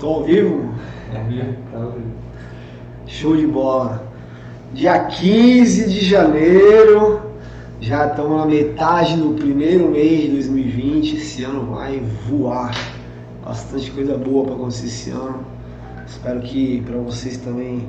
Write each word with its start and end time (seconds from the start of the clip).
Tô 0.00 0.14
ao 0.14 0.24
vivo? 0.24 0.72
Ao 1.14 1.24
vivo, 1.24 1.56
tá 1.70 1.78
ao 1.78 1.90
vivo. 1.90 2.06
Show 3.06 3.36
de 3.36 3.46
bola. 3.46 4.02
Dia 4.72 4.98
15 5.04 5.90
de 5.90 6.06
janeiro, 6.06 7.20
já 7.82 8.06
estamos 8.06 8.38
na 8.38 8.46
metade 8.46 9.16
do 9.18 9.34
primeiro 9.34 9.90
mês 9.90 10.22
de 10.22 10.28
2020. 10.28 11.16
Esse 11.16 11.44
ano 11.44 11.74
vai 11.74 12.00
voar. 12.26 12.74
Bastante 13.44 13.90
coisa 13.90 14.16
boa 14.16 14.46
para 14.46 14.54
acontecer 14.54 14.86
esse 14.86 15.10
ano. 15.10 15.44
Espero 16.06 16.40
que 16.40 16.80
para 16.80 16.96
vocês 16.96 17.36
também 17.36 17.86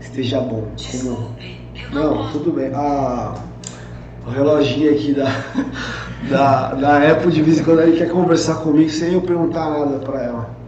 esteja 0.00 0.40
bom. 0.40 0.66
Como... 0.90 1.30
Não, 1.92 2.32
tudo 2.32 2.50
bem. 2.50 2.72
Ah, 2.74 3.34
o 4.26 4.30
reloginho 4.30 4.90
aqui 4.90 5.14
da, 5.14 5.28
da, 6.28 6.74
da 6.74 7.12
Apple 7.12 7.30
de 7.30 7.40
vez 7.40 7.60
em 7.60 7.62
quando 7.62 7.82
ele 7.82 7.96
quer 7.96 8.10
conversar 8.10 8.56
comigo 8.56 8.90
sem 8.90 9.12
eu 9.12 9.20
perguntar 9.20 9.70
nada 9.70 10.00
para 10.00 10.24
ela. 10.24 10.61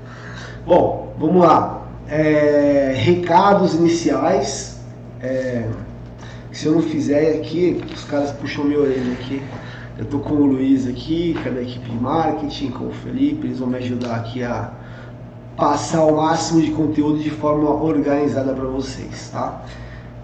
Bom, 0.66 1.12
vamos 1.18 1.42
lá. 1.42 1.82
É, 2.09 2.95
recados 2.96 3.74
iniciais. 3.74 4.80
É, 5.20 5.68
se 6.50 6.64
eu 6.66 6.72
não 6.72 6.82
fizer 6.82 7.36
aqui, 7.36 7.82
os 7.95 8.05
caras 8.05 8.32
puxam 8.32 8.64
minha 8.64 8.80
orelha 8.80 9.12
aqui. 9.12 9.42
Eu 9.98 10.06
tô 10.06 10.19
com 10.20 10.34
o 10.34 10.46
Luiz 10.46 10.88
aqui, 10.88 11.36
que 11.41 11.48
é 11.48 11.52
da 11.52 11.60
equipe 11.60 11.91
de 11.91 11.96
marketing, 11.96 12.70
com 12.70 12.86
o 12.86 12.92
Felipe, 12.92 13.46
eles 13.46 13.58
vão 13.58 13.69
me 13.69 13.77
ajudar 13.77 14.16
aqui 14.16 14.42
a 14.42 14.72
passar 15.56 16.05
o 16.05 16.16
máximo 16.16 16.62
de 16.62 16.70
conteúdo 16.70 17.19
de 17.19 17.30
forma 17.30 17.70
organizada 17.70 18.52
para 18.55 18.64
vocês, 18.64 19.28
tá? 19.30 19.62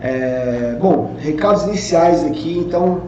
É, 0.01 0.77
bom, 0.81 1.15
recados 1.19 1.65
iniciais 1.65 2.25
aqui, 2.25 2.59
então 2.59 3.03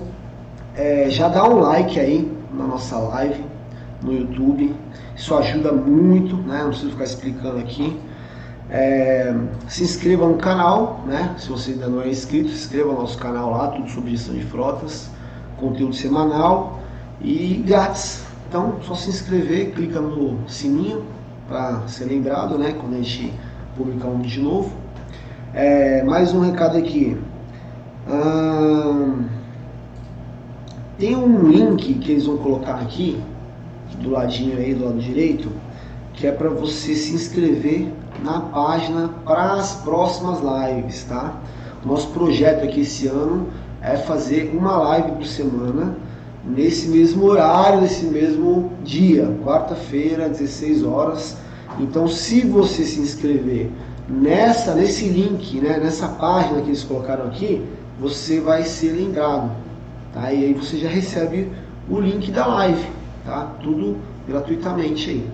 é, 0.77 1.07
já 1.09 1.29
dá 1.29 1.49
um 1.49 1.61
like 1.61 1.99
aí 1.99 2.31
na 2.53 2.65
nossa 2.65 2.97
live 2.97 3.43
no 4.03 4.13
YouTube, 4.13 4.75
isso 5.17 5.35
ajuda 5.35 5.73
muito, 5.73 6.37
né? 6.37 6.63
Não 6.63 6.71
preciso 6.71 6.93
ficar 6.93 7.05
explicando 7.05 7.59
aqui. 7.59 7.99
É, 8.71 9.35
se 9.69 9.85
inscreva 9.85 10.27
no 10.27 10.37
canal, 10.37 11.05
né? 11.07 11.35
Se 11.39 11.49
você 11.49 11.73
ainda 11.73 11.89
não 11.89 12.03
é 12.03 12.09
inscrito, 12.09 12.49
se 12.49 12.65
inscreva 12.65 12.93
no 12.93 13.01
nosso 13.01 13.19
canal 13.19 13.51
lá, 13.51 13.69
tudo 13.69 13.89
sobre 13.91 14.11
gestão 14.11 14.35
de 14.35 14.45
frotas, 14.45 15.11
conteúdo 15.59 15.95
semanal 15.95 16.81
e 17.21 17.63
grátis. 17.67 18.25
Então, 18.49 18.77
só 18.83 18.95
se 18.95 19.11
inscrever, 19.11 19.73
clica 19.73 20.01
no 20.01 20.49
sininho 20.49 21.05
para 21.49 21.87
ser 21.87 22.07
lembrado, 22.07 22.59
né? 22.59 22.75
Quando 22.79 22.95
a 22.95 22.97
gente 22.99 23.33
publicar 23.77 24.09
um 24.09 24.21
de 24.21 24.41
novo. 24.41 24.73
É, 25.55 26.03
mais 26.03 26.33
um 26.33 26.41
recado 26.41 26.79
aqui. 26.79 27.17
Hum, 28.09 29.25
tem 30.99 31.17
um 31.17 31.49
link 31.49 31.95
que 31.95 32.13
eles 32.13 32.27
vão 32.27 32.37
colocar 32.39 32.77
aqui, 32.77 33.21
do 33.99 34.11
ladinho 34.11 34.59
aí, 34.59 34.75
do 34.75 34.85
lado 34.85 34.99
direito, 34.99 35.51
que 36.15 36.27
é 36.27 36.33
para 36.33 36.49
você 36.49 36.95
se 36.95 37.15
inscrever 37.15 37.89
na 38.23 38.41
página 38.41 39.11
para 39.25 39.55
as 39.55 39.77
próximas 39.77 40.39
lives, 40.41 41.05
tá? 41.05 41.41
Nosso 41.85 42.09
projeto 42.09 42.65
aqui 42.65 42.81
esse 42.83 43.07
ano 43.07 43.49
é 43.81 43.97
fazer 43.97 44.53
uma 44.55 44.77
live 44.77 45.13
por 45.13 45.27
semana, 45.27 45.97
nesse 46.45 46.89
mesmo 46.89 47.25
horário, 47.25 47.81
nesse 47.81 48.05
mesmo 48.05 48.73
dia, 48.85 49.37
quarta-feira, 49.45 50.29
16 50.29 50.85
horas. 50.85 51.37
Então, 51.81 52.07
se 52.07 52.43
você 52.43 52.85
se 52.85 53.01
inscrever 53.01 53.71
nessa, 54.09 54.75
nesse 54.75 55.09
link, 55.09 55.59
né, 55.61 55.79
nessa 55.79 56.09
página 56.09 56.61
que 56.61 56.69
eles 56.69 56.85
colocaram 56.85 57.27
aqui, 57.27 57.63
você 58.01 58.41
vai 58.41 58.65
ser 58.65 58.93
lembrado, 58.93 59.51
tá? 60.13 60.33
E 60.33 60.45
aí 60.45 60.55
você 60.55 60.77
já 60.79 60.89
recebe 60.89 61.51
o 61.89 61.99
link 62.01 62.31
da 62.31 62.47
live, 62.47 62.87
tá? 63.25 63.53
Tudo 63.63 63.97
gratuitamente 64.27 65.11
aí. 65.11 65.31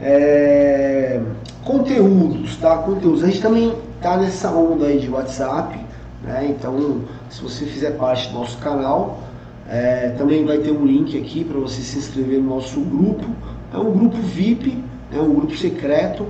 É... 0.00 1.20
Conteúdos, 1.64 2.56
tá? 2.56 2.76
Conteúdos. 2.78 3.22
A 3.22 3.26
gente 3.26 3.40
também 3.40 3.74
tá 4.00 4.16
nessa 4.16 4.50
onda 4.50 4.86
aí 4.86 4.98
de 4.98 5.08
WhatsApp, 5.08 5.78
né? 6.22 6.46
Então, 6.50 7.00
se 7.30 7.42
você 7.42 7.64
fizer 7.64 7.92
parte 7.92 8.28
do 8.28 8.34
nosso 8.34 8.58
canal, 8.58 9.22
é... 9.68 10.10
também 10.18 10.44
vai 10.44 10.58
ter 10.58 10.72
um 10.72 10.84
link 10.84 11.18
aqui 11.18 11.44
para 11.44 11.58
você 11.58 11.80
se 11.80 11.98
inscrever 11.98 12.40
no 12.40 12.56
nosso 12.56 12.80
grupo. 12.80 13.24
É 13.72 13.78
um 13.78 13.92
grupo 13.92 14.16
VIP, 14.18 14.82
é 15.12 15.20
um 15.20 15.34
grupo 15.34 15.56
secreto. 15.56 16.26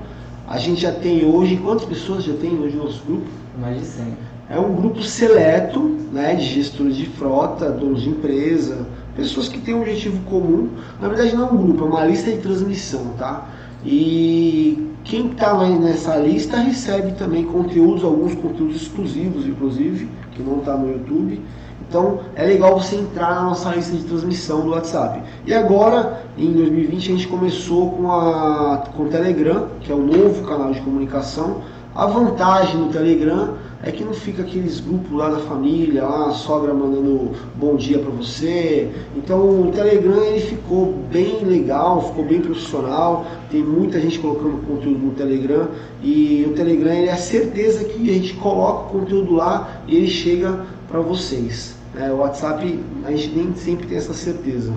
A 0.46 0.58
gente 0.58 0.82
já 0.82 0.92
tem 0.92 1.24
hoje, 1.24 1.56
quantas 1.56 1.86
pessoas 1.86 2.24
já 2.24 2.34
tem 2.34 2.58
hoje 2.58 2.76
no 2.76 2.84
nosso 2.84 3.02
grupo? 3.04 3.26
Mais 3.58 3.80
de 3.80 3.86
100. 3.86 4.04
É 4.50 4.58
um 4.58 4.74
grupo 4.74 5.02
seleto, 5.02 5.80
né, 6.12 6.34
de 6.34 6.44
gestores 6.44 6.96
de 6.96 7.06
frota, 7.06 7.70
donos 7.70 8.02
de 8.02 8.10
empresa, 8.10 8.86
pessoas 9.16 9.48
que 9.48 9.60
têm 9.60 9.74
um 9.74 9.80
objetivo 9.80 10.18
comum. 10.24 10.68
Na 11.00 11.08
verdade 11.08 11.34
não 11.34 11.48
é 11.48 11.52
um 11.52 11.56
grupo, 11.56 11.84
é 11.84 11.88
uma 11.88 12.04
lista 12.04 12.30
de 12.30 12.38
transmissão, 12.38 13.12
tá? 13.18 13.48
E 13.84 14.90
quem 15.04 15.30
está 15.30 15.56
nessa 15.68 16.16
lista 16.16 16.56
recebe 16.56 17.12
também 17.12 17.44
conteúdos, 17.44 18.02
alguns 18.02 18.34
conteúdos 18.34 18.82
exclusivos, 18.82 19.46
inclusive, 19.46 20.08
que 20.32 20.42
não 20.42 20.58
está 20.58 20.76
no 20.76 20.90
YouTube. 20.90 21.40
Então 21.86 22.20
é 22.34 22.44
legal 22.46 22.80
você 22.80 22.96
entrar 22.96 23.34
na 23.34 23.42
nossa 23.42 23.74
lista 23.74 23.94
de 23.94 24.04
transmissão 24.04 24.62
do 24.62 24.70
WhatsApp. 24.70 25.22
E 25.46 25.52
agora, 25.52 26.24
em 26.38 26.52
2020, 26.52 26.96
a 26.96 27.16
gente 27.16 27.28
começou 27.28 27.90
com, 27.90 28.10
a, 28.10 28.84
com 28.96 29.04
o 29.04 29.08
Telegram, 29.08 29.68
que 29.80 29.92
é 29.92 29.94
o 29.94 30.02
novo 30.02 30.46
canal 30.46 30.72
de 30.72 30.80
comunicação. 30.80 31.60
A 31.94 32.06
vantagem 32.06 32.78
do 32.78 32.88
Telegram 32.88 33.54
é 33.86 33.92
que 33.92 34.02
não 34.02 34.14
fica 34.14 34.42
aqueles 34.42 34.80
grupos 34.80 35.12
lá 35.12 35.28
da 35.28 35.40
família, 35.40 36.04
lá 36.04 36.28
a 36.28 36.30
sogra 36.30 36.72
mandando 36.72 37.32
bom 37.54 37.76
dia 37.76 37.98
para 37.98 38.10
você. 38.10 38.90
Então 39.14 39.60
o 39.60 39.70
Telegram 39.72 40.24
ele 40.24 40.40
ficou 40.40 40.94
bem 41.12 41.44
legal, 41.44 42.00
ficou 42.08 42.24
bem 42.24 42.40
profissional. 42.40 43.26
Tem 43.50 43.62
muita 43.62 44.00
gente 44.00 44.18
colocando 44.18 44.66
conteúdo 44.66 44.98
no 44.98 45.12
Telegram 45.12 45.68
e 46.02 46.46
o 46.48 46.54
Telegram 46.54 46.92
ele 46.94 47.08
é 47.08 47.12
a 47.12 47.18
certeza 47.18 47.84
que 47.84 48.10
a 48.10 48.14
gente 48.14 48.32
coloca 48.34 48.86
o 48.86 49.00
conteúdo 49.00 49.34
lá 49.34 49.82
e 49.86 49.96
ele 49.96 50.08
chega 50.08 50.64
para 50.88 51.00
vocês. 51.00 51.76
É, 51.94 52.10
o 52.10 52.16
WhatsApp 52.16 52.80
a 53.04 53.10
gente 53.10 53.28
nem 53.36 53.54
sempre 53.54 53.86
tem 53.86 53.98
essa 53.98 54.14
certeza. 54.14 54.72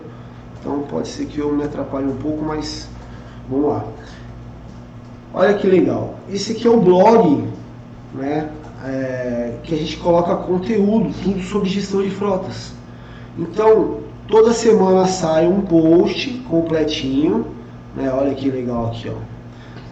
então 0.61 0.81
pode 0.89 1.09
ser 1.09 1.27
que 1.27 1.39
eu 1.39 1.53
me 1.53 1.62
atrapalhe 1.62 2.07
um 2.07 2.17
pouco, 2.17 2.45
mas 2.45 2.89
vamos 3.49 3.69
lá. 3.69 3.84
Olha 5.34 5.55
que 5.55 5.67
legal. 5.67 6.15
Esse 6.31 6.53
aqui 6.53 6.67
é 6.67 6.71
o 6.71 6.81
blog, 6.81 7.47
né? 8.15 8.51
É, 8.84 9.59
que 9.62 9.75
a 9.75 9.78
gente 9.78 9.97
coloca 9.99 10.34
conteúdo, 10.37 11.12
tudo 11.23 11.43
sobre 11.43 11.69
gestão 11.69 12.03
de 12.03 12.11
frotas. 12.11 12.73
Então, 13.37 13.99
toda 14.28 14.53
semana 14.53 15.06
sai 15.06 15.49
um 15.49 15.62
post 15.62 16.31
completinho, 16.49 17.47
né? 17.97 18.12
Olha 18.12 18.34
que 18.34 18.50
legal 18.50 18.89
aqui, 18.89 19.09
ó. 19.09 19.39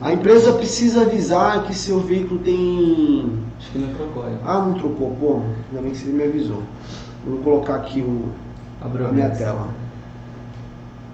A 0.01 0.13
empresa 0.13 0.53
precisa 0.53 1.03
avisar 1.03 1.65
que 1.65 1.75
seu 1.75 1.99
veículo 2.01 2.39
tem. 2.41 3.33
Acho 3.59 3.73
que 3.73 3.79
não 3.79 3.95
trocou. 3.95 4.25
Ah, 4.45 4.59
não 4.59 4.75
trocou, 4.75 5.17
pô. 5.19 5.41
Ainda 5.71 5.83
bem 5.83 5.91
que 5.91 5.97
você 5.97 6.11
me 6.11 6.23
avisou. 6.23 6.63
Vou 7.27 7.39
colocar 7.39 7.77
aqui 7.77 8.01
o, 8.01 8.31
Abriu 8.81 9.07
a 9.07 9.13
minha 9.13 9.31
tela. 9.31 9.69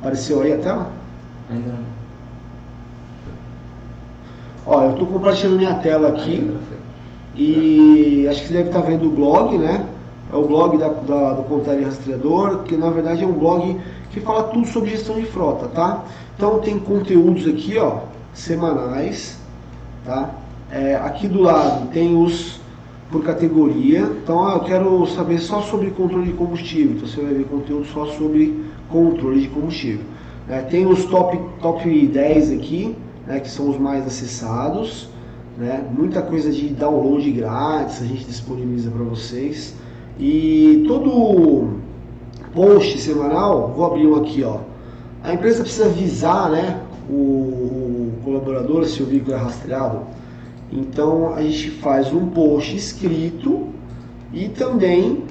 Apareceu 0.00 0.42
aí 0.42 0.52
a 0.52 0.58
tela? 0.58 0.90
Ainda 1.50 1.68
não. 1.68 1.92
Ó, 4.66 4.82
eu 4.84 4.92
estou 4.92 5.06
compartilhando 5.06 5.58
minha 5.58 5.74
tela 5.74 6.08
aqui. 6.08 6.54
E 7.34 8.26
acho 8.28 8.42
que 8.42 8.48
você 8.48 8.54
deve 8.54 8.68
estar 8.68 8.80
vendo 8.80 9.06
o 9.06 9.10
blog, 9.10 9.56
né? 9.56 9.86
É 10.32 10.36
o 10.36 10.46
blog 10.46 10.78
da, 10.78 10.88
da, 10.88 11.34
do 11.34 11.42
Contaria 11.42 11.86
Rastreador, 11.86 12.62
que 12.62 12.76
na 12.76 12.90
verdade 12.90 13.22
é 13.22 13.26
um 13.26 13.32
blog 13.32 13.78
que 14.10 14.20
fala 14.20 14.44
tudo 14.44 14.66
sobre 14.66 14.90
gestão 14.90 15.16
de 15.16 15.26
frota, 15.26 15.68
tá? 15.68 16.04
Então 16.36 16.58
tem 16.60 16.78
conteúdos 16.78 17.46
aqui, 17.46 17.78
ó, 17.78 18.00
semanais, 18.32 19.38
tá? 20.04 20.30
É, 20.70 20.94
aqui 20.96 21.28
do 21.28 21.42
lado 21.42 21.88
tem 21.88 22.16
os 22.16 22.62
por 23.12 23.22
categoria. 23.22 24.00
Então, 24.00 24.50
eu 24.50 24.60
quero 24.60 25.06
saber 25.06 25.38
só 25.38 25.60
sobre 25.60 25.90
controle 25.90 26.26
de 26.26 26.32
combustível. 26.32 26.96
Então, 26.96 27.06
você 27.06 27.20
vai 27.20 27.34
ver 27.34 27.44
conteúdo 27.44 27.84
só 27.84 28.06
sobre 28.06 28.64
controle 28.88 29.42
de 29.42 29.48
combustível. 29.48 30.04
É, 30.48 30.60
tem 30.62 30.86
os 30.86 31.04
top, 31.04 31.38
top 31.60 32.06
10 32.06 32.52
aqui, 32.52 32.96
né, 33.26 33.38
que 33.38 33.50
são 33.50 33.68
os 33.68 33.78
mais 33.78 34.06
acessados. 34.06 35.08
Né? 35.58 35.84
Muita 35.96 36.22
coisa 36.22 36.50
de 36.50 36.68
download 36.68 37.30
grátis 37.30 38.00
a 38.00 38.06
gente 38.06 38.24
disponibiliza 38.24 38.90
para 38.90 39.04
vocês. 39.04 39.74
E 40.18 40.84
todo 40.86 41.78
post 42.54 42.98
semanal, 42.98 43.72
vou 43.74 43.86
abrir 43.86 44.06
um 44.06 44.16
aqui, 44.16 44.44
ó. 44.44 44.58
A 45.22 45.32
empresa 45.32 45.62
precisa 45.62 45.86
avisar, 45.86 46.50
né, 46.50 46.80
o, 47.08 47.12
o 47.12 48.12
colaborador 48.24 48.84
se 48.84 49.02
o 49.02 49.06
veículo 49.06 49.34
é 49.34 49.38
rastreado. 49.38 50.00
Então 50.72 51.34
a 51.34 51.42
gente 51.42 51.70
faz 51.70 52.12
um 52.12 52.26
post 52.28 52.74
escrito 52.76 53.68
e 54.32 54.48
também 54.48 55.24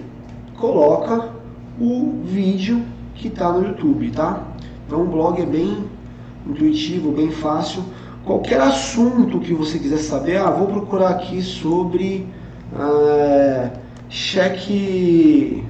coloca 0.57 1.29
o 1.79 2.13
vídeo 2.23 2.81
que 3.15 3.27
está 3.27 3.51
no 3.51 3.67
YouTube, 3.67 4.11
tá? 4.11 4.43
Então 4.85 5.01
o 5.01 5.07
blog 5.07 5.41
é 5.41 5.45
bem 5.45 5.83
intuitivo, 6.47 7.11
bem 7.11 7.31
fácil. 7.31 7.83
Qualquer 8.23 8.61
assunto 8.61 9.39
que 9.39 9.53
você 9.53 9.79
quiser 9.79 9.97
saber, 9.97 10.37
ah, 10.37 10.51
vou 10.51 10.67
procurar 10.67 11.09
aqui 11.09 11.41
sobre 11.41 12.27
é, 12.77 13.71
cheque, 14.11 15.63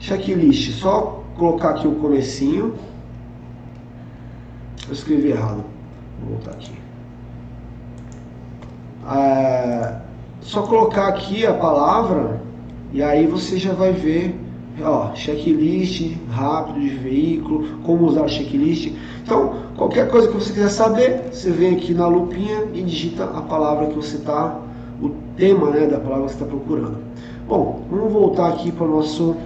checklist. 0.00 0.72
Só 0.80 1.22
colocar 1.36 1.70
aqui 1.70 1.86
o 1.86 1.94
comecinho. 1.96 2.74
Eu 4.88 4.92
escrevi 4.92 5.28
errado. 5.28 5.62
Vou 6.20 6.34
voltar 6.34 6.52
aqui. 6.52 6.72
É, 9.08 9.96
só 10.40 10.62
colocar 10.62 11.08
aqui 11.08 11.46
a 11.46 11.54
palavra 11.54 12.40
e 12.92 13.02
aí 13.02 13.26
você 13.26 13.56
já 13.56 13.72
vai 13.72 13.92
ver 13.92 14.38
ó, 14.82 15.14
checklist 15.14 16.16
rápido 16.30 16.80
de 16.80 16.88
veículo, 16.90 17.78
como 17.82 18.06
usar 18.06 18.22
o 18.22 18.28
checklist. 18.28 18.92
Então, 19.22 19.54
qualquer 19.76 20.08
coisa 20.08 20.28
que 20.28 20.34
você 20.34 20.52
quiser 20.52 20.68
saber, 20.68 21.22
você 21.32 21.50
vem 21.50 21.76
aqui 21.76 21.94
na 21.94 22.06
lupinha 22.06 22.66
e 22.74 22.82
digita 22.82 23.24
a 23.24 23.42
palavra 23.42 23.86
que 23.86 23.96
você 23.96 24.16
está, 24.16 24.58
o 25.00 25.10
tema 25.36 25.70
né, 25.70 25.86
da 25.86 25.98
palavra 25.98 26.26
que 26.26 26.32
você 26.32 26.42
está 26.42 26.46
procurando. 26.46 26.98
Bom, 27.50 27.82
vamos 27.90 28.12
voltar 28.12 28.46
aqui 28.50 28.70
para 28.70 28.86
o 28.86 28.88
nosso, 28.88 29.36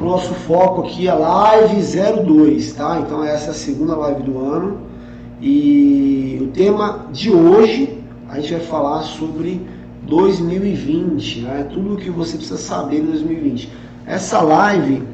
nosso 0.00 0.34
foco 0.34 0.82
aqui, 0.82 1.08
a 1.08 1.14
live 1.14 1.76
02, 1.76 2.72
tá? 2.72 2.98
Então 2.98 3.22
essa 3.22 3.46
é 3.46 3.50
a 3.50 3.54
segunda 3.54 3.94
live 3.94 4.24
do 4.24 4.40
ano 4.40 4.78
e 5.40 6.40
o 6.42 6.48
tema 6.48 7.06
de 7.12 7.30
hoje 7.30 8.02
a 8.28 8.40
gente 8.40 8.54
vai 8.54 8.62
falar 8.62 9.02
sobre 9.02 9.64
2020, 10.08 11.42
né? 11.42 11.68
Tudo 11.72 11.94
o 11.94 11.96
que 11.96 12.10
você 12.10 12.36
precisa 12.36 12.58
saber 12.58 12.98
em 12.98 13.04
2020. 13.04 13.72
Essa 14.04 14.40
live, 14.40 15.04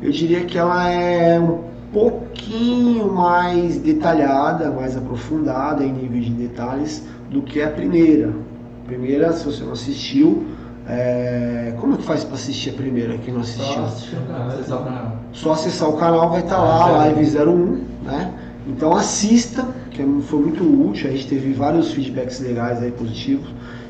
eu 0.00 0.10
diria 0.10 0.46
que 0.46 0.56
ela 0.56 0.88
é 0.88 1.38
um 1.38 1.64
pouquinho 1.92 3.12
mais 3.12 3.76
detalhada, 3.76 4.70
mais 4.70 4.96
aprofundada 4.96 5.84
em 5.84 5.92
nível 5.92 6.18
de 6.18 6.30
detalhes 6.30 7.06
do 7.30 7.42
que 7.42 7.60
a 7.60 7.68
primeira. 7.68 8.30
A 8.30 8.86
primeira, 8.86 9.34
se 9.34 9.44
você 9.44 9.62
não 9.62 9.72
assistiu, 9.72 10.46
é... 10.90 11.74
como 11.80 11.94
é 11.94 11.96
que 11.96 12.02
faz 12.02 12.24
para 12.24 12.34
assistir 12.34 12.70
a 12.70 12.72
primeira? 12.74 13.16
Quem 13.18 13.32
não 13.32 13.40
assistiu? 13.40 13.64
Só 13.64 13.84
assistir 13.84 14.16
o 14.16 14.26
canal, 14.26 14.48
acessar 14.48 14.80
o 14.80 14.84
canal. 14.84 15.16
Só 15.32 15.52
acessar 15.52 15.88
o 15.88 15.96
canal 15.96 16.30
vai 16.30 16.40
estar 16.40 16.56
tá 16.56 16.62
lá, 16.62 16.86
live 16.86 17.38
01, 17.38 17.84
né? 18.04 18.34
Então 18.66 18.94
assista, 18.94 19.66
que 19.90 20.02
foi 20.22 20.40
muito 20.40 20.62
útil, 20.64 21.08
a 21.08 21.12
gente 21.12 21.28
teve 21.28 21.52
vários 21.52 21.92
feedbacks 21.92 22.40
legais 22.40 22.82
aí 22.82 22.90
positivos. 22.90 23.48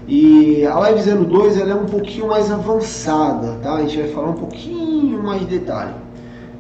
E 0.09 0.67
a 0.67 0.77
Live 0.79 1.03
02 1.03 1.57
ela 1.57 1.71
é 1.71 1.75
um 1.75 1.87
pouquinho 1.87 2.29
mais 2.29 2.51
avançada, 2.51 3.59
tá? 3.63 3.75
A 3.75 3.83
gente 3.83 3.97
vai 3.97 4.09
falar 4.09 4.31
um 4.31 4.35
pouquinho 4.35 5.23
mais 5.23 5.41
de 5.41 5.59
detalhe. 5.59 5.95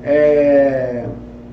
É... 0.03 1.07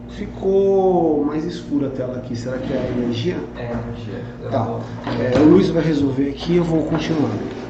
Ficou 0.10 1.24
mais 1.26 1.44
escura 1.46 1.88
a 1.88 1.90
tela 1.90 2.18
aqui, 2.18 2.36
será 2.36 2.58
que 2.58 2.72
é 2.74 2.78
a 2.78 2.98
energia? 2.98 3.38
É, 3.56 3.72
energia. 3.72 4.24
Tá. 4.50 4.80
É, 5.20 5.40
o 5.40 5.50
Luiz 5.50 5.70
vai 5.70 5.84
resolver 5.84 6.30
aqui 6.30 6.58
eu 6.58 6.64
vou 6.64 6.84
continuando. 6.84 7.67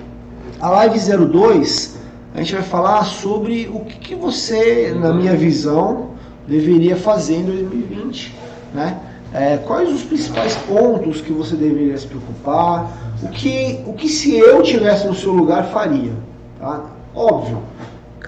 A 0.59 0.69
Live 0.69 0.99
02, 0.99 1.97
a 2.33 2.39
gente 2.39 2.55
vai 2.55 2.63
falar 2.63 3.03
sobre 3.03 3.69
o 3.71 3.81
que, 3.81 3.99
que 3.99 4.15
você, 4.15 4.91
na 4.99 5.13
minha 5.13 5.35
visão, 5.35 6.09
deveria 6.47 6.95
fazer 6.95 7.35
em 7.35 7.43
2020, 7.43 8.35
né? 8.73 8.99
É, 9.31 9.57
quais 9.57 9.93
os 9.93 10.01
principais 10.01 10.55
pontos 10.55 11.21
que 11.21 11.31
você 11.31 11.55
deveria 11.55 11.95
se 11.95 12.07
preocupar? 12.07 12.91
O 13.21 13.27
que, 13.27 13.83
o 13.85 13.93
que 13.93 14.09
se 14.09 14.35
eu 14.35 14.63
tivesse 14.63 15.05
no 15.05 15.13
seu 15.13 15.31
lugar 15.31 15.65
faria? 15.65 16.13
Tá? 16.59 16.85
Óbvio, 17.13 17.61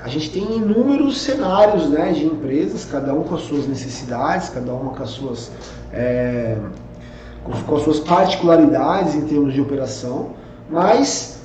a 0.04 0.08
gente 0.08 0.30
tem 0.30 0.44
inúmeros 0.44 1.20
cenários 1.22 1.90
né, 1.90 2.12
de 2.12 2.26
empresas, 2.26 2.86
cada 2.86 3.12
um 3.12 3.24
com 3.24 3.36
as 3.36 3.42
suas 3.42 3.68
necessidades, 3.68 4.50
cada 4.50 4.72
uma 4.72 4.92
com 4.92 5.02
as 5.02 5.10
suas, 5.10 5.52
é, 5.92 6.58
com 7.66 7.76
as 7.76 7.82
suas 7.82 8.00
particularidades 8.00 9.16
em 9.16 9.22
termos 9.22 9.52
de 9.52 9.62
operação, 9.62 10.32
mas 10.70 11.39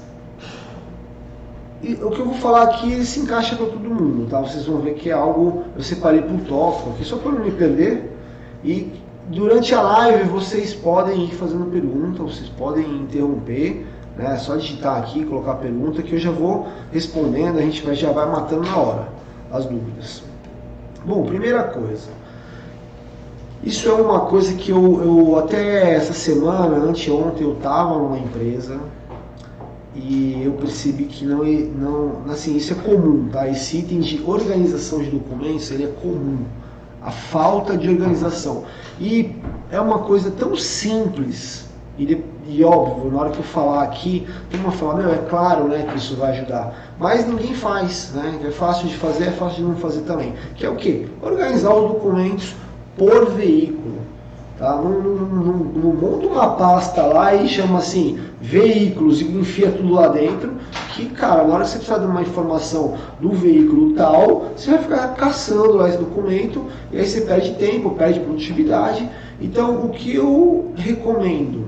o 1.93 2.11
que 2.11 2.21
eu 2.21 2.25
vou 2.25 2.35
falar 2.35 2.63
aqui 2.63 3.05
se 3.05 3.21
encaixa 3.21 3.57
para 3.57 3.67
todo 3.67 3.81
mundo, 3.81 4.29
tá? 4.29 4.41
Vocês 4.41 4.65
vão 4.65 4.79
ver 4.81 4.95
que 4.95 5.11
é 5.11 5.13
algo 5.13 5.65
eu 5.77 5.83
separei 5.83 6.23
por 6.23 6.41
tópico 6.41 6.91
aqui 6.91 7.05
só 7.05 7.17
para 7.17 7.33
não 7.33 7.45
me 7.45 7.51
perder 7.51 8.11
e 8.65 9.05
Durante 9.29 9.75
a 9.75 9.81
live 9.81 10.25
vocês 10.25 10.75
podem 10.75 11.25
ir 11.25 11.35
fazendo 11.35 11.65
pergunta, 11.71 12.23
vocês 12.23 12.47
podem 12.51 12.85
interromper, 12.85 13.87
né? 14.19 14.35
É 14.35 14.37
só 14.37 14.55
digitar 14.57 14.99
aqui, 14.99 15.25
colocar 15.25 15.53
a 15.53 15.57
pergunta 15.57 16.03
que 16.03 16.13
eu 16.13 16.19
já 16.19 16.31
vou 16.31 16.67
respondendo, 16.93 17.59
a 17.59 17.63
gente 17.63 17.83
vai, 17.83 17.95
já 17.95 18.13
vai 18.13 18.27
matando 18.27 18.65
na 18.65 18.77
hora 18.77 19.09
as 19.51 19.65
dúvidas. 19.65 20.23
Bom, 21.07 21.25
primeira 21.25 21.63
coisa. 21.65 22.11
Isso 23.63 23.89
é 23.89 23.95
uma 23.95 24.21
coisa 24.21 24.53
que 24.53 24.71
eu, 24.71 25.03
eu 25.03 25.39
até 25.39 25.95
essa 25.95 26.13
semana, 26.13 26.77
anteontem, 26.77 27.47
eu 27.47 27.55
estava 27.55 27.97
numa 27.97 28.19
empresa 28.19 28.79
e 29.95 30.43
eu 30.45 30.53
percebi 30.53 31.05
que 31.05 31.25
não, 31.25 31.45
não 31.45 32.33
assim, 32.33 32.57
isso 32.57 32.73
é 32.73 32.77
comum, 32.77 33.29
tá? 33.31 33.49
Esse 33.49 33.79
item 33.79 34.01
de 34.01 34.23
organização 34.27 35.01
de 35.01 35.11
documentos, 35.11 35.71
ele 35.71 35.85
é 35.85 35.93
comum 36.03 36.39
a 37.01 37.11
falta 37.11 37.77
de 37.77 37.89
organização. 37.89 38.65
E 38.99 39.37
é 39.71 39.81
uma 39.81 40.01
coisa 40.01 40.31
tão 40.31 40.57
simples, 40.57 41.69
e, 41.97 42.25
e 42.49 42.65
óbvio, 42.65 43.11
na 43.11 43.21
hora 43.21 43.31
que 43.31 43.39
eu 43.39 43.45
falar 43.45 43.85
aqui, 43.85 44.27
tem 44.51 44.59
uma 44.61 44.73
fala, 44.73 45.03
não, 45.03 45.13
é 45.13 45.19
claro 45.19 45.69
né, 45.69 45.87
que 45.89 45.97
isso 45.97 46.17
vai 46.17 46.33
ajudar, 46.33 46.95
mas 46.99 47.27
ninguém 47.27 47.55
faz, 47.55 48.13
né? 48.15 48.41
É 48.45 48.51
fácil 48.51 48.89
de 48.89 48.97
fazer, 48.97 49.25
é 49.25 49.33
fácil 49.33 49.59
de 49.59 49.71
não 49.71 49.77
fazer 49.77 50.01
também. 50.03 50.35
Que 50.57 50.67
é 50.67 50.71
o 50.71 50.77
quê? 50.77 51.07
Organizar 51.23 51.73
os 51.75 51.93
documentos 51.93 52.55
por 52.97 53.31
veículo. 53.31 53.99
Tá? 54.65 54.77
Não, 54.77 54.99
não, 54.99 55.15
não, 55.27 55.57
não 55.59 55.93
monta 55.93 56.27
uma 56.27 56.57
pasta 56.57 57.03
lá 57.03 57.35
e 57.35 57.47
chama 57.47 57.81
assim, 57.81 58.19
veículos 58.41 59.21
e 59.21 59.25
enfia 59.25 59.71
tudo 59.71 59.93
lá 59.93 60.09
dentro, 60.09 60.55
que, 60.95 61.05
cara, 61.11 61.45
na 61.45 61.53
hora 61.53 61.65
que 61.65 61.69
você 61.69 61.77
precisar 61.77 61.99
de 61.99 62.07
uma 62.07 62.23
informação 62.23 62.95
do 63.21 63.31
veículo 63.33 63.93
tal, 63.93 64.47
você 64.57 64.71
vai 64.71 64.79
ficar 64.79 65.09
caçando 65.17 65.75
lá 65.75 65.91
esse 65.91 65.99
documento 65.99 66.65
e 66.91 66.97
aí 66.97 67.05
você 67.05 67.21
perde 67.21 67.57
tempo, 67.57 67.91
perde 67.91 68.21
produtividade. 68.21 69.07
Então, 69.39 69.85
o 69.85 69.91
que 69.91 70.15
eu 70.15 70.73
recomendo? 70.77 71.67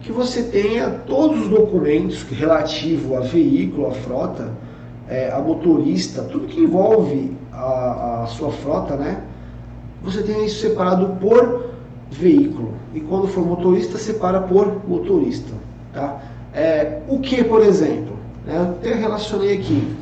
Que 0.00 0.10
você 0.10 0.44
tenha 0.44 0.88
todos 1.06 1.42
os 1.42 1.48
documentos 1.48 2.22
relativo 2.22 3.18
a 3.18 3.20
veículo, 3.20 3.88
a 3.88 3.90
frota, 3.90 4.50
é, 5.06 5.30
a 5.30 5.40
motorista, 5.40 6.22
tudo 6.22 6.46
que 6.46 6.58
envolve 6.58 7.36
a, 7.52 8.22
a 8.22 8.26
sua 8.28 8.50
frota, 8.50 8.96
né? 8.96 9.24
Você 10.02 10.22
tenha 10.22 10.46
isso 10.46 10.60
separado 10.60 11.18
por 11.20 11.69
veículo. 12.10 12.74
E 12.94 13.00
quando 13.00 13.28
for 13.28 13.46
motorista, 13.46 13.98
separa 13.98 14.40
por 14.40 14.86
motorista. 14.88 15.52
Tá? 15.92 16.20
É, 16.52 17.00
o 17.08 17.20
que, 17.20 17.42
por 17.44 17.62
exemplo? 17.62 18.16
É, 18.46 18.56
eu 18.56 18.62
até 18.62 18.94
relacionei 18.94 19.54
aqui. 19.54 19.96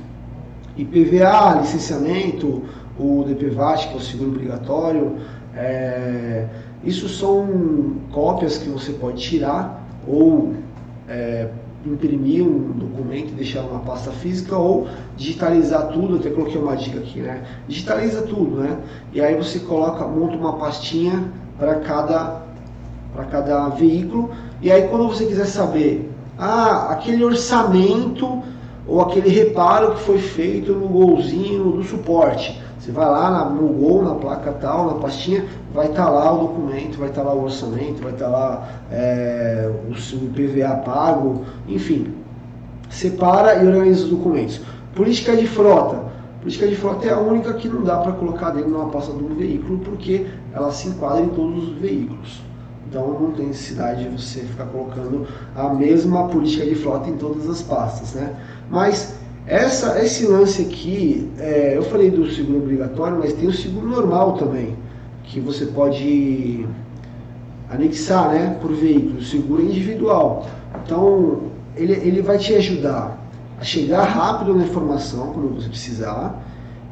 IPVA, 0.76 1.60
licenciamento, 1.60 2.62
o 2.98 3.24
DPVAT, 3.24 3.88
que 3.88 3.94
é 3.94 3.96
o 3.96 4.00
seguro 4.00 4.30
obrigatório. 4.30 5.16
É, 5.54 6.46
isso 6.84 7.08
são 7.08 7.96
cópias 8.12 8.58
que 8.58 8.68
você 8.68 8.92
pode 8.92 9.20
tirar 9.20 9.84
ou 10.06 10.54
é, 11.08 11.48
imprimir 11.84 12.44
um 12.44 12.72
documento 12.72 13.30
e 13.30 13.34
deixar 13.34 13.62
numa 13.62 13.80
pasta 13.80 14.10
física 14.12 14.56
ou 14.56 14.86
digitalizar 15.16 15.88
tudo, 15.88 16.16
até 16.16 16.30
coloquei 16.30 16.60
uma 16.60 16.76
dica 16.76 16.98
aqui, 16.98 17.20
né? 17.20 17.42
Digitaliza 17.66 18.22
tudo, 18.22 18.60
né? 18.60 18.78
E 19.12 19.20
aí 19.20 19.34
você 19.34 19.60
coloca, 19.60 20.06
monta 20.06 20.36
uma 20.36 20.54
pastinha 20.54 21.32
para 21.58 21.76
cada 21.76 22.48
para 23.14 23.24
cada 23.24 23.68
veículo 23.70 24.30
e 24.60 24.70
aí 24.70 24.88
quando 24.88 25.08
você 25.08 25.24
quiser 25.24 25.46
saber, 25.46 26.10
ah, 26.38 26.88
aquele 26.90 27.24
orçamento 27.24 28.42
ou 28.86 29.00
aquele 29.00 29.28
reparo 29.28 29.94
que 29.94 30.00
foi 30.00 30.18
feito 30.18 30.72
no 30.72 30.88
golzinho 30.88 31.72
do 31.72 31.84
suporte, 31.84 32.60
você 32.78 32.90
vai 32.90 33.06
lá 33.06 33.44
no 33.44 33.68
gol, 33.68 34.02
na 34.02 34.14
placa 34.14 34.50
tal, 34.52 34.86
na 34.86 34.94
pastinha, 34.94 35.44
vai 35.74 35.86
estar 35.86 36.06
tá 36.06 36.10
lá 36.10 36.32
o 36.32 36.48
documento, 36.48 36.98
vai 36.98 37.08
estar 37.08 37.22
tá 37.22 37.28
lá 37.28 37.34
o 37.34 37.44
orçamento, 37.44 38.02
vai 38.02 38.12
estar 38.12 38.24
tá 38.24 38.30
lá 38.30 38.68
é, 38.90 39.70
o, 39.90 40.28
PVA 40.28 40.76
pago, 40.84 41.44
enfim. 41.68 42.14
Separa 42.88 43.62
e 43.62 43.66
organiza 43.66 44.04
os 44.04 44.10
documentos. 44.10 44.60
Política 44.94 45.36
de 45.36 45.46
frota. 45.46 46.07
Política 46.40 46.68
de 46.68 46.76
frota 46.76 47.06
é 47.06 47.10
a 47.10 47.18
única 47.18 47.52
que 47.54 47.68
não 47.68 47.82
dá 47.82 47.96
para 47.98 48.12
colocar 48.12 48.50
dentro 48.50 48.70
de 48.70 48.76
uma 48.76 48.88
pasta 48.88 49.12
de 49.12 49.24
um 49.24 49.34
veículo, 49.34 49.78
porque 49.78 50.26
ela 50.52 50.70
se 50.70 50.88
enquadra 50.88 51.22
em 51.22 51.28
todos 51.28 51.70
os 51.70 51.78
veículos. 51.78 52.42
Então 52.88 53.20
não 53.20 53.32
tem 53.32 53.46
necessidade 53.46 54.04
de 54.04 54.10
você 54.10 54.40
ficar 54.40 54.66
colocando 54.66 55.26
a 55.54 55.74
mesma 55.74 56.28
política 56.28 56.64
de 56.64 56.74
frota 56.76 57.10
em 57.10 57.16
todas 57.16 57.48
as 57.48 57.60
pastas, 57.60 58.14
né? 58.14 58.34
Mas 58.70 59.18
essa, 59.46 60.02
esse 60.02 60.26
lance 60.26 60.62
aqui, 60.62 61.28
é, 61.38 61.76
eu 61.76 61.82
falei 61.82 62.10
do 62.10 62.30
seguro 62.30 62.58
obrigatório, 62.58 63.18
mas 63.18 63.32
tem 63.32 63.48
o 63.48 63.52
seguro 63.52 63.88
normal 63.88 64.34
também, 64.34 64.76
que 65.24 65.40
você 65.40 65.66
pode 65.66 66.66
anexar, 67.70 68.30
né, 68.30 68.56
por 68.60 68.72
veículo, 68.72 69.22
seguro 69.22 69.62
individual. 69.62 70.46
Então 70.84 71.40
ele, 71.76 71.92
ele 71.92 72.22
vai 72.22 72.38
te 72.38 72.54
ajudar 72.54 73.18
a 73.27 73.27
chegar 73.62 74.04
rápido 74.04 74.54
na 74.54 74.64
informação 74.64 75.32
quando 75.32 75.54
você 75.54 75.68
precisar 75.68 76.42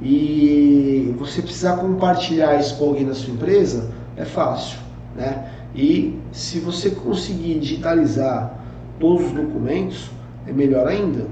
e 0.02 1.14
você 1.18 1.40
precisar 1.40 1.76
compartilhar 1.76 2.58
isso 2.58 2.76
com 2.76 2.86
alguém 2.86 3.06
da 3.06 3.14
sua 3.14 3.32
empresa 3.32 3.90
é 4.16 4.24
fácil, 4.24 4.78
né? 5.14 5.50
E 5.74 6.18
se 6.32 6.58
você 6.58 6.90
conseguir 6.90 7.58
digitalizar 7.58 8.58
todos 8.98 9.26
os 9.26 9.32
documentos, 9.32 10.10
é 10.46 10.52
melhor 10.52 10.86
ainda, 10.86 11.26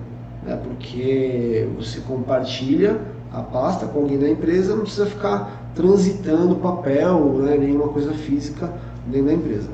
né? 0.45 0.59
Porque 0.63 1.69
você 1.77 2.01
compartilha 2.01 3.01
a 3.33 3.43
pasta 3.43 3.87
com 3.87 4.01
alguém 4.01 4.19
da 4.19 4.29
empresa, 4.29 4.77
não 4.77 4.83
precisa 4.83 5.07
ficar 5.07 5.73
transitando 5.75 6.55
papel, 6.57 7.35
né? 7.39 7.57
nenhuma 7.59 7.89
coisa 7.89 8.13
física 8.13 8.73
dentro 9.07 9.27
da 9.27 9.33
empresa. 9.35 9.69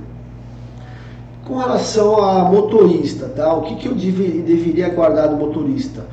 Com 1.51 1.59
relação 1.59 2.23
a 2.23 2.45
motorista, 2.45 3.27
tá? 3.27 3.53
O 3.53 3.63
que, 3.63 3.75
que 3.75 3.89
eu 3.89 3.95
deve, 3.95 4.41
deveria 4.43 4.89
guardar 4.89 5.31
do 5.31 5.37
motorista? 5.37 6.07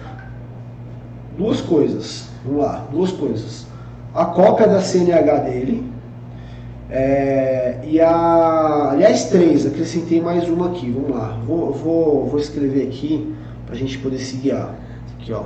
Duas 1.37 1.61
coisas. 1.61 2.27
Vamos 2.43 2.63
lá, 2.63 2.87
duas 2.91 3.11
coisas. 3.11 3.67
A 4.15 4.25
cópia 4.25 4.65
da 4.65 4.81
CNH 4.81 5.37
dele. 5.41 5.91
É, 6.89 7.81
e 7.83 8.01
a. 8.01 8.89
Aliás, 8.93 9.25
três, 9.25 9.63
acrescentei 9.67 10.19
mais 10.19 10.49
uma 10.49 10.69
aqui. 10.69 10.89
Vamos 10.89 11.15
lá. 11.15 11.39
Vou, 11.45 11.71
vou, 11.71 12.25
vou 12.25 12.39
escrever 12.39 12.87
aqui 12.87 13.31
para 13.67 13.75
a 13.75 13.77
gente 13.77 13.99
poder 13.99 14.17
se 14.17 14.37
guiar. 14.37 14.73
Aqui, 15.19 15.31
ó. 15.33 15.43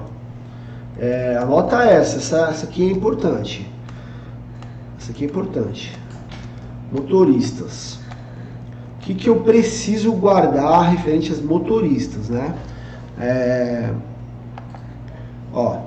É, 0.97 1.35
anota 1.35 1.83
essa, 1.83 2.15
essa, 2.15 2.49
essa 2.49 2.65
aqui 2.65 2.87
é 2.87 2.93
importante. 2.93 3.69
Essa 4.97 5.11
aqui 5.11 5.25
é 5.25 5.27
importante. 5.27 5.91
Motoristas. 6.93 8.00
Que, 9.11 9.15
que 9.15 9.29
eu 9.29 9.41
preciso 9.41 10.13
guardar 10.13 10.89
referente 10.91 11.31
aos 11.31 11.41
motoristas, 11.41 12.29
né? 12.29 12.53
É, 13.19 13.89
ó, 15.53 15.79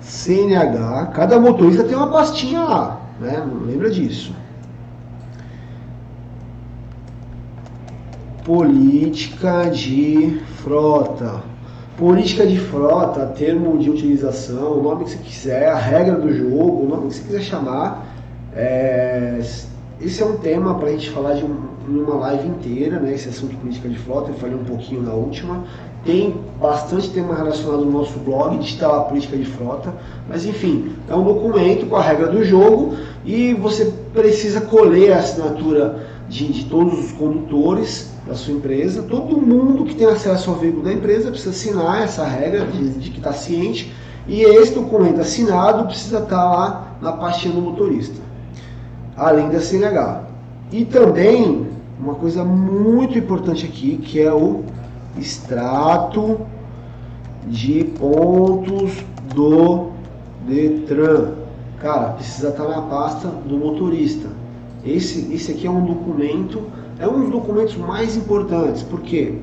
CNH, 0.00 1.06
cada 1.12 1.40
motorista 1.40 1.84
tem 1.84 1.96
uma 1.96 2.10
pastinha 2.10 2.62
lá, 2.62 3.00
né? 3.20 3.44
Lembra 3.66 3.90
disso. 3.90 4.32
Política 8.44 9.64
de 9.70 10.40
frota. 10.62 11.42
Política 11.96 12.46
de 12.46 12.58
frota, 12.58 13.26
termo 13.26 13.76
de 13.78 13.90
utilização, 13.90 14.78
o 14.78 14.82
nome 14.82 15.04
que 15.04 15.10
você 15.10 15.18
quiser, 15.18 15.68
a 15.68 15.76
regra 15.76 16.16
do 16.16 16.32
jogo, 16.32 16.84
o 16.84 16.88
nome 16.88 17.08
que 17.08 17.14
você 17.14 17.22
quiser 17.22 17.42
chamar. 17.42 18.06
É, 18.54 19.40
esse 20.00 20.22
é 20.22 20.24
um 20.24 20.38
tema 20.38 20.76
para 20.76 20.88
a 20.88 20.92
gente 20.92 21.10
falar 21.10 21.34
de 21.34 21.44
um, 21.44 21.69
uma 21.88 22.14
live 22.16 22.48
inteira, 22.48 22.98
né? 22.98 23.14
Esse 23.14 23.28
assunto 23.28 23.56
política 23.56 23.88
de 23.88 23.98
frota, 23.98 24.30
eu 24.30 24.34
falei 24.34 24.54
um 24.54 24.64
pouquinho 24.64 25.02
na 25.02 25.12
última. 25.12 25.64
Tem 26.04 26.34
bastante 26.60 27.10
tema 27.10 27.34
relacionado 27.34 27.84
no 27.84 27.90
nosso 27.90 28.18
blog, 28.20 28.58
digital 28.58 29.00
a 29.00 29.04
política 29.04 29.36
de 29.36 29.44
frota. 29.44 29.92
Mas 30.28 30.46
enfim, 30.46 30.92
é 31.08 31.14
um 31.14 31.24
documento 31.24 31.86
com 31.86 31.96
a 31.96 32.02
regra 32.02 32.28
do 32.28 32.44
jogo 32.44 32.96
e 33.24 33.54
você 33.54 33.92
precisa 34.12 34.60
colher 34.62 35.12
a 35.12 35.18
assinatura 35.18 36.06
de, 36.28 36.52
de 36.52 36.64
todos 36.66 36.98
os 36.98 37.12
condutores 37.12 38.10
da 38.26 38.34
sua 38.34 38.54
empresa. 38.54 39.02
Todo 39.02 39.36
mundo 39.36 39.84
que 39.84 39.94
tem 39.94 40.06
acesso 40.06 40.50
ao 40.50 40.56
veículo 40.56 40.84
da 40.84 40.92
empresa 40.92 41.30
precisa 41.30 41.50
assinar 41.50 42.02
essa 42.02 42.24
regra 42.24 42.64
de, 42.66 42.90
de 42.90 43.10
que 43.10 43.18
está 43.18 43.32
ciente. 43.32 43.92
E 44.26 44.42
esse 44.42 44.74
documento 44.74 45.20
assinado 45.20 45.86
precisa 45.86 46.18
estar 46.18 46.36
tá 46.36 46.44
lá 46.44 46.96
na 47.00 47.12
pastinha 47.12 47.54
do 47.54 47.60
motorista, 47.60 48.20
além 49.16 49.48
da 49.48 49.60
CNH. 49.60 50.29
E 50.72 50.84
também 50.84 51.66
uma 51.98 52.14
coisa 52.14 52.44
muito 52.44 53.18
importante 53.18 53.66
aqui, 53.66 53.96
que 53.96 54.20
é 54.20 54.32
o 54.32 54.62
extrato 55.18 56.40
de 57.46 57.84
pontos 57.84 59.04
do 59.34 59.90
Detran. 60.46 61.32
Cara, 61.78 62.10
precisa 62.10 62.48
estar 62.48 62.64
tá 62.64 62.76
na 62.76 62.82
pasta 62.82 63.28
do 63.28 63.56
motorista. 63.56 64.28
Esse, 64.84 65.32
esse 65.32 65.52
aqui 65.52 65.66
é 65.66 65.70
um 65.70 65.84
documento 65.84 66.62
é 67.00 67.08
um 67.08 67.20
dos 67.20 67.30
documentos 67.30 67.76
mais 67.76 68.14
importantes, 68.14 68.82
porque 68.82 69.38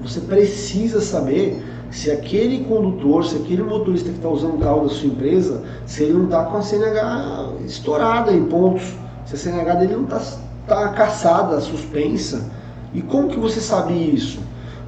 você 0.00 0.20
precisa 0.20 1.00
saber 1.00 1.60
se 1.90 2.12
aquele 2.12 2.64
condutor, 2.64 3.24
se 3.24 3.36
aquele 3.36 3.64
motorista 3.64 4.08
que 4.08 4.16
está 4.16 4.28
usando 4.28 4.54
o 4.54 4.58
carro 4.58 4.82
da 4.82 4.90
sua 4.90 5.08
empresa, 5.08 5.64
se 5.84 6.04
ele 6.04 6.12
não 6.12 6.24
está 6.26 6.44
com 6.44 6.56
a 6.58 6.62
CNH 6.62 7.54
estourada 7.64 8.32
em 8.32 8.44
pontos, 8.44 8.94
se 9.24 9.34
a 9.34 9.38
CNH 9.38 9.74
dele 9.74 9.96
não 9.96 10.04
está 10.04 10.20
tá 10.66 10.88
caçada, 10.90 11.60
suspensa. 11.60 12.50
E 12.92 13.02
como 13.02 13.28
que 13.28 13.38
você 13.38 13.60
sabe 13.60 13.94
isso? 13.94 14.40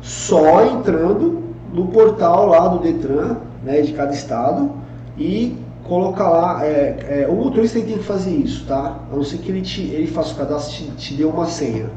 Só 0.03 0.65
entrando 0.65 1.43
no 1.73 1.89
portal 1.89 2.47
lá 2.47 2.69
do 2.69 2.79
Detran, 2.79 3.37
né, 3.63 3.83
de 3.83 3.93
cada 3.93 4.13
estado, 4.13 4.71
e 5.17 5.57
colocar 5.85 6.29
lá, 6.29 6.65
é, 6.65 7.25
é, 7.25 7.29
o 7.29 7.35
motorista 7.35 7.81
tem 7.81 7.99
que 7.99 8.05
fazer 8.05 8.31
isso, 8.31 8.65
tá? 8.67 8.99
A 9.11 9.17
não 9.17 9.25
ser 9.25 9.39
que 9.39 9.51
ele, 9.51 9.63
te, 9.63 9.83
ele 9.83 10.07
faça 10.07 10.35
o 10.35 10.37
cadastro 10.37 10.85
e 10.85 10.89
te, 10.91 10.97
te 10.97 11.15
dê 11.15 11.25
uma 11.25 11.47
senha. 11.47 11.91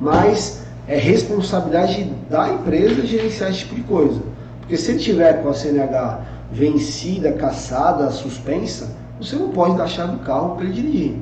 Mas 0.00 0.64
é 0.86 0.96
responsabilidade 0.96 2.04
da 2.28 2.48
empresa 2.48 3.06
gerenciar 3.06 3.50
esse 3.50 3.60
tipo 3.60 3.74
de 3.74 3.82
coisa. 3.82 4.20
Porque 4.60 4.76
se 4.76 4.90
ele 4.90 5.00
tiver 5.00 5.42
com 5.42 5.48
a 5.48 5.54
CNH 5.54 6.20
vencida, 6.50 7.32
caçada, 7.32 8.10
suspensa, 8.10 8.90
você 9.20 9.36
não 9.36 9.50
pode 9.50 9.76
dar 9.76 9.84
a 9.84 9.88
chave 9.88 10.12
do 10.12 10.18
carro 10.24 10.56
para 10.56 10.64
ele 10.64 10.72
dirigir. 10.72 11.16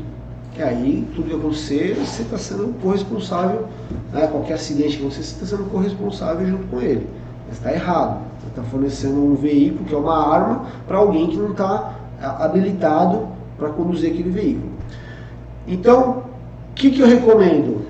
Que 0.57 0.63
aí 0.63 1.07
tudo 1.15 1.29
que 1.29 1.37
acontecer, 1.37 1.95
você 1.97 2.23
está 2.23 2.39
sendo 2.39 2.73
corresponsável, 2.81 3.67
né? 4.11 4.27
qualquer 4.27 4.55
acidente 4.55 4.97
que 4.97 5.05
você 5.05 5.21
está 5.21 5.45
sendo 5.45 5.71
corresponsável 5.71 6.47
junto 6.47 6.67
com 6.69 6.81
ele. 6.81 7.07
Mas 7.47 7.59
está 7.59 7.75
errado. 7.75 8.23
Você 8.41 8.49
está 8.49 8.63
fornecendo 8.63 9.23
um 9.23 9.35
veículo 9.35 9.85
que 9.85 9.95
é 9.95 9.99
uma 9.99 10.17
arma 10.17 10.65
para 10.89 10.97
alguém 10.97 11.27
que 11.27 11.37
não 11.37 11.51
está 11.51 11.95
habilitado 12.41 13.29
para 13.59 13.69
conduzir 13.69 14.11
aquele 14.11 14.31
veículo. 14.31 14.71
Então, 15.69 16.23
o 16.71 16.75
que, 16.75 16.91
que 16.91 17.01
eu 17.01 17.07
recomendo? 17.07 17.85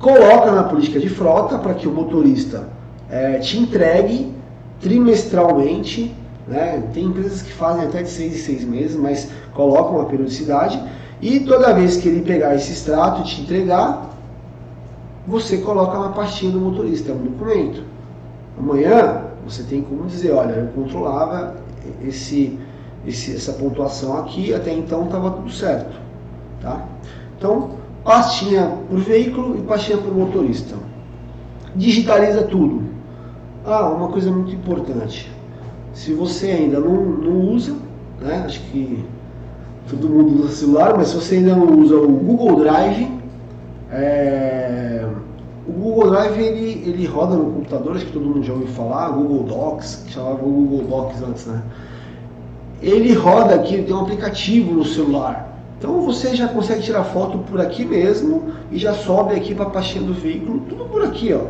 Coloca 0.00 0.50
na 0.50 0.64
política 0.64 0.98
de 0.98 1.08
frota 1.08 1.58
para 1.58 1.74
que 1.74 1.86
o 1.86 1.92
motorista 1.92 2.68
é, 3.08 3.38
te 3.38 3.56
entregue 3.56 4.34
trimestralmente. 4.80 6.12
Né? 6.48 6.82
Tem 6.92 7.04
empresas 7.04 7.40
que 7.40 7.52
fazem 7.52 7.84
até 7.84 8.02
de 8.02 8.08
seis 8.08 8.34
em 8.34 8.38
seis 8.38 8.64
meses, 8.64 8.96
mas 8.96 9.30
colocam 9.54 9.98
uma 9.98 10.06
periodicidade. 10.06 10.82
E 11.22 11.40
toda 11.40 11.72
vez 11.72 11.96
que 11.96 12.08
ele 12.08 12.22
pegar 12.22 12.54
esse 12.56 12.72
extrato 12.72 13.20
e 13.20 13.24
te 13.24 13.42
entregar, 13.42 14.10
você 15.26 15.58
coloca 15.58 15.98
na 15.98 16.08
pastinha 16.08 16.50
do 16.50 16.60
motorista, 16.60 17.12
é 17.12 17.14
um 17.14 17.18
documento. 17.18 17.84
Amanhã 18.58 19.22
você 19.46 19.62
tem 19.62 19.82
como 19.82 20.04
dizer, 20.06 20.32
olha, 20.32 20.52
eu 20.52 20.66
controlava 20.74 21.54
esse 22.02 22.58
esse, 23.06 23.34
essa 23.34 23.52
pontuação 23.52 24.18
aqui, 24.18 24.54
até 24.54 24.72
então 24.72 25.04
estava 25.04 25.30
tudo 25.30 25.50
certo. 25.50 26.00
Tá? 26.60 26.86
Então, 27.36 27.70
pastinha 28.04 28.78
por 28.88 28.98
veículo 28.98 29.58
e 29.58 29.62
pastinha 29.62 29.98
por 29.98 30.14
motorista. 30.14 30.76
Digitaliza 31.74 32.42
tudo. 32.44 32.82
Ah, 33.64 33.88
uma 33.88 34.08
coisa 34.08 34.30
muito 34.30 34.54
importante. 34.54 35.30
Se 35.92 36.12
você 36.12 36.50
ainda 36.50 36.80
não, 36.80 36.94
não 36.94 37.52
usa, 37.52 37.74
né, 38.20 38.42
acho 38.46 38.60
que 38.70 39.04
todo 39.88 40.08
mundo 40.08 40.44
usa 40.44 40.56
celular, 40.56 40.96
mas 40.96 41.08
se 41.08 41.16
você 41.16 41.36
ainda 41.36 41.54
não 41.54 41.80
usa 41.80 41.96
o 41.96 42.08
Google 42.08 42.60
Drive, 42.60 43.10
é, 43.90 45.06
o 45.66 45.72
Google 45.72 46.10
Drive 46.10 46.38
ele, 46.38 46.82
ele 46.86 47.06
roda 47.06 47.36
no 47.36 47.52
computador, 47.52 47.96
acho 47.96 48.06
que 48.06 48.12
todo 48.12 48.24
mundo 48.24 48.42
já 48.42 48.52
ouviu 48.52 48.68
falar, 48.68 49.10
Google 49.10 49.44
Docs, 49.44 50.04
que 50.06 50.12
chamava 50.12 50.36
Google 50.36 50.84
Docs 50.88 51.22
antes, 51.22 51.46
né? 51.46 51.62
ele 52.82 53.14
roda 53.14 53.54
aqui, 53.54 53.80
tem 53.80 53.94
um 53.94 54.00
aplicativo 54.00 54.74
no 54.74 54.84
celular. 54.84 55.56
Então 55.78 56.00
você 56.02 56.34
já 56.34 56.48
consegue 56.48 56.82
tirar 56.82 57.04
foto 57.04 57.38
por 57.38 57.60
aqui 57.60 57.84
mesmo 57.84 58.52
e 58.70 58.78
já 58.78 58.92
sobe 58.92 59.34
aqui 59.34 59.54
para 59.54 59.66
a 59.66 59.70
pastinha 59.70 60.04
do 60.04 60.12
veículo, 60.12 60.60
tudo 60.68 60.84
por 60.86 61.04
aqui, 61.04 61.32
ó. 61.32 61.44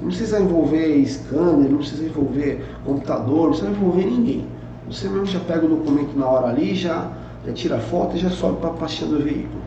Não 0.00 0.08
precisa 0.08 0.40
envolver 0.40 1.04
scanner, 1.06 1.70
não 1.70 1.78
precisa 1.78 2.04
envolver 2.04 2.64
computador, 2.84 3.42
não 3.42 3.48
precisa 3.50 3.70
envolver 3.70 4.04
ninguém. 4.04 4.46
Você 4.90 5.08
mesmo 5.08 5.26
já 5.26 5.40
pega 5.40 5.64
o 5.64 5.68
documento 5.68 6.18
na 6.18 6.26
hora 6.26 6.48
ali, 6.48 6.74
já, 6.74 7.10
já 7.46 7.52
tira 7.52 7.76
a 7.76 7.80
foto 7.80 8.16
e 8.16 8.18
já 8.18 8.30
sobe 8.30 8.60
para 8.60 8.70
a 8.70 8.74
pastinha 8.74 9.10
do 9.10 9.22
veículo. 9.22 9.62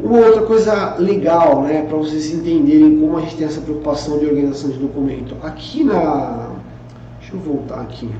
Uma 0.00 0.18
outra 0.18 0.42
coisa 0.42 0.96
legal, 0.96 1.62
né, 1.62 1.82
para 1.88 1.96
vocês 1.96 2.32
entenderem 2.32 2.98
como 2.98 3.18
a 3.18 3.20
gente 3.20 3.36
tem 3.36 3.46
essa 3.46 3.60
preocupação 3.60 4.18
de 4.18 4.26
organização 4.26 4.70
de 4.70 4.78
documento. 4.78 5.36
Aqui 5.42 5.84
na. 5.84 6.50
Deixa 7.20 7.36
eu 7.36 7.40
voltar 7.40 7.82
aqui. 7.82 8.10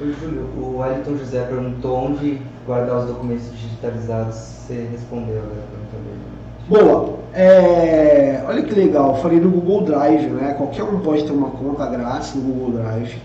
Oi, 0.00 0.14
Júlio. 0.20 0.48
O 0.58 0.78
Wellington 0.78 1.16
José 1.16 1.42
perguntou 1.44 1.96
onde 1.96 2.40
guardar 2.66 2.98
os 2.98 3.04
documentos 3.04 3.52
digitalizados. 3.52 4.34
Você 4.34 4.88
respondeu 4.90 5.36
né, 5.36 5.42
a 5.42 5.70
pergunta 5.70 5.96
dele. 6.04 6.30
Boa. 6.68 7.20
É, 7.34 8.42
olha 8.48 8.62
que 8.62 8.74
legal. 8.74 9.10
Eu 9.10 9.22
falei 9.22 9.38
no 9.38 9.50
Google 9.50 9.82
Drive, 9.82 10.26
né? 10.30 10.54
Qualquer 10.54 10.82
um 10.82 11.00
pode 11.00 11.24
ter 11.24 11.32
uma 11.32 11.50
conta 11.50 11.86
grátis 11.86 12.34
no 12.34 12.42
Google 12.42 12.80
Drive. 12.80 13.16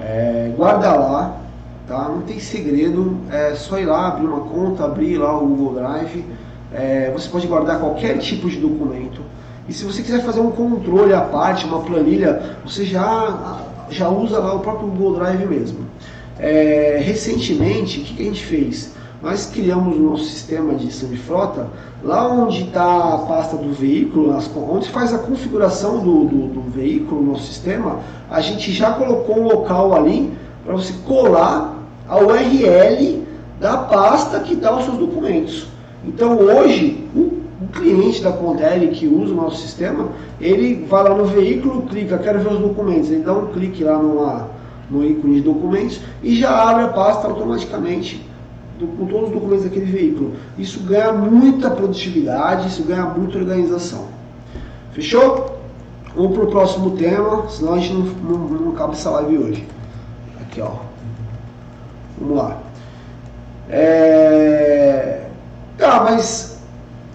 É, 0.00 0.52
guarda 0.56 0.94
lá, 0.94 1.36
tá? 1.86 2.08
Não 2.08 2.22
tem 2.22 2.38
segredo. 2.38 3.16
É 3.30 3.54
só 3.54 3.78
ir 3.78 3.86
lá, 3.86 4.08
abrir 4.08 4.26
uma 4.26 4.40
conta, 4.40 4.84
abrir 4.84 5.18
lá 5.18 5.36
o 5.36 5.46
Google 5.46 5.74
Drive. 5.74 6.24
É, 6.72 7.10
você 7.12 7.28
pode 7.28 7.46
guardar 7.46 7.78
qualquer 7.78 8.18
tipo 8.18 8.48
de 8.48 8.56
documento. 8.56 9.20
E 9.68 9.72
se 9.72 9.84
você 9.84 10.02
quiser 10.02 10.22
fazer 10.22 10.40
um 10.40 10.50
controle 10.50 11.14
à 11.14 11.22
parte, 11.22 11.64
uma 11.64 11.80
planilha, 11.80 12.56
você 12.64 12.84
já, 12.84 13.60
já 13.88 14.08
usa 14.08 14.38
lá 14.38 14.54
o 14.54 14.60
próprio 14.60 14.88
Google 14.88 15.16
Drive 15.16 15.46
mesmo. 15.46 15.78
É, 16.38 17.00
recentemente, 17.02 18.00
o 18.00 18.04
que, 18.04 18.22
a 18.22 18.26
gente 18.26 18.44
fez? 18.44 18.92
Nós 19.22 19.46
criamos 19.46 19.96
o 19.96 20.00
nosso 20.00 20.24
sistema 20.24 20.74
de 20.74 20.90
frota, 21.16 21.68
lá 22.02 22.30
onde 22.30 22.64
está 22.64 23.14
a 23.14 23.18
pasta 23.18 23.56
do 23.56 23.72
veículo, 23.72 24.36
onde 24.68 24.88
faz 24.90 25.14
a 25.14 25.18
configuração 25.18 26.00
do, 26.00 26.24
do, 26.26 26.46
do 26.48 26.60
veículo 26.70 27.22
no 27.22 27.32
nosso 27.32 27.46
sistema, 27.46 28.00
a 28.30 28.42
gente 28.42 28.70
já 28.70 28.92
colocou 28.92 29.38
um 29.38 29.44
local 29.44 29.94
ali 29.94 30.30
para 30.62 30.74
você 30.74 30.92
colar 31.06 31.73
a 32.08 32.18
URL 32.18 33.22
da 33.60 33.78
pasta 33.78 34.40
que 34.40 34.54
dá 34.54 34.76
os 34.76 34.84
seus 34.84 34.98
documentos. 34.98 35.66
Então 36.04 36.38
hoje, 36.38 37.08
o, 37.14 37.44
cliente 37.72 38.22
da 38.22 38.30
Contele 38.30 38.88
que 38.88 39.06
usa 39.06 39.32
o 39.32 39.36
nosso 39.36 39.62
sistema, 39.62 40.08
ele 40.40 40.84
vai 40.86 41.02
lá 41.02 41.14
no 41.14 41.24
veículo, 41.24 41.82
clica, 41.82 42.18
quero 42.18 42.40
ver 42.40 42.52
os 42.52 42.58
documentos, 42.60 43.10
ele 43.10 43.22
dá 43.22 43.32
um 43.32 43.46
clique 43.46 43.82
lá 43.82 43.98
numa, 43.98 44.48
no 44.90 45.04
ícone 45.04 45.36
de 45.36 45.40
documentos 45.42 46.00
e 46.22 46.36
já 46.36 46.70
abre 46.70 46.84
a 46.84 46.88
pasta 46.88 47.26
automaticamente 47.26 48.24
com 48.78 49.06
todos 49.06 49.28
os 49.28 49.34
documentos 49.34 49.64
daquele 49.64 49.86
veículo. 49.86 50.32
Isso 50.58 50.80
ganha 50.80 51.12
muita 51.12 51.70
produtividade, 51.70 52.68
isso 52.68 52.82
ganha 52.84 53.04
muita 53.04 53.38
organização. 53.38 54.06
Fechou? 54.92 55.58
Vamos 56.14 56.34
para 56.34 56.44
o 56.44 56.46
próximo 56.48 56.92
tema, 56.92 57.48
senão 57.48 57.74
a 57.74 57.78
gente 57.78 57.94
não, 57.94 58.38
não, 58.38 58.38
não 58.38 58.72
acaba 58.72 58.92
essa 58.92 59.10
live 59.10 59.38
hoje. 59.38 59.66
Aqui, 60.40 60.60
ó. 60.60 60.93
Vamos 62.18 62.36
lá. 62.36 62.62
É... 63.68 65.26
Tá, 65.76 66.04
mas 66.04 66.54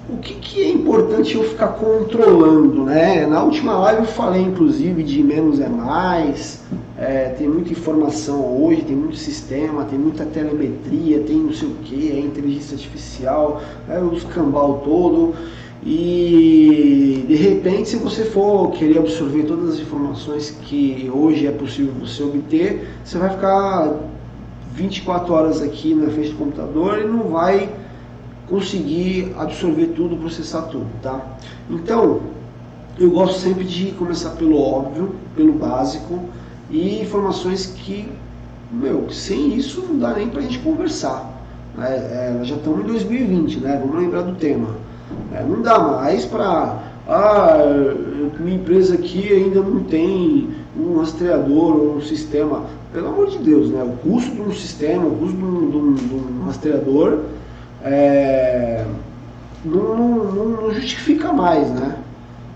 o 0.09 0.17
que, 0.17 0.33
que, 0.35 0.63
é 0.63 0.69
importante 0.69 1.35
eu 1.35 1.43
ficar 1.43 1.69
controlando, 1.69 2.83
né? 2.83 3.25
Na 3.25 3.43
última 3.43 3.77
live 3.77 4.01
eu 4.01 4.07
falei, 4.07 4.41
inclusive, 4.41 5.03
de 5.03 5.23
menos 5.23 5.59
é 5.59 5.69
mais, 5.69 6.61
é, 6.97 7.29
tem 7.37 7.47
muita 7.47 7.71
informação 7.71 8.63
hoje, 8.63 8.81
tem 8.81 8.95
muito 8.95 9.15
sistema, 9.15 9.85
tem 9.85 9.99
muita 9.99 10.25
telemetria, 10.25 11.19
tem 11.21 11.37
não 11.37 11.53
sei 11.53 11.69
o 11.69 11.75
que, 11.83 12.11
é 12.11 12.19
inteligência 12.19 12.75
artificial, 12.75 13.61
é 13.87 13.99
o 13.99 14.13
escambau 14.13 14.81
todo. 14.83 15.35
E 15.85 17.23
de 17.27 17.35
repente, 17.35 17.89
se 17.89 17.95
você 17.97 18.25
for 18.25 18.71
querer 18.71 18.97
absorver 18.99 19.43
todas 19.43 19.75
as 19.75 19.79
informações 19.79 20.51
que 20.63 21.09
hoje 21.13 21.47
é 21.47 21.51
possível 21.51 21.93
você 21.99 22.21
obter, 22.23 22.89
você 23.05 23.17
vai 23.17 23.29
ficar 23.29 23.93
24 24.79 25.33
horas 25.33 25.61
aqui 25.61 25.93
na 25.93 26.09
frente 26.09 26.29
do 26.29 26.37
computador 26.37 26.99
e 26.99 27.03
não 27.05 27.23
vai 27.23 27.69
conseguir 28.47 29.33
absorver 29.37 29.87
tudo, 29.87 30.15
processar 30.15 30.63
tudo, 30.63 30.87
tá? 31.01 31.21
Então, 31.69 32.21
eu 32.97 33.11
gosto 33.11 33.39
sempre 33.39 33.65
de 33.65 33.91
começar 33.91 34.31
pelo 34.31 34.59
óbvio, 34.59 35.15
pelo 35.35 35.53
básico 35.53 36.19
e 36.69 37.01
informações 37.01 37.65
que, 37.67 38.09
meu, 38.71 39.09
sem 39.09 39.53
isso 39.53 39.83
não 39.87 39.99
dá 39.99 40.13
nem 40.13 40.29
pra 40.29 40.41
gente 40.41 40.59
conversar. 40.59 41.29
É, 41.77 42.39
é, 42.39 42.39
já 42.43 42.55
estamos 42.55 42.81
em 42.81 42.87
2020, 42.87 43.59
né? 43.59 43.81
Vamos 43.81 44.01
lembrar 44.01 44.21
do 44.23 44.35
tema. 44.35 44.75
É, 45.33 45.43
não 45.43 45.61
dá 45.61 45.77
mais 45.79 46.25
para. 46.25 46.83
Ah, 47.07 47.57
minha 48.39 48.57
empresa 48.57 48.95
aqui 48.95 49.33
ainda 49.33 49.61
não 49.61 49.83
tem 49.83 50.49
um 50.81 50.99
rastreador 50.99 51.75
ou 51.75 51.97
um 51.97 52.01
sistema. 52.01 52.65
Pelo 52.93 53.07
amor 53.09 53.27
de 53.27 53.37
Deus, 53.39 53.69
né? 53.69 53.83
O 53.83 54.09
custo 54.09 54.31
de 54.31 54.41
um 54.41 54.51
sistema, 54.51 55.05
o 55.05 55.15
custo 55.17 55.37
de 55.37 55.43
um, 55.43 55.69
de 55.69 55.77
um, 55.77 55.93
de 55.93 56.15
um 56.15 56.43
rastreador 56.45 57.19
é, 57.83 58.85
não, 59.63 59.97
não, 59.97 60.45
não, 60.49 60.73
justifica 60.73 61.31
mais, 61.31 61.69
né? 61.69 61.97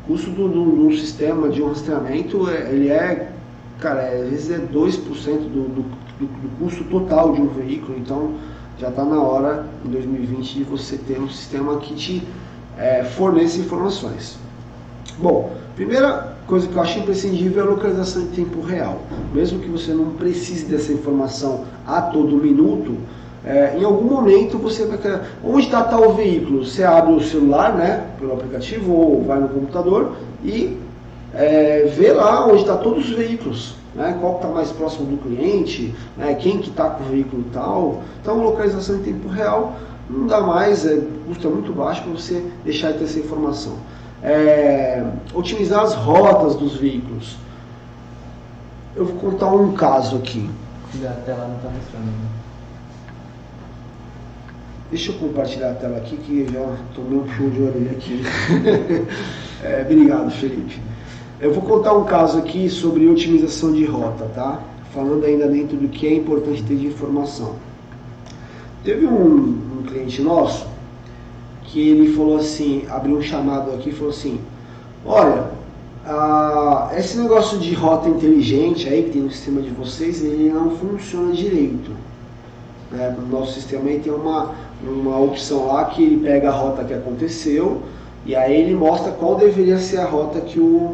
O 0.06 0.14
custo 0.14 0.32
de 0.32 0.42
um 0.42 0.92
sistema 0.92 1.50
de 1.50 1.62
um 1.62 1.70
rastreamento, 1.70 2.50
é, 2.50 2.72
ele 2.72 2.90
é, 2.90 3.32
cara, 3.80 4.02
é, 4.02 4.24
às 4.24 4.30
vezes 4.30 4.52
é 4.52 4.58
2% 4.58 4.72
do, 4.72 5.48
do, 5.50 5.86
do, 6.20 6.26
do 6.26 6.60
custo 6.60 6.84
total 6.86 7.34
de 7.34 7.42
um 7.42 7.48
veículo, 7.48 7.98
então 7.98 8.34
já 8.80 8.90
está 8.90 9.06
na 9.06 9.22
hora, 9.22 9.66
em 9.86 9.90
2020, 9.90 10.56
de 10.56 10.64
você 10.64 10.98
ter 10.98 11.20
um 11.20 11.30
sistema 11.30 11.78
que 11.78 11.94
te 11.94 12.28
é, 12.78 13.04
forneça 13.04 13.60
informações. 13.60 14.38
Bom, 15.18 15.52
primeira 15.76 16.36
coisa 16.48 16.68
que 16.68 16.76
eu 16.76 16.82
acho 16.82 17.00
imprescindível 17.00 17.64
é 17.64 17.68
a 17.68 17.70
localização 17.70 18.24
em 18.24 18.28
tempo 18.28 18.62
real. 18.62 19.00
Mesmo 19.34 19.60
que 19.60 19.70
você 19.70 19.94
não 19.94 20.12
precise 20.12 20.66
dessa 20.66 20.92
informação 20.92 21.66
a 21.86 22.02
todo 22.02 22.38
minuto, 22.38 22.98
é, 23.46 23.78
em 23.78 23.84
algum 23.84 24.10
momento 24.10 24.58
você 24.58 24.86
vai 24.86 24.98
querer. 24.98 25.22
Onde 25.44 25.66
está 25.66 25.84
tal 25.84 26.14
veículo? 26.14 26.66
Você 26.66 26.84
abre 26.84 27.14
o 27.14 27.22
celular, 27.22 27.74
né, 27.74 28.08
pelo 28.20 28.34
aplicativo, 28.34 28.94
ou 28.94 29.24
vai 29.24 29.40
no 29.40 29.50
computador 29.50 30.14
e 30.44 30.78
é, 31.34 31.92
vê 31.96 32.12
lá 32.14 32.48
onde 32.48 32.62
está 32.62 32.78
todos 32.78 33.10
os 33.10 33.16
veículos 33.16 33.76
né, 33.96 34.18
qual 34.20 34.36
está 34.36 34.48
mais 34.48 34.72
próximo 34.72 35.06
do 35.06 35.18
cliente, 35.18 35.94
né, 36.18 36.34
quem 36.36 36.58
que 36.58 36.70
está 36.70 36.90
com 36.90 37.04
o 37.04 37.08
veículo 37.08 37.44
tal. 37.52 38.02
Então, 38.22 38.42
localização 38.44 38.98
em 38.98 39.04
tempo 39.04 39.28
real 39.28 39.76
não 40.10 40.28
dá 40.28 40.42
mais, 40.42 40.86
é, 40.86 41.02
custa 41.28 41.48
muito 41.48 41.72
baixo 41.74 42.04
para 42.04 42.12
você 42.12 42.44
deixar 42.64 42.92
de 42.92 43.00
ter 43.00 43.06
essa 43.06 43.20
informação. 43.20 43.74
É, 44.24 45.04
otimizar 45.34 45.84
as 45.84 45.94
rotas 45.94 46.56
dos 46.56 46.78
veículos. 46.78 47.36
Eu 48.96 49.06
vou 49.06 49.16
contar 49.18 49.48
um 49.48 49.74
caso 49.74 50.16
aqui. 50.16 50.50
A 51.04 51.10
tela 51.26 51.48
não 51.48 51.58
está 51.58 51.70
mostrando. 51.70 52.06
Né? 52.06 52.28
Deixa 54.90 55.12
eu 55.12 55.16
compartilhar 55.16 55.72
a 55.72 55.74
tela 55.74 55.98
aqui 55.98 56.16
que 56.18 56.46
já 56.54 56.78
tomei 56.94 57.18
um 57.18 57.28
show 57.28 57.50
de 57.50 57.64
orelha 57.64 57.92
aqui. 57.92 58.22
é, 59.64 59.82
obrigado, 59.82 60.32
Felipe. 60.32 60.80
Eu 61.42 61.52
vou 61.52 61.64
contar 61.64 61.94
um 61.94 62.06
caso 62.06 62.38
aqui 62.38 62.70
sobre 62.70 63.10
otimização 63.10 63.74
de 63.74 63.84
rota, 63.86 64.26
tá? 64.36 64.62
Falando 64.94 65.26
ainda 65.26 65.48
dentro 65.48 65.76
do 65.76 65.90
que 65.90 66.08
é 66.08 66.14
importante 66.14 66.64
ter 66.64 66.76
de 66.76 66.86
informação. 66.86 67.56
Teve 68.84 69.06
um, 69.06 69.80
um 69.80 69.84
cliente 69.88 70.22
nosso 70.22 70.68
que 71.74 71.90
ele 71.90 72.14
falou 72.14 72.38
assim, 72.38 72.86
abriu 72.88 73.18
um 73.18 73.22
chamado 73.22 73.72
aqui 73.72 73.90
e 73.90 73.94
falou 73.94 74.12
assim, 74.12 74.40
olha, 75.04 75.46
esse 76.96 77.18
negócio 77.18 77.58
de 77.58 77.74
rota 77.74 78.08
inteligente 78.08 78.88
aí 78.88 79.02
que 79.02 79.10
tem 79.10 79.24
no 79.24 79.32
sistema 79.32 79.60
de 79.60 79.72
vocês, 79.72 80.24
ele 80.24 80.52
não 80.52 80.78
funciona 80.78 81.34
direito. 81.34 81.90
Né? 82.92 83.16
No 83.20 83.40
nosso 83.40 83.54
sistema 83.54 83.90
aí 83.90 84.00
tem 84.00 84.14
uma, 84.14 84.54
uma 84.84 85.20
opção 85.20 85.66
lá 85.66 85.86
que 85.86 86.04
ele 86.04 86.18
pega 86.24 86.50
a 86.50 86.52
rota 86.52 86.84
que 86.84 86.94
aconteceu 86.94 87.82
e 88.24 88.36
aí 88.36 88.56
ele 88.56 88.76
mostra 88.76 89.12
qual 89.12 89.34
deveria 89.34 89.80
ser 89.80 89.98
a 89.98 90.06
rota 90.06 90.42
que 90.42 90.60
o, 90.60 90.94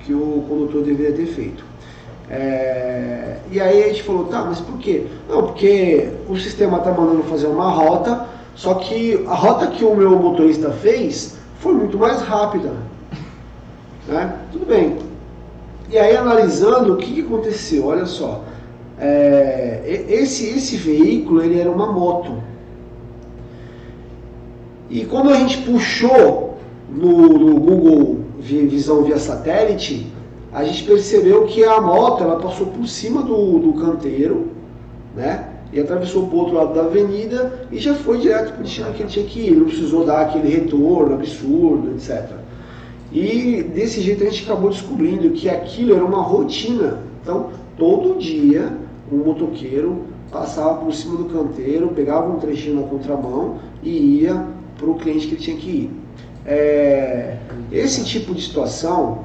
que 0.00 0.12
o 0.12 0.44
condutor 0.48 0.82
deveria 0.82 1.12
ter 1.12 1.26
feito. 1.26 1.64
É, 2.28 3.36
e 3.52 3.60
aí 3.60 3.84
a 3.84 3.88
gente 3.88 4.02
falou, 4.02 4.24
tá, 4.24 4.42
mas 4.42 4.60
por 4.60 4.78
quê? 4.78 5.06
Não, 5.28 5.44
porque 5.44 6.08
o 6.28 6.36
sistema 6.36 6.78
está 6.78 6.90
mandando 6.90 7.22
fazer 7.22 7.46
uma 7.46 7.70
rota, 7.70 8.26
só 8.58 8.74
que 8.74 9.24
a 9.28 9.34
rota 9.34 9.68
que 9.68 9.84
o 9.84 9.94
meu 9.94 10.18
motorista 10.18 10.72
fez 10.72 11.38
foi 11.60 11.74
muito 11.74 11.96
mais 11.96 12.20
rápida. 12.22 12.72
Né? 14.08 14.36
Tudo 14.50 14.66
bem. 14.66 14.98
E 15.88 15.96
aí 15.96 16.16
analisando 16.16 16.94
o 16.94 16.96
que, 16.96 17.14
que 17.14 17.20
aconteceu, 17.20 17.86
olha 17.86 18.04
só. 18.04 18.42
É, 18.98 20.04
esse, 20.08 20.48
esse 20.48 20.76
veículo 20.76 21.40
ele 21.40 21.60
era 21.60 21.70
uma 21.70 21.92
moto. 21.92 22.32
E 24.90 25.04
quando 25.04 25.30
a 25.30 25.34
gente 25.34 25.58
puxou 25.58 26.58
no, 26.90 27.28
no 27.28 27.60
Google 27.60 28.24
visão 28.40 29.04
via 29.04 29.18
satélite, 29.18 30.12
a 30.52 30.64
gente 30.64 30.82
percebeu 30.82 31.44
que 31.44 31.62
a 31.62 31.80
moto 31.80 32.24
ela 32.24 32.40
passou 32.40 32.66
por 32.66 32.88
cima 32.88 33.22
do, 33.22 33.60
do 33.60 33.74
canteiro, 33.74 34.48
né? 35.14 35.48
E 35.72 35.80
atravessou 35.80 36.26
para 36.26 36.36
o 36.36 36.38
outro 36.38 36.54
lado 36.54 36.74
da 36.74 36.82
avenida 36.82 37.66
e 37.70 37.78
já 37.78 37.94
foi 37.94 38.18
direto 38.18 38.52
para 38.52 38.60
o 38.60 38.62
destino 38.62 38.92
que 38.94 39.02
ele 39.02 39.10
tinha 39.10 39.26
que 39.26 39.40
ir. 39.40 39.56
Não 39.56 39.66
precisou 39.66 40.04
dar 40.04 40.22
aquele 40.22 40.48
retorno 40.48 41.14
absurdo, 41.14 41.90
etc. 41.92 42.30
E 43.12 43.62
desse 43.74 44.00
jeito 44.00 44.22
a 44.22 44.26
gente 44.30 44.44
acabou 44.44 44.70
descobrindo 44.70 45.30
que 45.30 45.48
aquilo 45.48 45.94
era 45.94 46.04
uma 46.04 46.22
rotina. 46.22 47.02
Então, 47.22 47.50
todo 47.76 48.18
dia, 48.18 48.72
um 49.10 49.18
motoqueiro 49.18 50.04
passava 50.30 50.84
por 50.84 50.92
cima 50.92 51.16
do 51.16 51.24
canteiro, 51.24 51.88
pegava 51.88 52.30
um 52.30 52.38
trechinho 52.38 52.80
na 52.80 52.86
contramão 52.86 53.58
e 53.82 54.20
ia 54.20 54.44
para 54.76 54.88
o 54.88 54.94
cliente 54.94 55.26
que 55.26 55.34
ele 55.34 55.42
tinha 55.42 55.56
que 55.56 55.70
ir. 55.70 55.90
É, 56.44 57.36
esse 57.70 58.04
tipo 58.04 58.34
de 58.34 58.42
situação, 58.42 59.24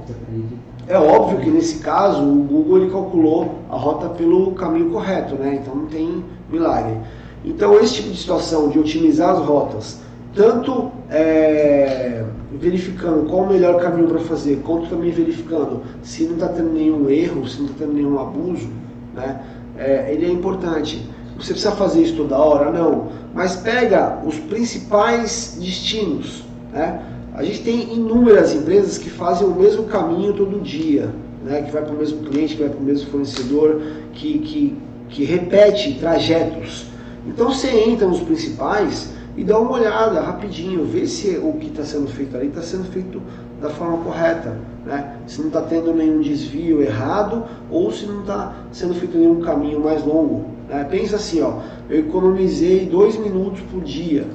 é 0.88 0.98
óbvio 0.98 1.40
que 1.40 1.50
nesse 1.50 1.80
caso 1.80 2.22
o 2.22 2.44
Google 2.44 2.80
ele 2.80 2.92
calculou 2.92 3.56
a 3.70 3.76
rota 3.76 4.10
pelo 4.10 4.52
caminho 4.52 4.92
correto, 4.92 5.36
né? 5.36 5.60
então 5.62 5.76
não 5.76 5.86
tem 5.86 6.24
milagre. 6.50 6.98
Então 7.46 7.80
esse 7.80 7.96
tipo 7.96 8.10
de 8.10 8.18
situação 8.18 8.70
de 8.70 8.80
otimizar 8.80 9.32
as 9.32 9.40
rotas, 9.40 10.02
tanto 10.36 10.92
é, 11.10 12.24
verificando 12.52 13.30
qual 13.30 13.44
o 13.44 13.48
melhor 13.48 13.80
caminho 13.82 14.08
para 14.08 14.20
fazer, 14.20 14.62
quanto 14.66 14.90
também 14.90 15.12
verificando 15.12 15.82
se 16.02 16.26
não 16.26 16.34
está 16.34 16.50
tendo 16.50 16.74
nenhum 16.74 17.10
erro, 17.10 17.48
se 17.48 17.60
não 17.60 17.68
está 17.68 17.86
tendo 17.86 17.94
nenhum 17.94 18.20
abuso, 18.20 18.70
né? 19.14 19.42
É, 19.78 20.14
ele 20.14 20.26
é 20.26 20.30
importante. 20.30 21.08
Você 21.38 21.52
precisa 21.54 21.72
fazer 21.72 22.02
isso 22.02 22.16
toda 22.16 22.38
hora? 22.38 22.72
Não. 22.72 23.08
Mas 23.34 23.56
pega 23.56 24.20
os 24.24 24.38
principais 24.38 25.58
destinos, 25.60 26.44
né? 26.72 27.02
A 27.36 27.44
gente 27.44 27.64
tem 27.64 27.96
inúmeras 27.96 28.54
empresas 28.54 29.00
que 29.00 29.10
fazem 29.10 29.48
o 29.48 29.56
mesmo 29.56 29.86
caminho 29.86 30.34
todo 30.34 30.62
dia, 30.62 31.10
né? 31.44 31.64
que 31.64 31.72
vai 31.72 31.82
para 31.82 31.94
o 31.94 31.98
mesmo 31.98 32.20
cliente, 32.30 32.56
que 32.56 32.62
vai 32.62 32.70
para 32.70 32.80
o 32.80 32.84
mesmo 32.84 33.10
fornecedor, 33.10 33.82
que, 34.14 34.38
que, 34.38 34.78
que 35.10 35.24
repete 35.24 35.96
trajetos. 35.96 36.86
Então 37.26 37.50
você 37.50 37.72
entra 37.90 38.08
nos 38.08 38.20
principais 38.20 39.12
e 39.36 39.44
dá 39.44 39.58
uma 39.58 39.72
olhada 39.72 40.22
rapidinho, 40.22 40.86
vê 40.86 41.08
se 41.08 41.36
o 41.38 41.54
que 41.54 41.68
está 41.68 41.84
sendo 41.84 42.08
feito 42.08 42.38
ali 42.38 42.50
está 42.50 42.62
sendo 42.62 42.84
feito 42.92 43.20
da 43.60 43.70
forma 43.72 43.98
correta, 44.04 44.56
né? 44.86 45.18
se 45.26 45.40
não 45.40 45.48
está 45.48 45.62
tendo 45.62 45.92
nenhum 45.92 46.22
desvio 46.22 46.84
errado 46.84 47.46
ou 47.72 47.92
se 47.92 48.06
não 48.06 48.22
está 48.22 48.54
sendo 48.72 48.94
feito 48.94 49.18
nenhum 49.18 49.42
caminho 49.42 49.80
mais 49.80 50.06
longo. 50.06 50.46
Né? 50.70 50.84
Pensa 50.84 51.16
assim, 51.16 51.42
ó, 51.42 51.62
eu 51.90 52.02
economizei 52.02 52.86
dois 52.86 53.18
minutos 53.18 53.62
por 53.72 53.82
dia, 53.82 54.28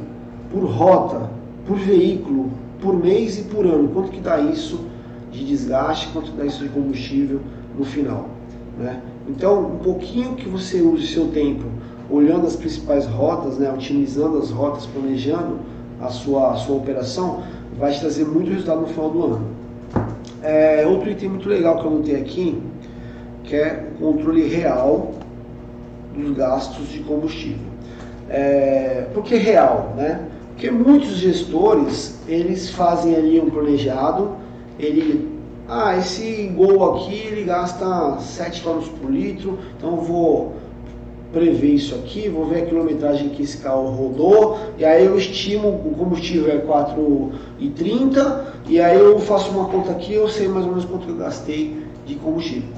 por 0.50 0.64
rota, 0.64 1.30
por 1.64 1.76
veículo, 1.76 2.50
por 2.80 2.94
mês 2.94 3.38
e 3.38 3.42
por 3.42 3.66
ano. 3.66 3.88
Quanto 3.88 4.10
que 4.10 4.20
dá 4.20 4.38
isso 4.38 4.80
de 5.30 5.44
desgaste, 5.44 6.08
quanto 6.12 6.30
dá 6.32 6.44
isso 6.44 6.62
de 6.62 6.68
combustível 6.68 7.40
no 7.76 7.84
final? 7.84 8.28
Né? 8.78 9.00
Então, 9.28 9.60
um 9.60 9.78
pouquinho 9.78 10.34
que 10.34 10.48
você 10.48 10.80
use 10.80 11.06
seu 11.06 11.28
tempo 11.28 11.64
olhando 12.10 12.46
as 12.46 12.56
principais 12.56 13.06
rotas, 13.06 13.58
né, 13.58 13.70
otimizando 13.70 14.38
as 14.38 14.50
rotas, 14.50 14.86
planejando 14.86 15.58
a 16.00 16.08
sua, 16.08 16.52
a 16.52 16.56
sua 16.56 16.76
operação, 16.76 17.42
vai 17.78 17.92
te 17.92 18.00
trazer 18.00 18.24
muito 18.24 18.50
resultado 18.50 18.80
no 18.80 18.86
final 18.86 19.10
do 19.10 19.24
ano. 19.24 19.46
É, 20.42 20.86
outro 20.86 21.10
item 21.10 21.30
muito 21.30 21.48
legal 21.48 21.78
que 21.78 21.84
eu 21.84 21.90
notei 21.90 22.16
aqui, 22.16 22.62
que 23.44 23.56
é 23.56 23.88
o 24.00 24.04
controle 24.04 24.48
real 24.48 25.12
dos 26.14 26.36
gastos 26.36 26.88
de 26.88 27.00
combustível. 27.00 27.66
É, 28.28 29.06
por 29.12 29.22
que 29.24 29.36
real? 29.36 29.94
Né? 29.96 30.28
Porque 30.58 30.72
muitos 30.72 31.18
gestores, 31.18 32.18
eles 32.26 32.70
fazem 32.70 33.14
ali 33.14 33.40
um 33.40 33.48
planejado, 33.48 34.32
ele, 34.76 35.38
ah, 35.68 35.96
esse 35.96 36.52
Gol 36.52 36.96
aqui, 36.96 37.14
ele 37.14 37.44
gasta 37.44 38.18
7 38.18 38.62
km 38.62 38.80
por 39.00 39.08
litro, 39.08 39.56
então 39.76 39.90
eu 39.90 40.02
vou 40.02 40.56
prever 41.32 41.74
isso 41.74 41.94
aqui, 41.94 42.28
vou 42.28 42.46
ver 42.46 42.64
a 42.64 42.66
quilometragem 42.66 43.28
que 43.28 43.44
esse 43.44 43.58
carro 43.58 43.88
rodou, 43.90 44.58
e 44.76 44.84
aí 44.84 45.04
eu 45.04 45.16
estimo 45.16 45.68
o 45.68 45.94
combustível 45.96 46.50
é 46.50 46.58
4,30, 46.58 48.46
e 48.66 48.80
aí 48.80 48.98
eu 48.98 49.16
faço 49.20 49.52
uma 49.52 49.66
conta 49.68 49.92
aqui, 49.92 50.14
eu 50.14 50.28
sei 50.28 50.48
mais 50.48 50.64
ou 50.64 50.72
menos 50.72 50.84
quanto 50.86 51.08
eu 51.08 51.14
gastei 51.14 51.86
de 52.04 52.16
combustível. 52.16 52.70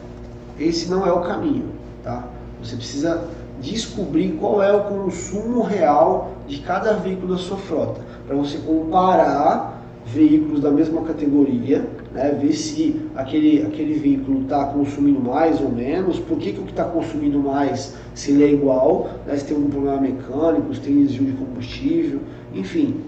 Esse 0.59 0.91
não 0.91 1.07
é 1.07 1.11
o 1.11 1.21
caminho, 1.21 1.65
tá? 2.05 2.29
Você 2.63 2.77
precisa 2.77 3.27
descobrir 3.61 4.37
qual 4.41 4.63
é 4.63 4.73
o 4.73 4.85
consumo 4.85 5.63
real 5.63 6.33
de 6.47 6.59
cada 6.59 6.95
veículo 6.95 7.35
da 7.35 7.39
sua 7.39 7.57
frota, 7.57 8.01
para 8.27 8.37
você 8.37 8.59
comparar 8.59 9.81
veículos 10.07 10.61
da 10.61 10.71
mesma 10.71 11.03
categoria 11.03 11.87
né, 12.13 12.37
ver 12.41 12.53
se 12.53 13.01
aquele, 13.15 13.63
aquele 13.63 13.95
veículo 13.95 14.43
está 14.43 14.65
consumindo 14.67 15.21
mais 15.21 15.61
ou 15.61 15.71
menos, 15.71 16.19
por 16.19 16.39
que, 16.39 16.53
que 16.53 16.61
o 16.61 16.65
que 16.65 16.71
está 16.71 16.85
consumindo 16.85 17.39
mais 17.39 17.95
se 18.15 18.33
ele 18.33 18.45
é 18.45 18.53
igual, 18.53 19.11
né, 19.27 19.37
se 19.37 19.45
tem 19.45 19.57
algum 19.57 19.71
problema 19.71 20.01
mecânico, 20.01 20.75
se 20.75 20.81
tem 20.81 21.05
desvio 21.05 21.27
de 21.27 21.33
combustível, 21.33 22.21
enfim. 22.55 23.01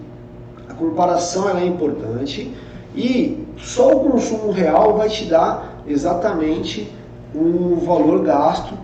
A 0.69 0.73
comparação 0.73 1.49
é 1.57 1.65
importante 1.65 2.53
e 2.95 3.37
só 3.57 3.95
o 3.95 4.11
consumo 4.11 4.51
real 4.51 4.97
vai 4.97 5.09
te 5.09 5.25
dar 5.25 5.83
exatamente 5.87 6.89
o 7.35 7.75
valor 7.85 8.23
gasto 8.23 8.82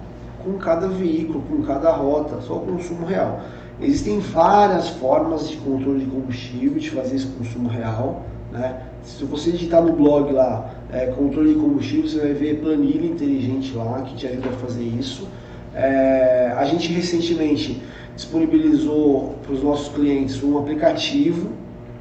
com 0.49 0.57
cada 0.57 0.87
veículo, 0.87 1.41
com 1.41 1.61
cada 1.63 1.91
rota, 1.91 2.41
só 2.41 2.55
o 2.57 2.61
consumo 2.61 3.05
real. 3.05 3.41
Existem 3.81 4.19
várias 4.19 4.89
formas 4.89 5.49
de 5.49 5.57
controle 5.57 6.03
de 6.03 6.11
combustível, 6.11 6.79
de 6.79 6.89
fazer 6.89 7.15
esse 7.15 7.27
consumo 7.27 7.69
real. 7.69 8.25
Né? 8.51 8.81
Se 9.03 9.23
você 9.23 9.51
digitar 9.51 9.81
no 9.81 9.93
blog 9.93 10.33
lá, 10.33 10.73
é, 10.91 11.07
controle 11.07 11.53
de 11.53 11.59
combustível, 11.59 12.09
você 12.09 12.19
vai 12.19 12.33
ver 12.33 12.59
planilha 12.59 13.05
inteligente 13.05 13.73
lá 13.75 14.01
que 14.01 14.15
te 14.15 14.27
ajuda 14.27 14.49
a 14.49 14.53
fazer 14.53 14.83
isso. 14.83 15.27
É, 15.73 16.53
a 16.57 16.65
gente 16.65 16.91
recentemente 16.91 17.81
disponibilizou 18.15 19.35
para 19.43 19.53
os 19.53 19.63
nossos 19.63 19.93
clientes 19.93 20.43
um 20.43 20.57
aplicativo 20.57 21.49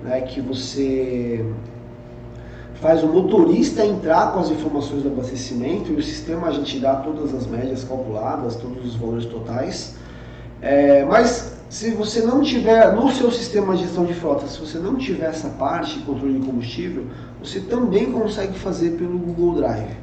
né, 0.03 0.23
que 0.23 0.41
você 0.41 1.45
faz 2.81 3.03
o 3.03 3.09
motorista 3.09 3.85
entrar 3.85 4.33
com 4.33 4.41
as 4.41 4.51
informações 4.51 5.03
do 5.03 5.09
abastecimento 5.09 5.93
e 5.93 5.97
o 5.97 6.03
sistema 6.03 6.49
a 6.49 6.53
gente 6.53 6.79
dá 6.79 6.97
todas 6.97 7.35
as 7.35 7.47
médias 7.47 7.83
calculadas, 7.85 8.57
todos 8.57 8.85
os 8.85 8.95
valores 8.95 9.25
totais. 9.25 9.97
É, 10.63 11.05
mas 11.05 11.57
se 11.69 11.91
você 11.91 12.23
não 12.23 12.41
tiver 12.41 12.95
no 12.95 13.11
seu 13.11 13.31
sistema 13.31 13.75
de 13.77 13.83
gestão 13.83 14.05
de 14.05 14.15
frota, 14.15 14.47
se 14.47 14.59
você 14.59 14.79
não 14.79 14.97
tiver 14.97 15.27
essa 15.27 15.49
parte 15.49 15.99
de 15.99 16.05
controle 16.05 16.39
de 16.39 16.47
combustível, 16.47 17.05
você 17.43 17.61
também 17.61 18.13
consegue 18.13 18.59
fazer 18.59 18.91
pelo 18.91 19.19
Google 19.19 19.57
Drive. 19.57 19.97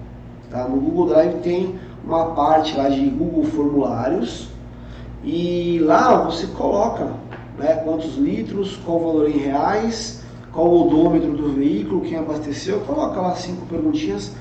Tá? 0.50 0.68
No 0.68 0.80
Google 0.80 1.08
Drive 1.08 1.42
tem 1.42 1.80
uma 2.04 2.36
parte 2.36 2.76
lá 2.76 2.90
de 2.90 3.06
Google 3.10 3.46
Formulários 3.46 4.50
e 5.24 5.80
lá 5.80 6.24
você 6.24 6.46
coloca 6.48 7.10
né, 7.58 7.82
quantos 7.84 8.18
litros, 8.18 8.78
qual 8.86 9.00
valor 9.00 9.30
em 9.30 9.38
reais, 9.38 10.25
qual 10.56 10.68
o 10.68 10.88
odômetro 10.88 11.34
do 11.34 11.50
veículo, 11.52 12.00
quem 12.00 12.18
abasteceu, 12.18 12.80
coloca 12.80 13.20
lá 13.20 13.36
cinco 13.36 13.66
perguntinhas 13.66 14.32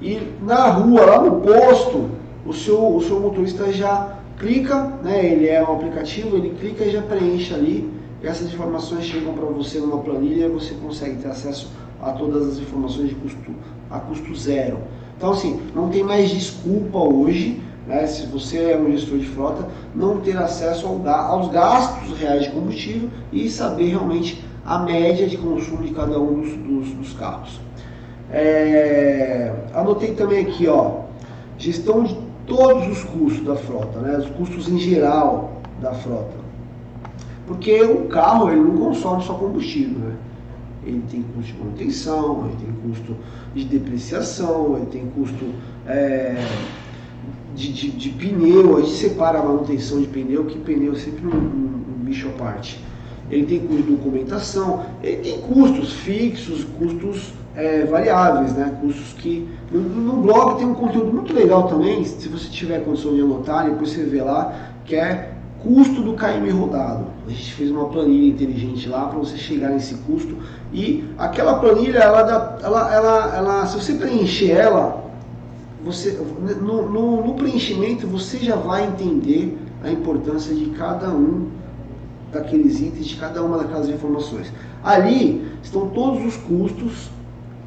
e 0.00 0.20
na 0.42 0.68
rua, 0.68 1.04
lá 1.04 1.20
no 1.20 1.40
posto, 1.40 2.08
o 2.46 2.52
seu, 2.52 2.94
o 2.94 3.02
seu 3.02 3.18
motorista 3.18 3.72
já 3.72 4.16
clica, 4.38 4.92
né, 5.02 5.26
ele 5.26 5.48
é 5.48 5.62
um 5.62 5.72
aplicativo, 5.72 6.36
ele 6.36 6.50
clica 6.50 6.84
e 6.84 6.90
já 6.92 7.02
preenche 7.02 7.52
ali. 7.52 7.90
Essas 8.22 8.52
informações 8.52 9.04
chegam 9.04 9.34
para 9.34 9.46
você 9.46 9.78
numa 9.78 9.98
planilha 9.98 10.46
e 10.46 10.48
você 10.48 10.74
consegue 10.74 11.16
ter 11.16 11.28
acesso 11.28 11.70
a 12.00 12.12
todas 12.12 12.46
as 12.46 12.58
informações 12.58 13.08
de 13.08 13.14
custo, 13.16 13.52
a 13.90 13.98
custo 13.98 14.34
zero. 14.34 14.78
Então, 15.16 15.32
assim, 15.32 15.60
não 15.74 15.88
tem 15.88 16.04
mais 16.04 16.30
desculpa 16.30 16.98
hoje, 16.98 17.60
né, 17.86 18.06
se 18.06 18.26
você 18.26 18.72
é 18.72 18.78
um 18.78 18.90
gestor 18.90 19.18
de 19.18 19.26
frota, 19.26 19.68
não 19.94 20.20
ter 20.20 20.36
acesso 20.36 20.86
ao, 20.86 21.08
aos 21.08 21.48
gastos 21.48 22.18
reais 22.18 22.44
de 22.44 22.50
combustível 22.50 23.08
e 23.32 23.48
saber 23.48 23.88
realmente 23.88 24.44
a 24.66 24.80
média 24.80 25.28
de 25.28 25.36
consumo 25.38 25.84
de 25.84 25.94
cada 25.94 26.18
um 26.20 26.40
dos, 26.40 26.52
dos, 26.56 26.88
dos 26.94 27.12
carros. 27.12 27.60
É, 28.30 29.52
anotei 29.72 30.12
também 30.14 30.44
aqui, 30.44 30.66
ó, 30.66 31.02
gestão 31.56 32.02
de 32.02 32.18
todos 32.46 32.88
os 32.88 33.04
custos 33.04 33.44
da 33.44 33.54
frota, 33.54 34.00
né? 34.00 34.18
os 34.18 34.28
custos 34.30 34.68
em 34.68 34.78
geral 34.78 35.62
da 35.80 35.92
frota. 35.92 36.34
Porque 37.46 37.80
o 37.82 38.06
carro 38.08 38.50
ele 38.50 38.60
não 38.60 38.76
consome 38.76 39.22
só 39.22 39.34
combustível, 39.34 39.98
né? 39.98 40.16
Ele 40.84 41.02
tem 41.10 41.22
custo 41.22 41.52
de 41.52 41.58
manutenção, 41.58 42.46
ele 42.46 42.56
tem 42.64 42.90
custo 42.90 43.16
de 43.54 43.64
depreciação, 43.64 44.76
ele 44.76 44.86
tem 44.86 45.06
custo 45.06 45.44
é, 45.86 46.36
de, 47.54 47.72
de, 47.72 47.90
de, 47.90 48.10
pneu, 48.10 48.76
a 48.76 48.80
gente 48.80 48.92
separa 48.92 49.38
a 49.38 49.44
manutenção 49.44 50.00
de 50.00 50.06
pneu, 50.06 50.44
que 50.44 50.58
pneu 50.58 50.92
é 50.92 50.96
sempre 50.96 51.26
um, 51.26 51.36
um, 51.36 51.84
um 52.00 52.04
bicho 52.04 52.28
à 52.28 52.32
parte. 52.32 52.80
Ele 53.30 53.46
tem 53.46 53.60
custo 53.60 53.82
de 53.82 53.90
documentação, 53.92 54.86
ele 55.02 55.16
tem 55.16 55.40
custos 55.40 55.92
fixos, 55.94 56.64
custos 56.78 57.32
é, 57.56 57.84
variáveis, 57.84 58.52
né? 58.52 58.76
Custos 58.80 59.14
que. 59.14 59.48
No, 59.70 59.80
no, 59.80 60.22
blog 60.22 60.58
tem 60.58 60.66
um 60.66 60.74
conteúdo 60.74 61.12
muito 61.12 61.32
legal 61.32 61.66
também, 61.68 62.04
se 62.04 62.28
você 62.28 62.48
tiver 62.48 62.84
condição 62.84 63.14
de 63.14 63.20
anotar, 63.22 63.68
depois 63.68 63.90
você 63.90 64.04
vê 64.04 64.22
lá, 64.22 64.54
que 64.84 64.94
é 64.94 65.32
custo 65.62 66.02
do 66.02 66.14
KM 66.14 66.48
rodado. 66.50 67.06
A 67.26 67.30
gente 67.30 67.52
fez 67.54 67.70
uma 67.70 67.88
planilha 67.88 68.28
inteligente 68.32 68.88
lá 68.88 69.06
para 69.06 69.18
você 69.18 69.36
chegar 69.36 69.70
nesse 69.70 69.94
custo. 69.96 70.36
E 70.72 71.04
aquela 71.18 71.58
planilha, 71.58 71.98
ela, 71.98 72.22
dá, 72.22 72.58
ela, 72.62 72.94
ela, 72.94 73.36
ela, 73.36 73.66
se 73.66 73.76
você 73.76 73.94
preencher 73.94 74.52
ela, 74.52 75.04
você, 75.84 76.18
no, 76.60 76.88
no, 76.90 77.26
no 77.26 77.34
preenchimento 77.34 78.06
você 78.06 78.38
já 78.38 78.56
vai 78.56 78.86
entender 78.86 79.56
a 79.82 79.90
importância 79.90 80.54
de 80.54 80.66
cada 80.70 81.08
um 81.10 81.48
daqueles 82.32 82.80
itens, 82.80 83.06
de 83.06 83.16
cada 83.16 83.42
uma 83.42 83.58
daquelas 83.58 83.88
informações. 83.88 84.52
Ali 84.82 85.46
estão 85.62 85.88
todos 85.88 86.24
os 86.24 86.36
custos 86.36 87.10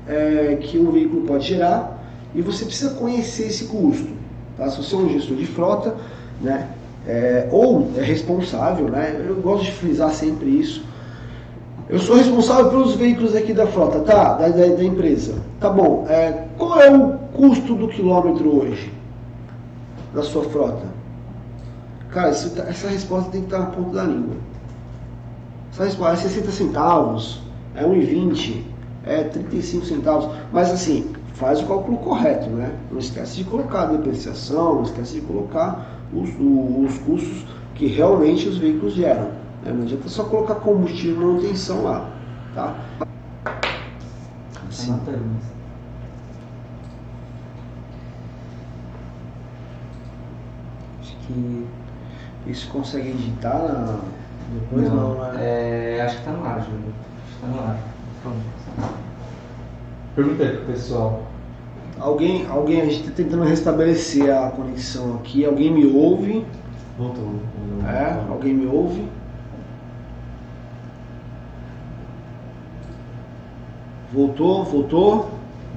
é, 0.08 0.58
que 0.62 0.78
um 0.78 0.92
veículo 0.92 1.24
pode 1.24 1.46
gerar 1.46 2.00
e 2.34 2.42
você 2.42 2.66
precisa 2.66 2.96
conhecer 2.96 3.48
esse 3.48 3.66
custo. 3.66 4.10
Tá? 4.58 4.70
Se 4.70 4.78
você 4.78 4.96
é 4.96 4.98
um 4.98 5.10
gestor 5.10 5.38
de 5.38 5.46
frota, 5.46 5.96
né, 6.42 6.70
é, 7.08 7.48
ou 7.52 7.92
é 7.96 8.02
responsável, 8.02 8.90
né, 8.90 9.24
eu 9.28 9.36
gosto 9.36 9.66
de 9.66 9.72
frisar 9.72 10.12
sempre 10.12 10.50
isso. 10.50 10.84
Eu 11.90 11.98
sou 11.98 12.18
responsável 12.18 12.70
pelos 12.70 12.94
veículos 12.94 13.36
aqui 13.36 13.52
da 13.52 13.66
frota, 13.66 14.02
tá? 14.02 14.34
Da, 14.34 14.50
da, 14.50 14.68
da 14.68 14.84
empresa. 14.84 15.34
Tá 15.60 15.72
bom. 15.72 16.06
É, 16.08 16.46
qual 16.56 16.80
é 16.80 16.96
o 16.96 17.18
custo 17.34 17.74
do 17.74 17.88
quilômetro 17.88 18.62
hoje 18.62 18.94
da 20.14 20.22
sua 20.22 20.44
frota? 20.44 20.86
Cara, 22.12 22.30
isso, 22.30 22.52
tá, 22.52 22.66
essa 22.70 22.90
resposta 22.90 23.32
tem 23.32 23.42
que 23.42 23.48
estar 23.48 23.58
na 23.58 23.66
ponta 23.68 23.96
da 23.96 24.04
língua. 24.04 24.36
É 25.78 26.16
60 26.16 26.52
centavos, 26.52 27.42
é 27.76 27.84
1,20 27.84 28.64
é 29.06 29.24
35 29.24 29.86
centavos, 29.86 30.30
mas 30.52 30.70
assim, 30.72 31.14
faz 31.34 31.62
o 31.62 31.66
cálculo 31.66 31.98
correto, 31.98 32.50
né? 32.50 32.76
Não 32.92 33.00
esquece 33.00 33.38
de 33.38 33.44
colocar 33.46 33.84
a 33.84 33.86
depreciação, 33.88 34.76
não 34.76 34.84
esquece 34.84 35.16
de 35.16 35.22
colocar 35.22 35.88
os, 36.14 36.30
os 36.30 36.98
custos 37.00 37.46
que 37.76 37.88
realmente 37.88 38.48
os 38.48 38.58
veículos 38.58 38.94
geram. 38.94 39.32
Né? 39.64 39.72
Não 39.72 39.84
adianta 39.84 40.10
só 40.10 40.26
colocar 40.26 40.56
combustível 40.56 41.22
e 41.22 41.26
manutenção 41.26 41.84
lá, 41.84 42.10
tá? 42.54 42.76
Sim. 44.70 44.92
Anotando. 44.94 45.24
Acho 51.02 51.16
que 51.26 51.66
isso 52.48 52.70
consegue 52.70 53.10
editar 53.10 53.60
na- 53.60 54.00
depois 54.54 54.90
não, 54.92 55.16
né? 55.16 55.38
é, 55.98 56.02
acho 56.02 56.18
que 56.18 56.24
tá 56.26 56.32
no 56.32 56.46
ar, 56.46 56.62
Júlio. 56.62 56.94
Acho 57.26 57.36
que 57.36 57.42
tá 57.42 57.48
no 57.48 57.60
ar. 57.60 57.78
Pronto. 58.24 58.38
Pergunta 60.16 60.44
aí 60.44 60.50
pro 60.58 60.66
pessoal. 60.66 61.24
Alguém, 62.00 62.48
alguém, 62.48 62.82
a 62.82 62.86
gente 62.86 63.02
está 63.02 63.12
tentando 63.12 63.44
restabelecer 63.44 64.34
a 64.34 64.50
conexão 64.52 65.16
aqui. 65.16 65.46
Alguém 65.46 65.72
me 65.72 65.86
ouve? 65.86 66.46
Voltou. 66.98 67.36
É, 67.88 68.20
alguém 68.30 68.54
me 68.54 68.68
ouve? 68.68 69.06
Voltou? 74.14 74.64
Voltou? 74.66 75.30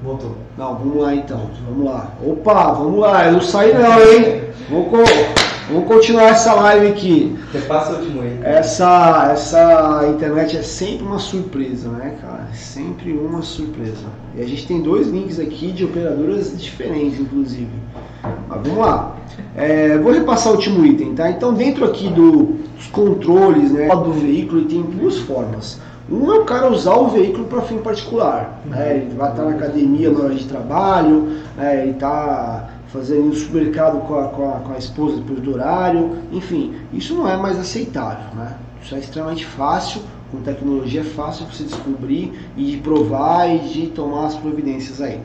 Voltou. 0.03 0.37
Não, 0.57 0.75
vamos 0.77 0.97
lá 1.03 1.15
então. 1.15 1.51
Vamos 1.69 1.85
lá. 1.85 2.09
Opa, 2.25 2.73
vamos 2.73 2.99
lá. 3.01 3.27
Eu 3.27 3.33
não 3.35 3.41
saí 3.41 3.73
não, 3.75 4.01
hein? 4.01 4.43
Co- 4.69 5.42
vamos 5.73 5.89
continuar 5.89 6.29
essa 6.31 6.55
live 6.55 6.87
aqui. 6.89 7.37
Repassa 7.53 7.93
o 7.93 7.97
último 7.97 8.23
aí. 8.23 8.39
Essa, 8.43 9.31
essa 9.33 10.07
internet 10.09 10.57
é 10.57 10.63
sempre 10.63 11.05
uma 11.07 11.19
surpresa, 11.19 11.89
né, 11.89 12.15
cara? 12.21 12.49
É 12.53 12.55
Sempre 12.55 13.13
uma 13.13 13.43
surpresa. 13.43 14.07
E 14.37 14.43
a 14.43 14.47
gente 14.47 14.67
tem 14.67 14.81
dois 14.83 15.09
links 15.09 15.39
aqui 15.39 15.73
de 15.73 15.85
operadoras 15.85 16.57
diferentes, 16.61 17.19
inclusive. 17.21 17.71
Mas 18.49 18.61
vamos 18.63 18.79
lá. 18.79 19.17
É, 19.57 19.99
vou 19.99 20.13
repassar 20.13 20.53
o 20.53 20.57
último 20.57 20.85
item, 20.85 21.15
tá? 21.15 21.31
Então, 21.31 21.55
dentro 21.55 21.85
aqui 21.85 22.09
do- 22.09 22.59
dos 22.77 22.87
controles 22.89 23.73
né, 23.73 23.89
do 23.89 24.13
veículo, 24.13 24.65
tem 24.67 24.83
duas 24.83 25.19
formas. 25.19 25.81
Um 26.11 26.31
é 26.33 26.39
o 26.41 26.45
cara 26.45 26.71
usar 26.71 26.95
o 26.97 27.09
veículo 27.09 27.45
para 27.47 27.63
fim 27.63 27.79
particular. 27.79 28.61
Né? 28.67 29.05
Ele 29.07 29.15
vai 29.15 29.31
estar 29.31 29.45
na 29.45 29.51
academia 29.53 30.11
na 30.11 30.25
hora 30.25 30.35
de 30.35 30.45
trabalho, 30.45 31.29
né? 31.57 31.83
ele 31.83 31.93
está 31.93 32.69
fazendo 32.93 33.25
no 33.25 33.35
supermercado 33.35 34.01
com 34.07 34.19
a, 34.19 34.29
com, 34.29 34.51
a, 34.51 34.61
com 34.61 34.73
a 34.75 34.79
esposa 34.79 35.17
depois 35.17 35.41
do 35.41 35.55
horário. 35.55 36.19
Enfim, 36.31 36.75
isso 36.93 37.15
não 37.15 37.29
é 37.29 37.37
mais 37.37 37.59
aceitável. 37.59 38.35
Né? 38.35 38.55
Isso 38.83 38.95
é 38.95 38.99
extremamente 38.99 39.47
fácil, 39.47 40.03
com 40.31 40.41
tecnologia 40.43 41.01
é 41.01 41.05
fácil 41.05 41.47
você 41.47 41.65
descobrir 41.65 42.33
e 42.57 42.65
de 42.65 42.77
provar 42.79 43.49
e 43.49 43.59
de 43.61 43.87
tomar 43.89 44.27
as 44.27 44.35
providências 44.35 45.01
aí. 45.01 45.21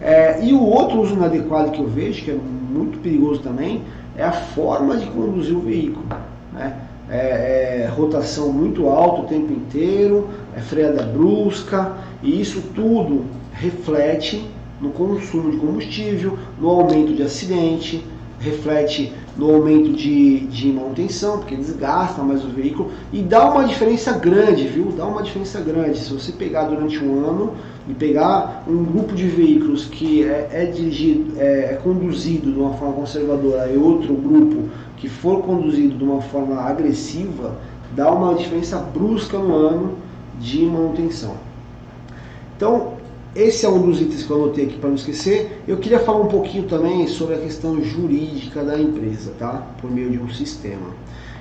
É, 0.00 0.44
e 0.44 0.52
o 0.52 0.62
outro 0.62 1.00
uso 1.00 1.14
inadequado 1.14 1.70
que 1.70 1.80
eu 1.80 1.86
vejo, 1.86 2.24
que 2.24 2.30
é 2.30 2.34
muito 2.34 2.98
perigoso 2.98 3.40
também, 3.40 3.82
é 4.16 4.24
a 4.24 4.32
forma 4.32 4.96
de 4.96 5.06
conduzir 5.06 5.56
o 5.56 5.60
veículo. 5.60 6.04
Né? 6.52 6.76
É, 7.08 7.82
é 7.84 7.88
rotação 7.94 8.52
muito 8.52 8.88
alta 8.88 9.22
o 9.22 9.24
tempo 9.26 9.52
inteiro, 9.52 10.28
é 10.56 10.60
freada 10.60 11.02
brusca, 11.02 11.92
e 12.22 12.40
isso 12.40 12.60
tudo 12.74 13.24
reflete 13.52 14.44
no 14.84 14.90
consumo 14.90 15.50
de 15.50 15.56
combustível, 15.56 16.38
no 16.60 16.68
aumento 16.68 17.14
de 17.14 17.22
acidente, 17.22 18.04
reflete 18.38 19.12
no 19.36 19.52
aumento 19.52 19.92
de, 19.92 20.40
de 20.40 20.70
manutenção, 20.70 21.38
porque 21.38 21.56
desgasta 21.56 22.22
mais 22.22 22.44
o 22.44 22.48
veículo 22.48 22.90
e 23.12 23.22
dá 23.22 23.50
uma 23.50 23.64
diferença 23.64 24.12
grande, 24.12 24.68
viu? 24.68 24.92
Dá 24.92 25.06
uma 25.06 25.22
diferença 25.22 25.60
grande. 25.60 25.98
Se 25.98 26.12
você 26.12 26.30
pegar 26.30 26.64
durante 26.64 27.02
um 27.02 27.26
ano 27.26 27.54
e 27.88 27.94
pegar 27.94 28.62
um 28.68 28.84
grupo 28.84 29.14
de 29.14 29.26
veículos 29.26 29.86
que 29.86 30.22
é, 30.22 30.48
é 30.52 30.66
dirigido, 30.66 31.40
é, 31.40 31.72
é 31.72 31.80
conduzido 31.82 32.52
de 32.52 32.58
uma 32.58 32.74
forma 32.74 32.94
conservadora 32.94 33.72
e 33.72 33.76
outro 33.76 34.14
grupo 34.14 34.68
que 34.98 35.08
for 35.08 35.42
conduzido 35.42 35.96
de 35.96 36.04
uma 36.04 36.20
forma 36.20 36.60
agressiva, 36.60 37.56
dá 37.96 38.12
uma 38.12 38.34
diferença 38.34 38.78
brusca 38.78 39.38
no 39.38 39.54
ano 39.54 39.92
de 40.38 40.64
manutenção. 40.64 41.34
Então, 42.56 42.93
esse 43.34 43.66
é 43.66 43.68
um 43.68 43.80
dos 43.80 44.00
itens 44.00 44.22
que 44.22 44.30
eu 44.30 44.44
anotei 44.44 44.66
aqui 44.66 44.78
para 44.78 44.88
não 44.88 44.96
esquecer. 44.96 45.62
Eu 45.66 45.76
queria 45.78 45.98
falar 45.98 46.20
um 46.20 46.28
pouquinho 46.28 46.64
também 46.64 47.06
sobre 47.08 47.34
a 47.34 47.38
questão 47.38 47.82
jurídica 47.82 48.62
da 48.62 48.78
empresa, 48.78 49.32
tá? 49.38 49.66
Por 49.80 49.90
meio 49.90 50.10
de 50.10 50.18
um 50.18 50.28
sistema. 50.30 50.94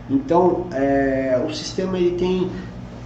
Então, 0.10 0.68
é, 0.74 1.40
o 1.48 1.54
sistema 1.54 1.98
ele 1.98 2.18
tem 2.18 2.50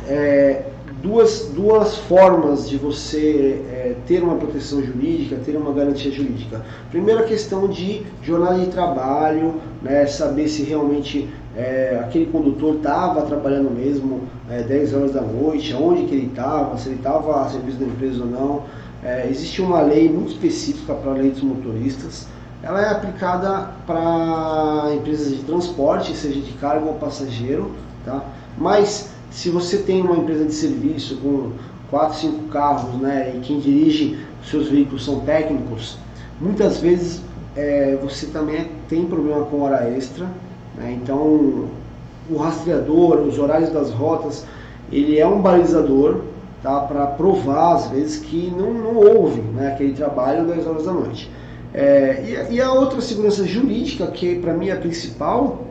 é, 0.08 0.64
duas, 1.02 1.52
duas 1.54 1.98
formas 1.98 2.70
de 2.70 2.78
você 2.78 3.62
é, 3.70 3.96
ter 4.08 4.24
uma 4.24 4.36
proteção 4.36 4.82
jurídica, 4.82 5.36
ter 5.38 5.56
uma 5.56 5.72
garantia 5.74 6.12
jurídica. 6.12 6.66
Primeiro, 6.90 7.22
a 7.22 7.24
questão 7.24 7.68
de 7.68 8.04
jornada 8.24 8.60
de 8.60 8.68
trabalho, 8.68 9.56
né, 9.82 10.06
saber 10.08 10.48
se 10.48 10.64
realmente 10.64 11.30
é, 11.58 12.00
aquele 12.04 12.28
condutor 12.28 12.76
estava 12.76 13.24
trabalhando 13.24 13.72
mesmo 13.72 14.22
é, 14.48 14.62
10 14.62 14.94
horas 14.94 15.12
da 15.14 15.22
noite, 15.22 15.74
aonde 15.74 16.04
que 16.04 16.14
ele 16.14 16.28
estava, 16.28 16.78
se 16.78 16.90
ele 16.90 16.98
estava 16.98 17.42
a 17.42 17.50
serviço 17.50 17.80
da 17.80 17.86
empresa 17.86 18.24
ou 18.24 18.30
não. 18.30 18.64
É, 19.04 19.28
existe 19.28 19.62
uma 19.62 19.82
lei 19.82 20.08
muito 20.08 20.34
específica 20.34 20.94
para 20.94 21.12
a 21.12 21.14
lei 21.16 21.32
dos 21.32 21.42
motoristas. 21.42 22.28
Ela 22.62 22.82
é 22.82 22.90
aplicada 22.90 23.72
para 23.88 24.94
empresas 24.96 25.30
de 25.30 25.44
transporte, 25.44 26.16
seja 26.16 26.40
de 26.40 26.52
carga 26.54 26.86
ou 26.86 26.94
passageiro, 26.94 27.72
tá? 28.06 28.24
Mas 28.58 29.10
se 29.32 29.50
você 29.50 29.78
tem 29.78 30.02
uma 30.02 30.16
empresa 30.16 30.46
de 30.46 30.54
serviço 30.54 31.18
com 31.18 31.52
4, 31.90 32.18
5 32.20 32.44
carros, 32.50 33.02
né, 33.02 33.34
e 33.36 33.40
quem 33.40 33.60
dirige 33.60 34.20
seus 34.44 34.68
veículos 34.68 35.06
são 35.06 35.22
técnicos, 35.22 35.98
muitas 36.40 36.80
vezes 36.80 37.22
é, 37.56 37.98
você 38.02 38.28
também 38.28 38.68
tem 38.88 39.06
problema 39.06 39.46
com 39.46 39.62
hora 39.62 39.90
extra? 39.90 40.28
Então 40.92 41.68
o 42.30 42.38
rastreador, 42.38 43.20
os 43.22 43.40
horários 43.40 43.72
das 43.72 43.92
rotas, 43.92 44.46
ele 44.92 45.18
é 45.18 45.26
um 45.26 45.42
balizador 45.42 46.22
tá, 46.62 46.82
para 46.82 47.08
provar 47.08 47.76
às 47.76 47.88
vezes 47.88 48.18
que 48.18 48.54
não, 48.56 48.74
não 48.74 48.96
houve 48.96 49.42
né, 49.42 49.74
aquele 49.74 49.94
trabalho 49.94 50.46
10 50.46 50.68
horas 50.68 50.86
da 50.86 50.94
noite. 50.94 51.32
É, 51.74 52.48
e, 52.50 52.56
e 52.56 52.62
a 52.62 52.72
outra 52.72 53.02
segurança 53.02 53.46
jurídica, 53.46 54.08
que 54.08 54.36
para 54.40 54.54
mim 54.54 54.70
é 54.70 54.74
a 54.74 54.78
principal, 54.78 55.68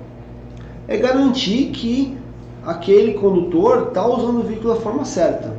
é 0.88 0.96
garantir 0.96 1.70
que 1.72 2.16
aquele 2.64 3.14
condutor 3.14 3.88
está 3.88 4.06
usando 4.06 4.40
o 4.40 4.42
veículo 4.42 4.74
da 4.74 4.80
forma 4.80 5.04
certa, 5.04 5.54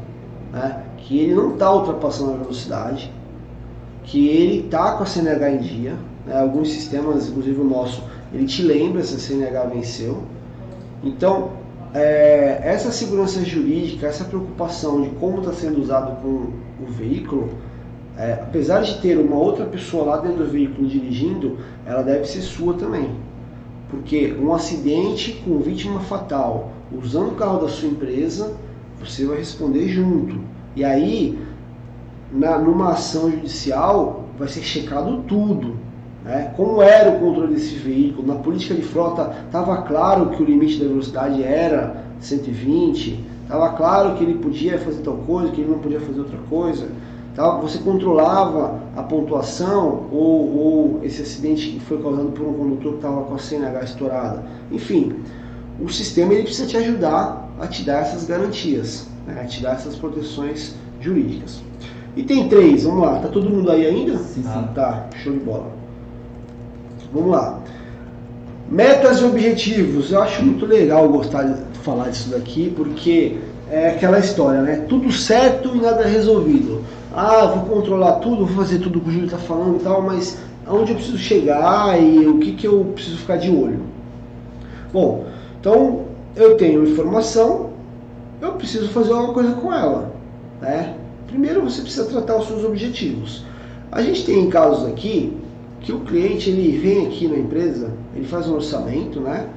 né? 0.52 0.84
que 0.98 1.20
ele 1.20 1.36
não 1.36 1.54
está 1.54 1.74
ultrapassando 1.74 2.34
a 2.34 2.38
velocidade, 2.38 3.12
que 4.04 4.28
ele 4.28 4.66
está 4.66 4.94
com 4.94 5.04
a 5.04 5.06
CNH 5.06 5.52
em 5.52 5.58
dia. 5.58 5.96
Né? 6.26 6.40
Alguns 6.40 6.70
sistemas, 6.70 7.30
inclusive 7.30 7.62
o 7.62 7.64
nosso, 7.64 8.04
ele 8.34 8.46
te 8.46 8.62
lembra 8.62 9.04
se 9.04 9.16
a 9.16 9.20
CNH 9.20 9.66
venceu. 9.66 10.24
Então, 11.04 11.52
é, 11.94 12.62
essa 12.64 12.92
segurança 12.92 13.44
jurídica, 13.44 14.08
essa 14.08 14.26
preocupação 14.26 15.02
de 15.02 15.10
como 15.12 15.40
está 15.40 15.54
sendo 15.54 15.82
usado 15.82 16.22
com 16.22 16.52
o 16.84 16.86
veículo, 16.88 17.50
é, 18.18 18.34
apesar 18.34 18.82
de 18.82 19.00
ter 19.00 19.18
uma 19.18 19.36
outra 19.36 19.66
pessoa 19.66 20.06
lá 20.06 20.18
dentro 20.18 20.44
do 20.44 20.50
veículo 20.50 20.88
dirigindo, 20.88 21.58
ela 21.86 22.02
deve 22.02 22.26
ser 22.26 22.42
sua 22.42 22.74
também. 22.74 23.12
Porque 23.90 24.34
um 24.34 24.54
acidente 24.54 25.42
com 25.46 25.60
vítima 25.60 26.00
fatal 26.02 26.72
usando 26.92 27.30
o 27.30 27.36
carro 27.36 27.62
da 27.62 27.70
sua 27.70 27.90
empresa, 27.90 28.56
você 29.00 29.26
vai 29.26 29.38
responder 29.38 29.88
junto. 29.88 30.40
E 30.76 30.84
aí, 30.84 31.40
na, 32.32 32.58
numa 32.58 32.92
ação 32.92 33.32
judicial, 33.32 34.26
vai 34.38 34.48
ser 34.48 34.62
checado 34.62 35.24
tudo. 35.28 35.76
Né? 36.24 36.52
Como 36.56 36.82
era 36.82 37.12
o 37.12 37.20
controle 37.20 37.54
desse 37.54 37.76
veículo? 37.76 38.28
Na 38.28 38.36
política 38.36 38.74
de 38.74 38.82
frota, 38.82 39.36
estava 39.46 39.84
claro 39.84 40.30
que 40.32 40.42
o 40.42 40.46
limite 40.46 40.80
da 40.80 40.88
velocidade 40.88 41.44
era 41.44 42.04
120, 42.20 43.24
estava 43.44 43.70
claro 43.70 44.16
que 44.16 44.24
ele 44.24 44.36
podia 44.36 44.78
fazer 44.78 45.02
tal 45.02 45.16
coisa, 45.18 45.52
que 45.52 45.62
ele 45.62 45.72
não 45.72 45.80
podia 45.80 46.00
fazer 46.00 46.20
outra 46.20 46.40
coisa. 46.50 46.88
Tá? 47.36 47.58
Você 47.58 47.78
controlava 47.78 48.80
a 48.96 49.04
pontuação 49.04 50.08
ou, 50.12 50.58
ou 50.58 51.00
esse 51.04 51.22
acidente 51.22 51.70
que 51.70 51.80
foi 51.82 52.02
causado 52.02 52.32
por 52.32 52.48
um 52.48 52.54
condutor 52.54 52.94
que 52.94 52.98
estava 52.98 53.22
com 53.22 53.36
a 53.36 53.38
CNH 53.38 53.84
estourada. 53.84 54.44
Enfim, 54.72 55.14
o 55.80 55.88
sistema 55.88 56.34
ele 56.34 56.44
precisa 56.44 56.68
te 56.68 56.78
ajudar 56.78 57.48
a 57.60 57.68
te 57.68 57.84
dar 57.84 58.02
essas 58.02 58.26
garantias, 58.26 59.08
né? 59.28 59.42
a 59.42 59.46
te 59.46 59.62
dar 59.62 59.74
essas 59.74 59.96
proteções 59.96 60.76
jurídicas. 61.00 61.62
Item 62.16 62.50
3, 62.50 62.84
vamos 62.86 63.02
lá, 63.02 63.20
tá 63.20 63.28
todo 63.28 63.48
mundo 63.48 63.70
aí 63.70 63.86
ainda? 63.86 64.18
Sim, 64.18 64.42
sim. 64.42 64.44
Ah, 64.48 64.68
tá, 64.74 65.08
show 65.18 65.32
de 65.32 65.40
bola. 65.40 65.77
Vamos 67.14 67.32
lá. 67.32 67.60
Metas 68.70 69.20
e 69.20 69.26
objetivos. 69.26 70.12
Eu 70.12 70.22
acho 70.22 70.44
muito 70.44 70.66
legal 70.66 71.08
gostar 71.10 71.44
de 71.44 71.80
falar 71.80 72.10
disso 72.10 72.30
daqui, 72.30 72.74
porque 72.76 73.38
é 73.70 73.90
aquela 73.90 74.20
história, 74.20 74.62
né? 74.62 74.86
Tudo 74.88 75.12
certo 75.12 75.76
e 75.76 75.80
nada 75.80 76.06
resolvido. 76.06 76.84
Ah, 77.16 77.46
vou 77.46 77.76
controlar 77.76 78.14
tudo, 78.14 78.46
vou 78.46 78.56
fazer 78.56 78.80
tudo 78.80 79.00
que 79.02 79.10
o 79.10 79.12
Júlio 79.12 79.26
está 79.26 79.38
falando 79.38 79.78
e 79.78 79.84
tal, 79.84 80.02
mas 80.02 80.38
aonde 80.66 80.92
eu 80.92 80.96
preciso 80.96 81.18
chegar 81.18 82.02
e 82.02 82.28
o 82.28 82.40
que, 82.40 82.54
que 82.54 82.68
eu 82.68 82.92
preciso 82.94 83.18
ficar 83.18 83.38
de 83.38 83.50
olho? 83.50 83.80
Bom, 84.94 85.26
então 85.60 86.06
eu 86.36 86.56
tenho 86.56 86.84
informação, 86.84 87.72
eu 88.42 88.54
preciso 88.54 88.90
fazer 88.90 89.14
alguma 89.14 89.34
coisa 89.34 89.54
com 89.54 89.74
ela. 89.74 90.12
Né? 90.62 90.96
Primeiro 91.28 91.62
você 91.62 91.82
precisa 91.82 92.06
tratar 92.06 92.38
os 92.38 92.48
seus 92.48 92.64
objetivos. 92.64 93.44
A 93.92 94.02
gente 94.02 94.26
tem 94.26 94.50
casos 94.50 94.88
aqui 94.88 95.36
que 95.80 95.92
o 95.92 96.00
cliente 96.02 96.50
ele 96.50 96.78
vem 96.78 97.08
aqui 97.08 97.28
na 97.28 97.38
empresa, 97.38 97.92
ele 98.16 98.26
faz 98.26 98.48
um 98.48 98.56
orçamento, 98.56 99.20
né? 99.20 99.48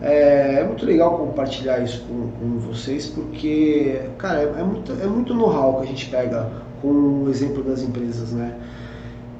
É, 0.00 0.60
é 0.60 0.64
muito 0.64 0.86
legal 0.86 1.18
compartilhar 1.18 1.80
isso 1.80 2.04
com, 2.06 2.30
com 2.38 2.58
vocês 2.60 3.06
porque, 3.06 4.00
cara, 4.16 4.42
é, 4.42 4.60
é 4.60 4.62
muito, 4.62 4.92
é 4.92 5.06
muito 5.06 5.34
know-how 5.34 5.80
que 5.80 5.82
a 5.82 5.86
gente 5.86 6.06
pega 6.06 6.50
com 6.80 7.24
o 7.24 7.28
exemplo 7.28 7.62
das 7.64 7.82
empresas, 7.82 8.32
né? 8.32 8.54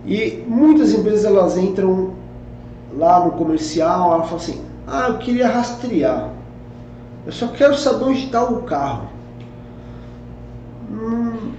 E 0.04 0.42
muitas 0.46 0.92
empresas 0.92 1.24
elas 1.24 1.56
entram 1.56 2.14
lá 2.96 3.24
no 3.24 3.32
comercial, 3.32 4.14
ela 4.14 4.24
fala 4.24 4.36
assim, 4.36 4.60
ah, 4.86 5.08
eu 5.08 5.18
queria 5.18 5.48
rastrear, 5.48 6.30
eu 7.26 7.32
só 7.32 7.48
quero 7.48 7.76
saber 7.76 8.04
onde 8.04 8.24
está 8.24 8.42
o 8.42 8.62
carro. 8.62 9.08
Hum, 10.90 11.52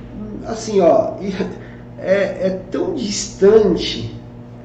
assim, 0.45 0.81
ó, 0.81 1.13
é, 1.99 2.47
é 2.47 2.61
tão 2.71 2.95
distante 2.95 4.18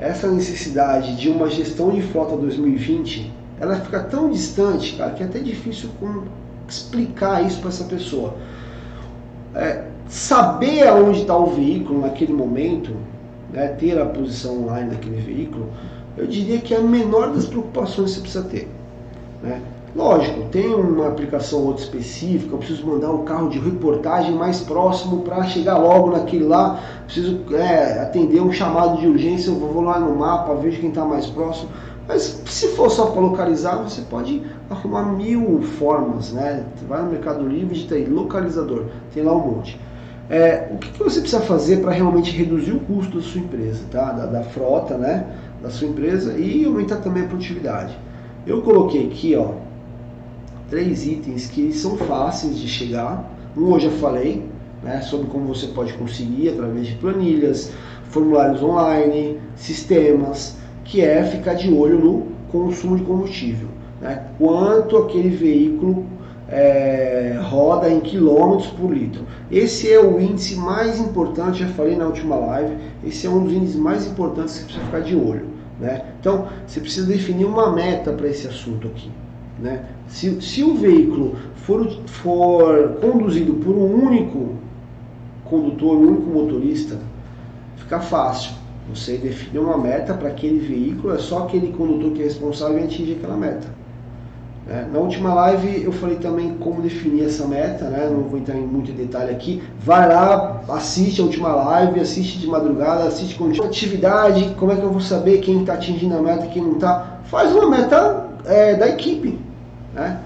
essa 0.04 0.30
necessidade 0.30 1.16
de 1.16 1.28
uma 1.28 1.48
gestão 1.48 1.90
de 1.90 2.02
frota 2.02 2.36
2020, 2.36 3.32
ela 3.60 3.76
fica 3.76 4.00
tão 4.00 4.30
distante, 4.30 4.96
cara, 4.96 5.12
que 5.12 5.22
é 5.22 5.26
até 5.26 5.38
difícil 5.38 5.90
explicar 6.68 7.44
isso 7.44 7.60
para 7.60 7.68
essa 7.68 7.84
pessoa. 7.84 8.34
É, 9.54 9.84
saber 10.08 10.86
aonde 10.86 11.22
está 11.22 11.36
o 11.36 11.46
veículo 11.46 12.00
naquele 12.00 12.32
momento, 12.32 12.94
né, 13.52 13.68
ter 13.68 13.98
a 14.00 14.06
posição 14.06 14.64
online 14.64 14.90
daquele 14.90 15.20
veículo, 15.20 15.68
eu 16.16 16.26
diria 16.26 16.58
que 16.58 16.74
é 16.74 16.78
a 16.78 16.82
menor 16.82 17.32
das 17.32 17.46
preocupações 17.46 18.10
que 18.10 18.16
você 18.16 18.20
precisa 18.20 18.44
ter. 18.44 18.68
Né? 19.42 19.60
Lógico, 19.94 20.48
tem 20.50 20.74
uma 20.74 21.06
aplicação 21.06 21.60
ou 21.60 21.66
outra 21.68 21.84
específica, 21.84 22.52
eu 22.52 22.58
preciso 22.58 22.84
mandar 22.84 23.12
um 23.12 23.24
carro 23.24 23.48
de 23.48 23.60
reportagem 23.60 24.34
mais 24.34 24.60
próximo 24.60 25.22
para 25.22 25.44
chegar 25.44 25.78
logo 25.78 26.10
naquele 26.10 26.44
lá, 26.44 26.80
preciso 27.04 27.38
é, 27.54 28.00
atender 28.00 28.40
um 28.40 28.50
chamado 28.50 28.98
de 28.98 29.06
urgência, 29.06 29.50
eu 29.50 29.54
vou 29.54 29.82
lá 29.82 30.00
no 30.00 30.16
mapa, 30.16 30.52
vejo 30.56 30.80
quem 30.80 30.88
está 30.88 31.04
mais 31.04 31.26
próximo. 31.26 31.68
Mas 32.08 32.42
se 32.46 32.68
for 32.68 32.90
só 32.90 33.06
para 33.06 33.20
localizar, 33.20 33.76
você 33.76 34.02
pode 34.02 34.42
arrumar 34.68 35.04
mil 35.04 35.62
formas, 35.62 36.32
né? 36.32 36.64
Vai 36.88 37.00
no 37.00 37.10
Mercado 37.10 37.46
Livre, 37.46 37.74
digita 37.74 37.94
aí, 37.94 38.04
localizador, 38.04 38.86
tem 39.14 39.22
lá 39.22 39.32
um 39.32 39.52
monte. 39.52 39.80
É, 40.28 40.70
o 40.72 40.78
que, 40.78 40.90
que, 40.90 40.98
você 40.98 41.20
precisa 41.20 41.42
fazer 41.42 41.76
para 41.82 41.92
realmente 41.92 42.34
reduzir 42.36 42.72
o 42.72 42.80
custo 42.80 43.18
da 43.18 43.22
sua 43.22 43.40
empresa, 43.40 43.84
tá? 43.92 44.10
da, 44.10 44.26
da 44.26 44.42
frota, 44.42 44.96
né? 44.98 45.26
da 45.62 45.70
sua 45.70 45.86
empresa 45.86 46.36
e 46.36 46.64
aumentar 46.64 46.96
também 46.96 47.24
a 47.24 47.26
produtividade? 47.26 47.96
Eu 48.46 48.60
coloquei 48.62 49.06
aqui, 49.06 49.36
ó, 49.36 49.52
três 50.68 51.06
itens 51.06 51.46
que 51.46 51.72
são 51.72 51.96
fáceis 51.96 52.58
de 52.58 52.68
chegar. 52.68 53.30
Um 53.56 53.74
eu 53.74 53.80
já 53.80 53.90
falei, 53.90 54.44
né, 54.82 55.00
sobre 55.00 55.28
como 55.28 55.46
você 55.46 55.68
pode 55.68 55.92
conseguir 55.94 56.50
através 56.50 56.86
de 56.86 56.94
planilhas, 56.94 57.72
formulários 58.10 58.62
online, 58.62 59.38
sistemas, 59.56 60.56
que 60.84 61.00
é 61.00 61.22
ficar 61.24 61.54
de 61.54 61.72
olho 61.72 61.98
no 61.98 62.26
consumo 62.50 62.96
de 62.96 63.04
combustível. 63.04 63.68
Né? 64.00 64.24
Quanto 64.38 64.96
aquele 64.98 65.30
veículo 65.30 66.04
é, 66.48 67.38
roda 67.42 67.88
em 67.88 68.00
quilômetros 68.00 68.70
por 68.72 68.92
litro. 68.92 69.24
Esse 69.50 69.90
é 69.92 69.98
o 70.00 70.20
índice 70.20 70.56
mais 70.56 71.00
importante, 71.00 71.60
já 71.60 71.68
falei 71.68 71.96
na 71.96 72.06
última 72.06 72.36
live, 72.36 72.76
esse 73.04 73.26
é 73.26 73.30
um 73.30 73.44
dos 73.44 73.52
índices 73.52 73.76
mais 73.76 74.06
importantes 74.06 74.54
que 74.54 74.60
você 74.60 74.64
precisa 74.64 74.84
ficar 74.84 75.00
de 75.00 75.16
olho. 75.16 75.46
Né? 75.80 76.04
Então, 76.20 76.46
você 76.66 76.80
precisa 76.80 77.06
definir 77.06 77.44
uma 77.44 77.72
meta 77.72 78.12
para 78.12 78.28
esse 78.28 78.46
assunto 78.46 78.88
aqui. 78.88 79.10
Né? 79.58 79.84
Se, 80.08 80.40
se 80.40 80.62
o 80.62 80.74
veículo 80.74 81.36
for, 81.56 81.88
for 82.06 82.98
conduzido 83.00 83.54
por 83.54 83.74
um 83.74 84.06
único 84.06 84.54
condutor, 85.44 85.96
um 85.96 86.08
único 86.08 86.30
motorista, 86.30 86.98
fica 87.76 88.00
fácil. 88.00 88.52
Você 88.92 89.16
define 89.16 89.58
uma 89.58 89.78
meta 89.78 90.12
para 90.12 90.28
aquele 90.28 90.58
veículo, 90.58 91.14
é 91.14 91.18
só 91.18 91.44
aquele 91.44 91.72
condutor 91.72 92.12
que 92.12 92.20
é 92.20 92.24
responsável 92.24 92.78
em 92.78 92.84
atingir 92.84 93.14
aquela 93.14 93.36
meta. 93.36 93.66
É, 94.66 94.86
na 94.90 94.98
última 94.98 95.34
live 95.34 95.84
eu 95.84 95.92
falei 95.92 96.16
também 96.16 96.54
como 96.54 96.80
definir 96.80 97.24
essa 97.24 97.46
meta, 97.46 97.84
né? 97.90 98.08
não 98.10 98.22
vou 98.22 98.38
entrar 98.38 98.56
em 98.56 98.66
muito 98.66 98.92
detalhe 98.92 99.30
aqui. 99.30 99.62
Vai 99.80 100.08
lá, 100.08 100.62
assiste 100.68 101.20
a 101.20 101.24
última 101.24 101.48
live, 101.48 102.00
assiste 102.00 102.38
de 102.38 102.46
madrugada, 102.46 103.04
assiste 103.04 103.36
com 103.36 103.46
atividade, 103.62 104.54
como 104.58 104.72
é 104.72 104.76
que 104.76 104.82
eu 104.82 104.90
vou 104.90 105.02
saber 105.02 105.40
quem 105.40 105.60
está 105.60 105.74
atingindo 105.74 106.16
a 106.16 106.22
meta 106.22 106.46
e 106.46 106.48
quem 106.48 106.62
não 106.62 106.72
está. 106.72 107.20
Faz 107.24 107.52
uma 107.52 107.68
meta 107.68 108.26
é, 108.44 108.74
da 108.74 108.88
equipe. 108.88 109.38
Né? 109.94 110.20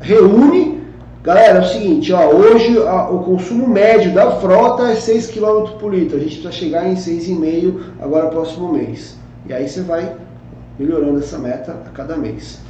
Reúne, 0.00 0.82
galera, 1.22 1.58
é 1.58 1.62
o 1.62 1.64
seguinte, 1.64 2.12
ó, 2.12 2.28
hoje 2.28 2.78
a, 2.86 3.10
o 3.10 3.24
consumo 3.24 3.66
médio 3.66 4.12
da 4.12 4.32
frota 4.32 4.90
é 4.90 4.94
6 4.94 5.30
km 5.30 5.72
por 5.78 5.94
litro, 5.94 6.16
a 6.16 6.20
gente 6.20 6.40
precisa 6.40 6.52
chegar 6.52 6.86
em 6.86 6.94
6,5 6.94 7.80
agora 8.00 8.28
próximo 8.28 8.72
mês. 8.72 9.16
E 9.48 9.52
aí 9.52 9.68
você 9.68 9.82
vai 9.82 10.16
melhorando 10.78 11.18
essa 11.18 11.38
meta 11.38 11.72
a 11.86 11.90
cada 11.90 12.16
mês. 12.16 12.60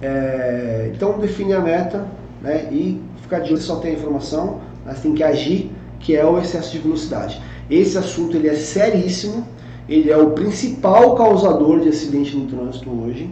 É, 0.00 0.90
então 0.94 1.18
define 1.18 1.54
a 1.54 1.60
meta 1.60 2.06
né, 2.40 2.68
e 2.70 3.00
ficar 3.22 3.40
de 3.40 3.52
olho, 3.52 3.60
só 3.60 3.76
tem 3.76 3.92
a 3.92 3.94
informação, 3.94 4.60
mas 4.84 5.00
tem 5.00 5.14
que 5.14 5.22
agir, 5.22 5.70
que 5.98 6.16
é 6.16 6.24
o 6.24 6.38
excesso 6.38 6.72
de 6.72 6.78
velocidade. 6.78 7.40
Esse 7.68 7.98
assunto 7.98 8.36
ele 8.36 8.48
é 8.48 8.54
seríssimo, 8.54 9.46
ele 9.88 10.10
é 10.10 10.16
o 10.16 10.30
principal 10.30 11.14
causador 11.14 11.80
de 11.80 11.88
acidente 11.88 12.36
no 12.36 12.46
trânsito 12.46 12.90
hoje. 12.90 13.28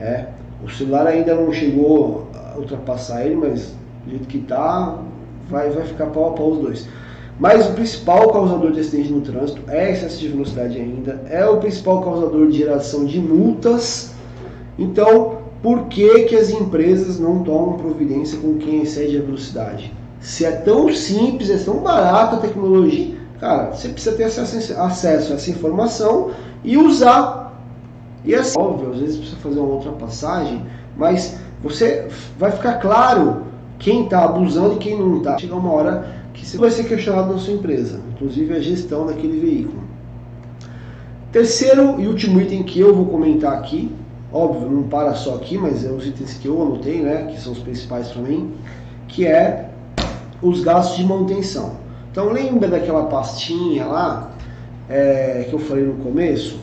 É, 0.00 0.26
o 0.64 0.70
celular 0.70 1.06
ainda 1.06 1.34
não 1.34 1.52
chegou 1.52 2.26
a 2.34 2.58
ultrapassar 2.58 3.24
ele, 3.24 3.36
mas 3.36 3.74
do 4.04 4.10
jeito 4.10 4.28
que 4.28 4.38
está, 4.38 4.98
vai, 5.48 5.70
vai 5.70 5.84
ficar 5.84 6.06
pau 6.06 6.30
a 6.30 6.32
pau 6.32 6.50
os 6.50 6.58
dois. 6.58 6.88
Mas 7.38 7.68
o 7.68 7.72
principal 7.72 8.32
causador 8.32 8.72
de 8.72 8.80
acidente 8.80 9.12
no 9.12 9.20
trânsito 9.20 9.62
é 9.68 9.92
excesso 9.92 10.18
de 10.18 10.28
velocidade 10.28 10.76
ainda, 10.76 11.22
é 11.30 11.44
o 11.46 11.58
principal 11.58 12.02
causador 12.02 12.48
de 12.48 12.58
geração 12.58 13.04
de 13.04 13.20
multas. 13.20 14.12
Então, 14.76 15.38
por 15.62 15.84
que, 15.86 16.24
que 16.24 16.36
as 16.36 16.50
empresas 16.50 17.18
não 17.18 17.42
tomam 17.44 17.74
providência 17.74 18.38
com 18.38 18.54
quem 18.54 18.82
excede 18.82 19.18
a 19.18 19.22
velocidade? 19.22 19.92
Se 20.20 20.44
é 20.44 20.50
tão 20.50 20.92
simples, 20.92 21.48
é 21.48 21.58
tão 21.58 21.78
barato 21.78 22.36
a 22.36 22.38
tecnologia, 22.38 23.14
cara, 23.38 23.72
você 23.72 23.88
precisa 23.88 24.16
ter 24.16 24.24
acesso, 24.24 24.80
acesso 24.80 25.32
a 25.32 25.36
essa 25.36 25.50
informação 25.50 26.30
e 26.64 26.76
usar 26.76 27.47
e 28.24 28.34
é 28.34 28.38
assim, 28.38 28.58
óbvio, 28.58 28.90
às 28.90 28.98
vezes 28.98 29.16
precisa 29.16 29.40
fazer 29.40 29.60
uma 29.60 29.74
outra 29.74 29.92
passagem, 29.92 30.62
mas 30.96 31.38
você 31.62 32.08
vai 32.38 32.50
ficar 32.50 32.74
claro 32.74 33.42
quem 33.78 34.04
está 34.04 34.24
abusando 34.24 34.74
e 34.74 34.78
quem 34.78 34.98
não 34.98 35.18
está. 35.18 35.38
Chega 35.38 35.54
uma 35.54 35.72
hora 35.72 36.12
que 36.34 36.44
você 36.44 36.58
vai 36.58 36.70
ser 36.70 36.84
questionado 36.84 37.32
na 37.32 37.38
sua 37.38 37.54
empresa, 37.54 38.00
inclusive 38.12 38.54
a 38.54 38.60
gestão 38.60 39.06
daquele 39.06 39.40
veículo. 39.40 39.82
Terceiro 41.32 42.00
e 42.00 42.06
último 42.06 42.40
item 42.40 42.62
que 42.62 42.80
eu 42.80 42.94
vou 42.94 43.06
comentar 43.06 43.52
aqui, 43.52 43.92
óbvio, 44.32 44.70
não 44.70 44.84
para 44.84 45.14
só 45.14 45.34
aqui, 45.36 45.58
mas 45.58 45.84
é 45.84 45.90
os 45.90 46.06
itens 46.06 46.34
que 46.34 46.48
eu 46.48 46.60
anotei, 46.60 47.00
né, 47.00 47.28
que 47.30 47.40
são 47.40 47.52
os 47.52 47.58
principais 47.58 48.08
para 48.08 48.22
mim, 48.22 48.52
que 49.06 49.26
é 49.26 49.70
os 50.40 50.62
gastos 50.62 50.96
de 50.96 51.04
manutenção. 51.04 51.76
Então 52.10 52.32
lembra 52.32 52.68
daquela 52.68 53.04
pastinha 53.04 53.86
lá 53.86 54.30
é, 54.88 55.46
que 55.48 55.54
eu 55.54 55.58
falei 55.58 55.84
no 55.84 55.94
começo? 56.02 56.58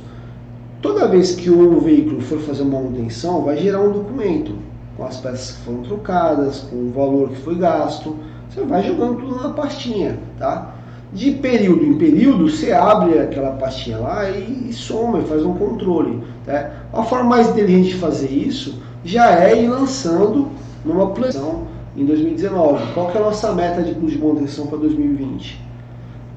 Toda 0.85 1.07
vez 1.07 1.31
que 1.31 1.49
um 1.49 1.79
veículo 1.79 2.21
for 2.21 2.37
fazer 2.41 2.61
uma 2.61 2.79
manutenção, 2.79 3.41
vai 3.41 3.57
gerar 3.57 3.81
um 3.81 3.91
documento 3.91 4.53
com 4.95 5.03
as 5.03 5.17
peças 5.17 5.57
que 5.57 5.63
foram 5.63 5.81
trocadas, 5.81 6.59
com 6.59 6.75
o 6.75 6.91
valor 6.91 7.29
que 7.29 7.37
foi 7.37 7.55
gasto. 7.55 8.15
Você 8.47 8.61
vai 8.61 8.83
jogando 8.83 9.17
tudo 9.17 9.41
na 9.41 9.49
pastinha, 9.49 10.19
tá? 10.37 10.75
De 11.11 11.31
período 11.31 11.83
em 11.83 11.97
período, 11.97 12.47
você 12.47 12.71
abre 12.71 13.17
aquela 13.17 13.53
pastinha 13.53 13.97
lá 13.97 14.29
e, 14.29 14.69
e 14.69 14.73
soma, 14.73 15.17
e 15.17 15.23
faz 15.23 15.43
um 15.43 15.55
controle. 15.55 16.21
Tá? 16.45 16.73
A 16.93 17.01
forma 17.01 17.31
mais 17.31 17.49
inteligente 17.49 17.87
de 17.87 17.95
fazer 17.95 18.29
isso 18.29 18.79
já 19.03 19.43
é 19.43 19.63
ir 19.63 19.67
lançando 19.67 20.49
numa 20.85 21.07
plantão 21.07 21.63
em 21.97 22.05
2019. 22.05 22.93
Qual 22.93 23.09
que 23.09 23.17
é 23.17 23.21
a 23.21 23.23
nossa 23.23 23.51
meta 23.53 23.81
de 23.81 23.95
custo 23.95 24.11
de 24.11 24.19
manutenção 24.19 24.67
para 24.67 24.77
2020? 24.77 25.64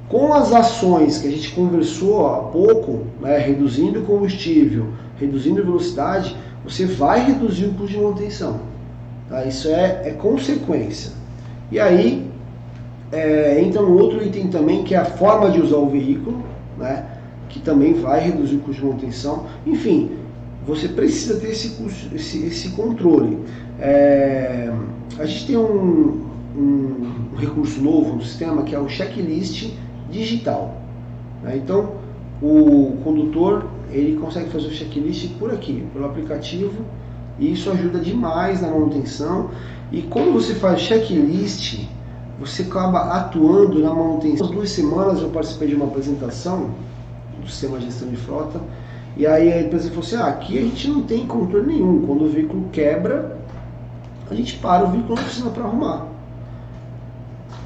Com 0.09 0.33
as 0.33 0.53
ações 0.53 1.18
que 1.18 1.29
a 1.29 1.31
gente 1.31 1.53
conversou 1.53 2.27
há 2.27 2.38
pouco, 2.44 3.05
né, 3.21 3.37
reduzindo 3.38 4.01
o 4.01 4.05
combustível, 4.05 4.87
reduzindo 5.18 5.61
a 5.61 5.64
velocidade, 5.64 6.35
você 6.64 6.87
vai 6.87 7.27
reduzir 7.27 7.66
o 7.66 7.75
custo 7.75 7.88
de 7.88 7.99
manutenção. 7.99 8.61
Tá? 9.29 9.44
Isso 9.44 9.68
é, 9.68 10.03
é 10.09 10.11
consequência. 10.12 11.12
E 11.70 11.78
aí 11.78 12.26
é, 13.12 13.61
entra 13.61 13.82
um 13.82 13.93
outro 13.93 14.24
item 14.24 14.49
também, 14.49 14.82
que 14.82 14.95
é 14.95 14.99
a 14.99 15.05
forma 15.05 15.51
de 15.51 15.61
usar 15.61 15.76
o 15.76 15.91
veículo, 15.91 16.43
né, 16.78 17.05
que 17.51 17.61
também 17.61 17.93
vai 17.93 18.20
reduzir 18.20 18.57
o 18.57 18.61
custo 18.61 18.80
de 18.80 18.87
manutenção. 18.87 19.45
Enfim, 19.66 20.12
você 20.66 20.89
precisa 20.89 21.39
ter 21.39 21.51
esse, 21.51 21.76
esse, 22.14 22.47
esse 22.47 22.70
controle. 22.70 23.39
É, 23.78 24.72
a 25.18 25.26
gente 25.26 25.49
tem 25.49 25.57
um, 25.59 26.24
um, 26.57 27.30
um 27.35 27.37
recurso 27.37 27.82
novo 27.82 28.16
no 28.16 28.22
sistema 28.22 28.62
que 28.62 28.74
é 28.74 28.78
o 28.78 28.89
checklist 28.89 29.70
digital. 30.11 30.76
Né? 31.42 31.56
Então, 31.56 31.92
o 32.42 32.98
condutor 33.02 33.66
ele 33.90 34.16
consegue 34.16 34.50
fazer 34.50 34.66
o 34.66 34.70
checklist 34.70 35.30
por 35.38 35.52
aqui, 35.52 35.86
pelo 35.92 36.04
aplicativo, 36.04 36.84
e 37.38 37.52
isso 37.52 37.70
ajuda 37.70 37.98
demais 37.98 38.61
na 38.61 38.68
manutenção. 38.68 39.50
E 39.90 40.02
quando 40.02 40.32
você 40.32 40.54
faz 40.54 40.80
checklist, 40.80 41.86
você 42.38 42.62
acaba 42.62 43.00
atuando 43.14 43.80
na 43.80 43.92
manutenção. 43.92 44.48
Há 44.48 44.50
duas 44.50 44.70
semanas 44.70 45.20
eu 45.20 45.30
participei 45.30 45.68
de 45.68 45.74
uma 45.74 45.86
apresentação 45.86 46.70
do 47.40 47.48
sistema 47.48 47.78
de 47.78 47.86
gestão 47.86 48.09
de 48.09 48.16
frota, 48.16 48.61
e 49.16 49.26
aí 49.26 49.52
a 49.52 49.62
empresa 49.62 49.88
falou 49.88 50.04
assim: 50.04 50.16
ah, 50.16 50.26
aqui 50.26 50.59
a 50.59 50.62
gente 50.62 50.88
não 50.88 51.02
tem 51.02 51.26
controle 51.26 51.66
nenhum. 51.66 52.06
Quando 52.06 52.24
o 52.24 52.28
veículo 52.28 52.68
quebra, 52.70 53.38
a 54.30 54.34
gente 54.34 54.56
para 54.59 54.84
o 54.84 54.90
veículo 54.90 55.14
na 55.14 55.22
oficina 55.22 55.50
para 55.50 55.64
arrumar. 55.64 56.06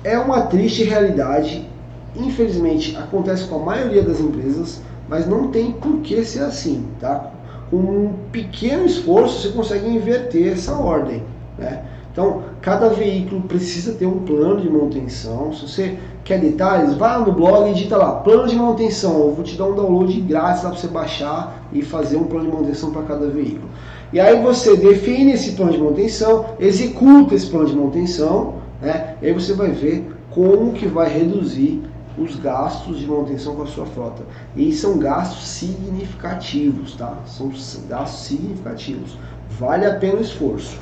É 0.05 0.18
uma 0.18 0.43
triste 0.43 0.84
realidade 0.84 1.68
infelizmente 2.17 2.97
acontece 2.97 3.45
com 3.45 3.57
a 3.57 3.65
maioria 3.65 4.03
das 4.03 4.21
empresas, 4.21 4.83
mas 5.09 5.27
não 5.27 5.49
tem 5.49 5.73
por 5.73 5.99
que 6.01 6.25
ser 6.25 6.41
assim, 6.41 6.87
tá? 7.01 7.31
Com 7.71 7.77
um 7.77 8.13
pequeno 8.31 8.85
esforço 8.85 9.41
você 9.41 9.55
consegue 9.55 9.89
inverter 9.89 10.53
essa 10.53 10.75
ordem, 10.75 11.23
né? 11.59 11.85
Então, 12.13 12.43
cada 12.61 12.91
veículo 12.91 13.41
precisa 13.43 13.95
ter 13.95 14.05
um 14.05 14.19
plano 14.19 14.61
de 14.61 14.69
manutenção. 14.69 15.51
Se 15.55 15.67
você 15.67 15.99
quer 16.23 16.39
detalhes, 16.39 16.95
vá 16.95 17.19
no 17.19 17.33
blog 17.33 17.71
e 17.71 17.73
digita 17.73 17.97
lá, 17.97 18.17
plano 18.17 18.47
de 18.47 18.55
manutenção. 18.55 19.19
Eu 19.19 19.33
vou 19.33 19.43
te 19.43 19.57
dar 19.57 19.65
um 19.65 19.75
download 19.75 20.21
grátis 20.21 20.61
para 20.61 20.71
você 20.71 20.89
baixar 20.89 21.67
e 21.73 21.81
fazer 21.81 22.19
um 22.19 22.25
plano 22.25 22.45
de 22.45 22.53
manutenção 22.53 22.91
para 22.91 23.03
cada 23.03 23.29
veículo. 23.29 23.67
E 24.13 24.21
aí 24.21 24.43
você 24.43 24.77
define 24.77 25.33
esse 25.33 25.53
plano 25.53 25.73
de 25.73 25.79
manutenção, 25.79 26.45
executa 26.61 27.35
esse 27.35 27.47
plano 27.47 27.67
de 27.67 27.75
manutenção, 27.75 28.57
né? 28.83 29.17
E 29.23 29.29
aí 29.29 29.33
você 29.33 29.55
vai 29.55 29.71
ver 29.71 30.07
como 30.31 30.73
que 30.73 30.87
vai 30.87 31.09
reduzir 31.09 31.83
os 32.19 32.37
gastos 32.37 32.99
de 32.99 33.07
manutenção 33.07 33.55
com 33.57 33.63
a 33.63 33.67
sua 33.67 33.87
frota. 33.87 34.23
E 34.57 34.73
são 34.73 34.99
gastos 34.99 35.47
significativos, 35.47 36.95
tá? 36.95 37.19
São 37.27 37.51
gastos 37.89 38.27
significativos. 38.27 39.17
Vale 39.59 39.87
a 39.87 39.95
pena 39.95 40.19
o 40.19 40.21
esforço. 40.21 40.79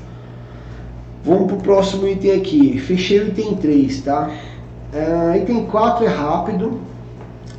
Vamos 1.23 1.47
para 1.47 1.57
o 1.57 1.61
próximo 1.61 2.07
item 2.09 2.33
aqui. 2.33 2.79
Fechei 2.79 3.21
o 3.21 3.29
item 3.29 3.57
3, 3.57 4.01
tá? 4.03 4.31
Uh, 4.93 5.37
item 5.37 5.67
4 5.67 6.05
é 6.05 6.09
rápido. 6.09 6.81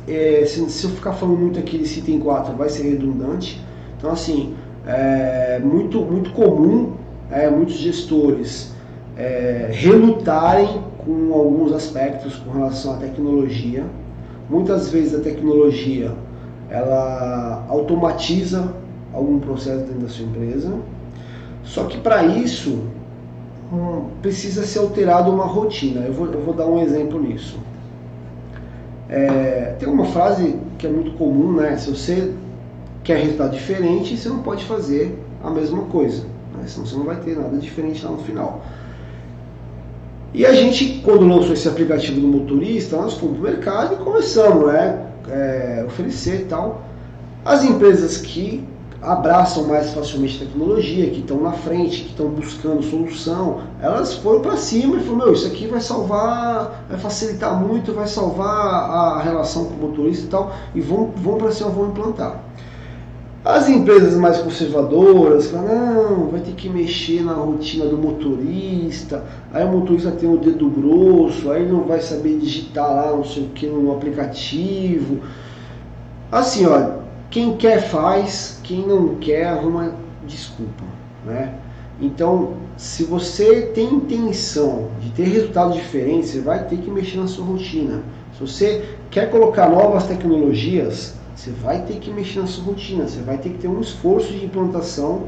É, 0.06 0.44
se, 0.46 0.68
se, 0.68 0.84
eu 0.84 0.90
ficar 0.90 1.12
falando 1.12 1.38
muito 1.38 1.58
aqui 1.58 1.78
desse 1.78 2.00
item 2.00 2.18
4, 2.18 2.54
vai 2.54 2.68
ser 2.68 2.82
redundante. 2.82 3.60
Então, 3.96 4.10
assim, 4.10 4.54
é 4.84 5.60
muito, 5.60 6.00
muito 6.00 6.32
comum 6.32 6.94
é, 7.30 7.48
muitos 7.48 7.76
gestores 7.76 8.71
é, 9.22 9.68
relutarem 9.70 10.82
com 10.98 11.32
alguns 11.32 11.72
aspectos 11.72 12.34
com 12.36 12.50
relação 12.50 12.94
à 12.94 12.96
tecnologia. 12.96 13.84
Muitas 14.50 14.90
vezes 14.90 15.14
a 15.14 15.20
tecnologia 15.22 16.10
ela 16.68 17.64
automatiza 17.68 18.74
algum 19.14 19.38
processo 19.38 19.84
dentro 19.84 20.00
da 20.00 20.08
sua 20.08 20.24
empresa. 20.24 20.72
Só 21.62 21.84
que 21.84 21.98
para 21.98 22.24
isso 22.24 22.80
um, 23.72 24.08
precisa 24.20 24.64
ser 24.64 24.80
alterado 24.80 25.30
uma 25.30 25.46
rotina. 25.46 26.00
Eu 26.00 26.12
vou, 26.12 26.26
eu 26.26 26.40
vou 26.40 26.52
dar 26.52 26.66
um 26.66 26.80
exemplo 26.82 27.22
nisso. 27.22 27.60
É, 29.08 29.76
tem 29.78 29.88
uma 29.88 30.06
frase 30.06 30.56
que 30.78 30.86
é 30.86 30.90
muito 30.90 31.12
comum, 31.12 31.52
né? 31.52 31.76
Se 31.76 31.90
você 31.90 32.34
quer 33.04 33.18
resultado 33.18 33.52
diferente, 33.52 34.16
você 34.16 34.28
não 34.28 34.42
pode 34.42 34.64
fazer 34.64 35.16
a 35.44 35.50
mesma 35.50 35.82
coisa, 35.82 36.24
né? 36.56 36.64
senão 36.66 36.86
você 36.86 36.96
não 36.96 37.04
vai 37.04 37.16
ter 37.16 37.36
nada 37.36 37.56
diferente 37.56 38.04
lá 38.04 38.10
no 38.10 38.18
final. 38.18 38.62
E 40.34 40.46
a 40.46 40.52
gente, 40.54 41.00
quando 41.04 41.26
lançou 41.26 41.52
esse 41.52 41.68
aplicativo 41.68 42.20
do 42.20 42.26
motorista, 42.26 42.96
nós 42.96 43.14
fomos 43.14 43.38
para 43.38 43.48
o 43.48 43.52
mercado 43.52 43.94
e 43.94 43.96
começamos 44.04 44.72
né, 44.72 45.06
é, 45.28 45.84
oferecer 45.86 46.42
e 46.42 46.44
tal. 46.44 46.82
As 47.44 47.64
empresas 47.64 48.16
que 48.16 48.64
abraçam 49.02 49.64
mais 49.64 49.92
facilmente 49.92 50.38
tecnologia, 50.38 51.10
que 51.10 51.18
estão 51.18 51.40
na 51.40 51.52
frente, 51.52 52.02
que 52.02 52.10
estão 52.10 52.28
buscando 52.28 52.82
solução, 52.82 53.60
elas 53.80 54.14
foram 54.14 54.40
para 54.40 54.56
cima 54.56 54.96
e 54.96 55.00
falaram, 55.00 55.24
meu, 55.24 55.32
isso 55.34 55.46
aqui 55.46 55.66
vai 55.66 55.80
salvar, 55.80 56.86
vai 56.88 56.98
facilitar 56.98 57.60
muito, 57.60 57.92
vai 57.92 58.06
salvar 58.06 58.48
a 58.48 59.20
relação 59.20 59.64
com 59.64 59.74
o 59.74 59.88
motorista 59.88 60.24
e 60.24 60.28
tal, 60.28 60.52
e 60.74 60.80
vão, 60.80 61.10
vão 61.16 61.36
para 61.36 61.50
cima, 61.50 61.68
vão 61.70 61.88
implantar. 61.88 62.40
As 63.44 63.68
empresas 63.68 64.14
mais 64.14 64.38
conservadoras 64.38 65.50
falam, 65.50 65.66
não, 65.66 66.26
vai 66.28 66.40
ter 66.40 66.52
que 66.52 66.68
mexer 66.68 67.24
na 67.24 67.32
rotina 67.32 67.86
do 67.86 67.98
motorista, 67.98 69.24
aí 69.52 69.64
o 69.64 69.68
motorista 69.68 70.12
tem 70.12 70.32
o 70.32 70.38
dedo 70.38 70.70
grosso, 70.70 71.50
aí 71.50 71.66
não 71.66 71.82
vai 71.82 72.00
saber 72.00 72.38
digitar 72.38 72.88
lá 72.88 73.10
não 73.10 73.24
sei 73.24 73.42
o 73.42 73.48
que 73.48 73.66
no 73.66 73.92
aplicativo. 73.92 75.22
Assim, 76.30 76.66
olha, 76.66 76.98
quem 77.30 77.56
quer 77.56 77.80
faz, 77.80 78.60
quem 78.62 78.86
não 78.86 79.16
quer 79.16 79.46
arruma 79.46 79.92
desculpa, 80.24 80.84
né? 81.26 81.52
Então, 82.00 82.54
se 82.76 83.02
você 83.02 83.62
tem 83.74 83.92
intenção 83.92 84.88
de 85.00 85.10
ter 85.10 85.24
resultados 85.24 85.74
diferentes, 85.74 86.30
você 86.30 86.40
vai 86.40 86.64
ter 86.66 86.76
que 86.76 86.90
mexer 86.90 87.18
na 87.18 87.26
sua 87.26 87.44
rotina. 87.44 88.02
Se 88.34 88.40
você 88.40 88.84
quer 89.10 89.30
colocar 89.30 89.68
novas 89.68 90.06
tecnologias, 90.06 91.14
você 91.34 91.50
vai 91.50 91.82
ter 91.82 91.94
que 91.94 92.10
mexer 92.10 92.40
na 92.40 92.46
sua 92.46 92.64
rotina, 92.64 93.06
você 93.08 93.20
vai 93.20 93.38
ter 93.38 93.50
que 93.50 93.58
ter 93.58 93.68
um 93.68 93.80
esforço 93.80 94.32
de 94.32 94.44
implantação, 94.44 95.24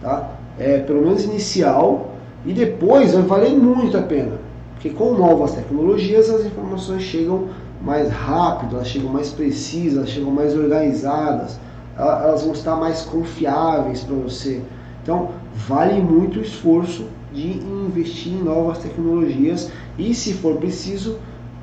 tá? 0.00 0.30
É, 0.58 0.78
pelo 0.78 1.02
menos 1.02 1.24
inicial, 1.24 2.14
e 2.46 2.52
depois 2.52 3.12
vai 3.12 3.22
valer 3.22 3.50
muito 3.50 3.96
a 3.96 4.02
pena. 4.02 4.38
Porque 4.74 4.90
com 4.90 5.14
novas 5.14 5.52
tecnologias 5.52 6.30
as 6.30 6.44
informações 6.44 7.02
chegam 7.02 7.48
mais 7.82 8.10
rápido, 8.10 8.76
elas 8.76 8.88
chegam 8.88 9.10
mais 9.10 9.30
precisas, 9.30 9.98
elas 9.98 10.10
chegam 10.10 10.30
mais 10.30 10.54
organizadas, 10.54 11.58
elas 11.96 12.42
vão 12.42 12.52
estar 12.52 12.76
mais 12.76 13.02
confiáveis 13.02 14.02
para 14.02 14.14
você. 14.16 14.62
Então, 15.02 15.30
vale 15.54 16.00
muito 16.00 16.38
o 16.38 16.42
esforço 16.42 17.06
de 17.32 17.58
investir 17.58 18.32
em 18.32 18.42
novas 18.42 18.78
tecnologias 18.78 19.70
e, 19.98 20.14
se 20.14 20.34
for 20.34 20.56
preciso, 20.56 21.18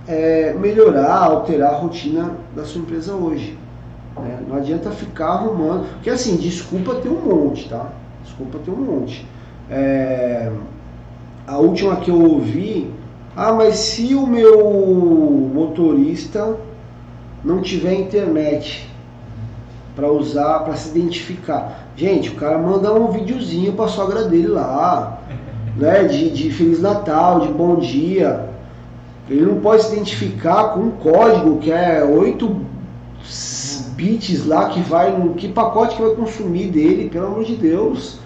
é, 0.07 0.53
melhorar, 0.53 1.23
alterar 1.23 1.73
a 1.73 1.77
rotina 1.77 2.35
da 2.55 2.63
sua 2.65 2.81
empresa 2.81 3.13
hoje. 3.13 3.57
Né? 4.17 4.39
Não 4.47 4.57
adianta 4.57 4.91
ficar 4.91 5.27
arrumando, 5.27 5.87
porque 5.93 6.09
assim, 6.09 6.37
desculpa 6.37 6.95
tem 6.95 7.11
um 7.11 7.21
monte, 7.21 7.69
tá? 7.69 7.89
Desculpa 8.23 8.59
tem 8.63 8.73
um 8.73 8.77
monte. 8.77 9.25
É, 9.69 10.51
a 11.47 11.57
última 11.57 11.95
que 11.97 12.11
eu 12.11 12.21
ouvi 12.21 12.93
ah, 13.35 13.53
mas 13.53 13.75
se 13.75 14.13
o 14.13 14.27
meu 14.27 15.49
motorista 15.53 16.57
não 17.43 17.61
tiver 17.61 17.93
internet 17.93 18.89
para 19.95 20.11
usar, 20.11 20.59
para 20.59 20.75
se 20.75 20.89
identificar. 20.89 21.87
Gente, 21.95 22.29
o 22.29 22.35
cara 22.35 22.57
manda 22.57 22.93
um 22.93 23.09
videozinho 23.09 23.71
para 23.73 23.85
a 23.85 23.89
sogra 23.89 24.23
dele 24.25 24.47
lá, 24.47 25.21
né, 25.77 26.03
de, 26.03 26.29
de 26.29 26.51
Feliz 26.51 26.81
Natal, 26.81 27.39
de 27.41 27.47
bom 27.47 27.77
dia. 27.77 28.49
Ele 29.29 29.45
não 29.45 29.61
pode 29.61 29.83
se 29.83 29.93
identificar 29.93 30.73
com 30.73 30.81
um 30.81 30.91
código 30.91 31.57
que 31.59 31.71
é 31.71 32.03
8 32.03 32.53
bits 34.01 34.47
lá 34.47 34.69
que 34.69 34.79
vai 34.81 35.15
no 35.15 35.35
que 35.35 35.47
pacote 35.47 35.95
que 35.95 36.01
vai 36.01 36.15
consumir 36.15 36.67
dele, 36.67 37.09
pelo 37.09 37.27
amor 37.27 37.43
de 37.43 37.55
Deus. 37.55 38.19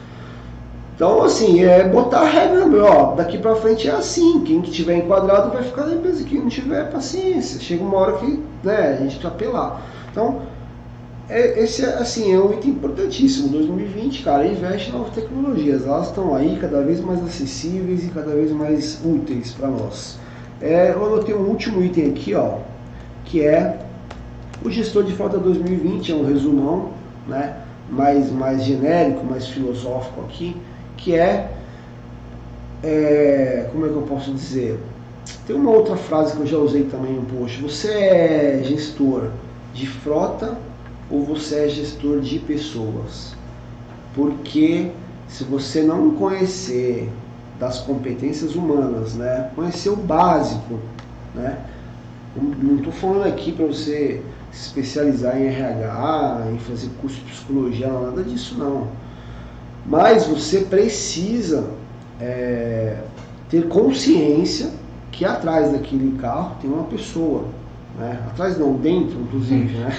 Então, 0.96 1.22
assim, 1.22 1.62
é 1.62 1.84
botar 1.84 2.22
a 2.22 2.30
regra, 2.30 2.66
meu, 2.66 2.86
ó, 2.86 3.16
daqui 3.16 3.38
pra 3.38 3.54
frente 3.58 3.86
é 3.86 3.92
assim, 3.92 4.40
quem 4.46 4.62
que 4.62 4.72
tiver 4.72 4.96
enquadrado 4.96 5.52
vai 5.52 5.62
ficar 5.62 5.88
na 5.88 5.96
empresa, 5.96 6.24
quem 6.24 6.40
não 6.40 6.48
tiver, 6.48 6.90
paciência. 6.90 7.60
Chega 7.60 7.84
uma 7.84 7.98
hora 7.98 8.14
que, 8.14 8.42
né, 8.64 8.94
a 8.94 8.96
gente 9.02 9.18
precisa 9.18 9.28
apelar. 9.28 9.82
Então, 10.10 10.44
é, 11.28 11.62
esse 11.62 11.84
é, 11.84 11.96
assim, 11.96 12.34
é 12.34 12.40
um 12.40 12.54
item 12.54 12.72
importantíssimo. 12.72 13.50
2020, 13.50 14.24
cara, 14.24 14.48
investe 14.48 14.90
em 14.90 14.94
novas 14.94 15.14
tecnologias. 15.14 15.86
Elas 15.86 16.08
estão 16.08 16.34
aí 16.34 16.58
cada 16.62 16.82
vez 16.82 17.02
mais 17.02 17.22
acessíveis 17.22 18.06
e 18.06 18.10
cada 18.10 18.34
vez 18.34 18.50
mais 18.52 19.02
úteis 19.04 19.52
para 19.52 19.68
nós. 19.68 20.18
É, 20.62 20.92
eu 20.92 21.06
anotei 21.06 21.36
um 21.36 21.50
último 21.50 21.84
item 21.84 22.12
aqui, 22.12 22.34
ó, 22.34 22.60
que 23.26 23.46
é 23.46 23.80
o 24.64 24.70
gestor 24.70 25.04
de 25.04 25.14
frota 25.14 25.38
2020, 25.38 26.12
é 26.12 26.16
um 26.16 26.26
resumão, 26.26 26.92
né, 27.28 27.56
mais, 27.90 28.32
mais 28.32 28.64
genérico, 28.64 29.26
mais 29.26 29.48
filosófico 29.48 30.22
aqui 30.22 30.56
que 30.98 31.16
é, 31.16 31.52
é, 32.84 33.70
como 33.72 33.86
é 33.86 33.90
que 33.90 33.96
eu 33.96 34.02
posso 34.02 34.34
dizer? 34.34 34.80
Tem 35.46 35.56
uma 35.56 35.70
outra 35.70 35.96
frase 35.96 36.36
que 36.36 36.42
eu 36.42 36.48
já 36.48 36.58
usei 36.58 36.86
também 36.86 37.18
um 37.18 37.26
post. 37.26 37.62
Você 37.62 37.92
é 37.92 38.62
gestor 38.64 39.30
de 39.74 39.88
frota 39.88 40.58
ou 41.10 41.24
você 41.24 41.66
é 41.66 41.70
gestor 41.70 42.20
de 42.20 42.40
pessoas? 42.40 43.36
Porque 44.16 44.92
se 45.28 45.44
você 45.44 45.84
não 45.84 46.12
conhecer 46.12 47.10
das 47.60 47.80
competências 47.80 48.56
humanas, 48.56 49.14
né? 49.14 49.52
Conhecer 49.56 49.90
o 49.90 49.96
básico, 49.96 50.80
né? 51.34 51.60
Não 52.36 52.78
estou 52.78 52.92
falando 52.92 53.28
aqui 53.28 53.52
para 53.52 53.66
você 53.66 54.22
especializar 54.56 55.38
em 55.38 55.48
RH, 55.48 56.48
em 56.54 56.60
fazer 56.60 56.90
curso 57.02 57.18
de 57.18 57.32
psicologia, 57.32 57.88
nada 57.88 58.24
disso 58.24 58.58
não 58.58 58.88
mas 59.86 60.26
você 60.26 60.62
precisa 60.62 61.70
é, 62.20 62.98
ter 63.50 63.68
consciência 63.68 64.72
que 65.12 65.24
atrás 65.24 65.72
daquele 65.72 66.18
carro 66.18 66.56
tem 66.60 66.70
uma 66.70 66.86
pessoa. 66.86 67.46
Né? 67.98 68.20
Atrás 68.28 68.58
não, 68.58 68.74
dentro, 68.74 69.20
inclusive. 69.22 69.78
Né? 69.78 69.94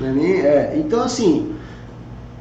É, 0.00 0.46
é, 0.46 0.78
então, 0.78 1.02
assim, 1.02 1.54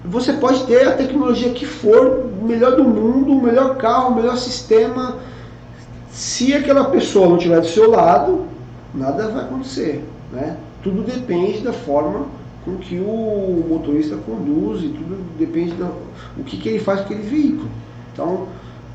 você 0.04 0.34
pode 0.34 0.66
ter 0.66 0.88
a 0.88 0.94
tecnologia 0.94 1.52
que 1.54 1.66
for, 1.66 2.26
o 2.42 2.46
melhor 2.46 2.76
do 2.76 2.84
mundo, 2.84 3.32
o 3.32 3.42
melhor 3.42 3.78
carro, 3.78 4.12
o 4.12 4.16
melhor 4.16 4.38
sistema. 4.38 5.18
Se 6.10 6.54
aquela 6.54 6.86
pessoa 6.86 7.30
não 7.30 7.38
estiver 7.38 7.62
do 7.62 7.68
seu 7.68 7.92
lado, 7.92 8.46
nada 8.94 9.30
vai 9.30 9.44
acontecer. 9.44 10.04
Né? 10.32 10.58
Tudo 10.88 11.04
depende 11.04 11.60
da 11.64 11.74
forma 11.74 12.28
com 12.64 12.78
que 12.78 12.98
o 12.98 13.66
motorista 13.68 14.16
conduz 14.16 14.84
e 14.84 14.90
tudo 14.90 15.18
depende 15.38 15.76
do 15.76 16.44
que, 16.46 16.58
que 16.58 16.70
ele 16.70 16.80
faz 16.80 17.02
com 17.02 17.06
aquele 17.08 17.24
veículo. 17.24 17.70
Então, 18.14 18.48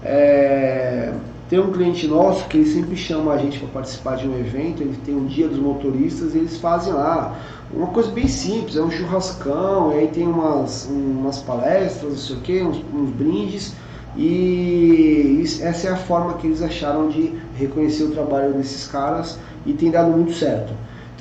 é, 0.02 1.12
Tem 1.52 1.58
um 1.58 1.70
cliente 1.70 2.06
nosso 2.08 2.48
que 2.48 2.56
ele 2.56 2.66
sempre 2.66 2.96
chama 2.96 3.34
a 3.34 3.36
gente 3.36 3.58
para 3.58 3.68
participar 3.68 4.16
de 4.16 4.26
um 4.26 4.38
evento, 4.38 4.82
ele 4.82 4.96
tem 5.04 5.14
um 5.14 5.26
dia 5.26 5.48
dos 5.48 5.58
motoristas 5.58 6.34
e 6.34 6.38
eles 6.38 6.56
fazem 6.56 6.94
lá 6.94 7.38
uma 7.70 7.88
coisa 7.88 8.10
bem 8.10 8.26
simples, 8.26 8.74
é 8.76 8.82
um 8.82 8.90
churrascão, 8.90 9.92
e 9.92 9.98
aí 9.98 10.08
tem 10.08 10.26
umas, 10.26 10.86
umas 10.86 11.42
palestras, 11.42 12.10
não 12.10 12.18
sei 12.18 12.36
o 12.36 12.40
que, 12.40 12.62
uns, 12.62 12.78
uns 12.94 13.10
brindes, 13.10 13.74
e 14.16 15.42
essa 15.60 15.88
é 15.88 15.90
a 15.92 15.96
forma 15.96 16.34
que 16.38 16.46
eles 16.46 16.62
acharam 16.62 17.08
de 17.10 17.38
reconhecer 17.54 18.04
o 18.04 18.12
trabalho 18.12 18.54
desses 18.54 18.88
caras 18.88 19.38
e 19.66 19.74
tem 19.74 19.90
dado 19.90 20.10
muito 20.10 20.32
certo. 20.32 20.72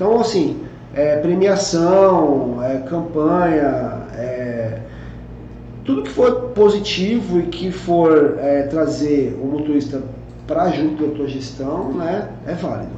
Então, 0.02 0.20
assim, 0.20 0.58
é, 0.96 1.18
premiação, 1.18 2.58
é, 2.64 2.80
campanha, 2.80 4.08
é, 4.16 4.80
tudo 5.86 6.02
que 6.02 6.10
for 6.10 6.50
positivo 6.56 7.40
e 7.40 7.44
que 7.44 7.70
for 7.70 8.40
é, 8.40 8.64
trazer 8.64 9.40
o 9.40 9.46
motorista 9.46 10.02
para 10.48 10.72
junto 10.72 11.06
da 11.06 11.16
tua 11.16 11.28
gestão, 11.28 11.94
né, 11.94 12.30
é 12.48 12.54
válido. 12.56 12.94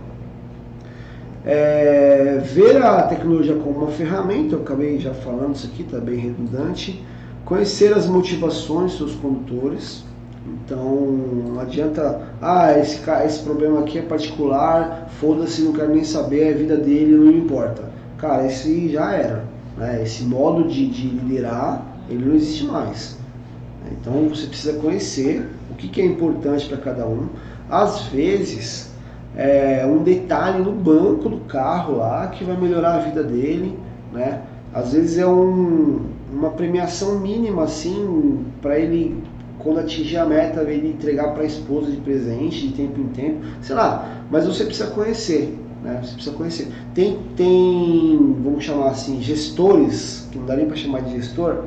É, 1.46 2.40
ver 2.42 2.82
a 2.82 3.02
tecnologia 3.02 3.56
como 3.56 3.80
uma 3.80 3.92
ferramenta, 3.92 4.56
eu 4.56 4.62
acabei 4.62 4.98
já 4.98 5.14
falando 5.14 5.56
isso 5.56 5.68
aqui, 5.68 5.82
está 5.82 6.00
bem 6.00 6.16
redundante. 6.16 7.04
Conhecer 7.44 7.94
as 7.94 8.08
motivações 8.08 8.98
dos 8.98 9.14
condutores. 9.16 10.06
Então, 10.46 11.02
não 11.54 11.60
adianta, 11.62 12.22
ah, 12.42 12.78
esse, 12.78 13.00
esse 13.26 13.40
problema 13.44 13.80
aqui 13.80 14.00
é 14.00 14.02
particular, 14.02 15.10
foda-se, 15.20 15.62
não 15.62 15.72
quero 15.72 15.94
nem 15.94 16.04
saber, 16.04 16.54
a 16.54 16.58
vida 16.58 16.76
dele 16.76 17.16
não 17.16 17.32
importa. 17.32 17.84
Cara, 18.18 18.46
esse 18.46 18.90
já 18.90 19.14
era. 19.14 19.46
Né? 19.78 20.04
Esse 20.04 20.24
modo 20.24 20.68
de, 20.68 20.88
de 20.88 21.08
liderar, 21.08 21.86
ele 22.10 22.26
não 22.26 22.36
existe 22.36 22.66
mais. 22.66 23.18
Então, 23.92 24.28
você 24.30 24.48
precisa 24.48 24.74
conhecer 24.80 25.50
o 25.72 25.76
que, 25.76 25.88
que 25.88 26.02
é 26.02 26.06
importante 26.06 26.68
para 26.68 26.78
cada 26.78 27.08
um. 27.08 27.28
Às 27.70 28.04
vezes, 28.04 28.92
é, 29.36 29.86
um 29.86 30.04
detalhe 30.04 30.64
no 30.64 30.72
banco 30.72 31.30
do 31.30 31.40
carro 31.42 31.98
lá 31.98 32.28
que 32.28 32.44
vai 32.44 32.58
melhorar 32.58 32.96
a 32.96 33.00
vida 33.00 33.24
dele, 33.24 33.78
né? 34.12 34.42
Às 34.74 34.94
vezes 34.94 35.18
é 35.18 35.28
um, 35.28 36.02
uma 36.32 36.50
premiação 36.50 37.20
mínima 37.20 37.64
assim 37.64 38.46
para 38.62 38.80
ele 38.80 39.24
quando 39.60 39.80
atingir 39.80 40.18
a 40.18 40.26
meta 40.26 40.62
ele 40.62 40.90
entregar 40.90 41.34
para 41.34 41.44
a 41.44 41.46
esposa 41.46 41.92
de 41.92 41.98
presente 41.98 42.68
de 42.68 42.74
tempo 42.74 43.00
em 43.00 43.08
tempo, 43.08 43.40
sei 43.62 43.76
lá. 43.76 44.24
Mas 44.30 44.46
você 44.46 44.66
precisa 44.66 44.90
conhecer, 44.90 45.58
né? 45.84 46.00
Você 46.04 46.14
precisa 46.14 46.36
conhecer. 46.36 46.68
Tem 46.94 47.20
tem 47.36 48.36
vamos 48.44 48.64
chamar 48.64 48.90
assim 48.90 49.22
gestores 49.22 50.28
que 50.32 50.38
não 50.38 50.46
dá 50.46 50.56
nem 50.56 50.66
para 50.66 50.76
chamar 50.76 51.02
de 51.02 51.12
gestor 51.12 51.64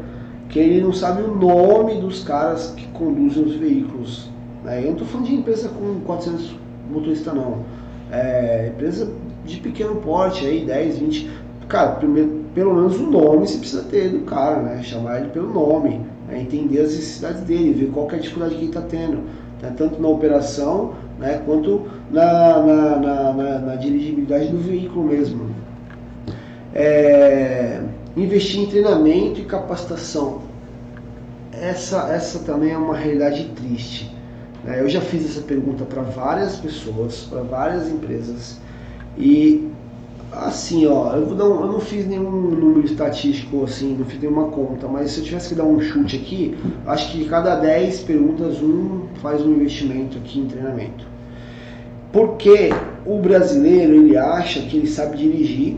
que 0.49 0.59
ele 0.59 0.81
não 0.81 0.93
sabe 0.93 1.23
o 1.23 1.35
nome 1.35 2.01
dos 2.01 2.23
caras 2.23 2.73
que 2.77 2.87
conduzem 2.89 3.45
os 3.45 3.57
veículos. 3.57 4.31
Né? 4.65 4.81
Eu 4.81 4.85
não 4.85 4.93
estou 4.93 5.07
falando 5.07 5.27
de 5.27 5.35
empresa 5.35 5.69
com 5.69 6.01
400 6.01 6.57
motorista 6.91 7.33
não. 7.33 7.65
É, 8.11 8.71
empresa 8.73 9.11
de 9.45 9.57
pequeno 9.59 9.97
porte 9.97 10.47
aí, 10.47 10.65
10, 10.65 10.99
20. 10.99 11.31
Cara, 11.69 11.93
primeiro, 11.93 12.45
pelo 12.55 12.75
menos 12.75 12.99
o 12.99 13.11
nome 13.11 13.47
você 13.47 13.59
precisa 13.59 13.83
ter 13.83 14.11
do 14.11 14.21
cara, 14.21 14.63
né? 14.63 14.83
Chamar 14.83 15.21
ele 15.21 15.31
pelo 15.31 15.53
nome, 15.53 16.01
né? 16.29 16.41
entender 16.41 16.81
as 16.81 16.95
necessidades 16.95 17.43
dele, 17.43 17.73
ver 17.73 17.91
qual 17.93 18.11
é 18.11 18.17
a 18.17 18.19
dificuldade 18.19 18.55
que 18.55 18.61
ele 18.61 18.69
está 18.69 18.83
tendo. 18.83 19.19
Né? 19.61 19.75
Tanto 19.77 20.01
na 20.01 20.09
operação 20.09 20.95
né? 21.19 21.43
quanto 21.45 21.87
na, 22.11 22.59
na, 22.63 22.97
na, 22.97 23.33
na, 23.33 23.59
na 23.59 23.75
dirigibilidade 23.77 24.49
do 24.49 24.59
veículo 24.59 25.07
mesmo. 25.07 25.51
É, 26.75 27.81
investir 28.17 28.61
em 28.61 28.67
treinamento 28.67 29.41
e 29.41 29.45
capacitação. 29.45 30.43
Essa, 31.53 32.09
essa 32.13 32.41
também 32.41 32.73
é 32.73 32.77
uma 32.77 32.97
realidade 32.97 33.45
triste. 33.57 34.15
É, 34.67 34.81
eu 34.81 34.89
já 34.89 35.01
fiz 35.01 35.25
essa 35.25 35.41
pergunta 35.41 35.85
para 35.85 36.03
várias 36.03 36.57
pessoas, 36.57 37.27
para 37.31 37.43
várias 37.43 37.89
empresas 37.89 38.61
e 39.17 39.71
assim, 40.45 40.87
ó, 40.87 41.15
eu, 41.15 41.27
um, 41.27 41.61
eu 41.61 41.73
não 41.73 41.81
fiz 41.81 42.07
nenhum 42.07 42.31
número 42.31 42.85
estatístico 42.85 43.65
assim, 43.65 43.97
não 43.99 44.05
fiz 44.05 44.21
nenhuma 44.21 44.49
conta, 44.49 44.87
mas 44.87 45.13
se 45.13 45.21
eu 45.21 45.25
tivesse 45.25 45.49
que 45.51 45.55
dar 45.55 45.65
um 45.65 45.81
chute 45.81 46.17
aqui, 46.17 46.57
acho 46.87 47.13
que 47.13 47.25
cada 47.27 47.57
10 47.57 48.01
perguntas, 48.01 48.63
um 48.63 49.07
faz 49.23 49.41
um 49.45 49.53
investimento 49.53 50.19
aqui 50.19 50.41
em 50.41 50.47
treinamento. 50.47 51.07
Porque 52.13 52.71
o 53.05 53.19
brasileiro 53.19 53.95
ele 53.95 54.17
acha 54.17 54.61
que 54.61 54.77
ele 54.77 54.87
sabe 54.87 55.17
dirigir 55.17 55.77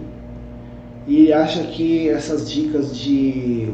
e 1.06 1.22
ele 1.22 1.32
acha 1.32 1.62
que 1.64 2.08
essas 2.08 2.50
dicas 2.50 2.96
de 2.96 3.70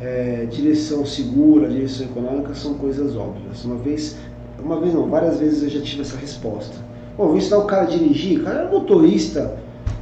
é, 0.00 0.46
direção 0.50 1.04
segura, 1.04 1.68
direção 1.68 2.06
econômica 2.06 2.54
são 2.54 2.74
coisas 2.74 3.16
óbvias. 3.16 3.64
Uma 3.64 3.76
vez 3.76 4.16
uma 4.62 4.78
vez 4.78 4.92
não, 4.92 5.08
várias 5.08 5.38
vezes 5.38 5.62
eu 5.62 5.68
já 5.70 5.80
tive 5.80 6.02
essa 6.02 6.16
resposta. 6.16 6.76
Bom, 7.16 7.28
vou 7.28 7.36
ensinar 7.36 7.58
o 7.58 7.64
cara 7.64 7.84
dirigir, 7.86 8.40
o 8.40 8.44
cara 8.44 8.62
é 8.62 8.70
motorista, 8.70 9.58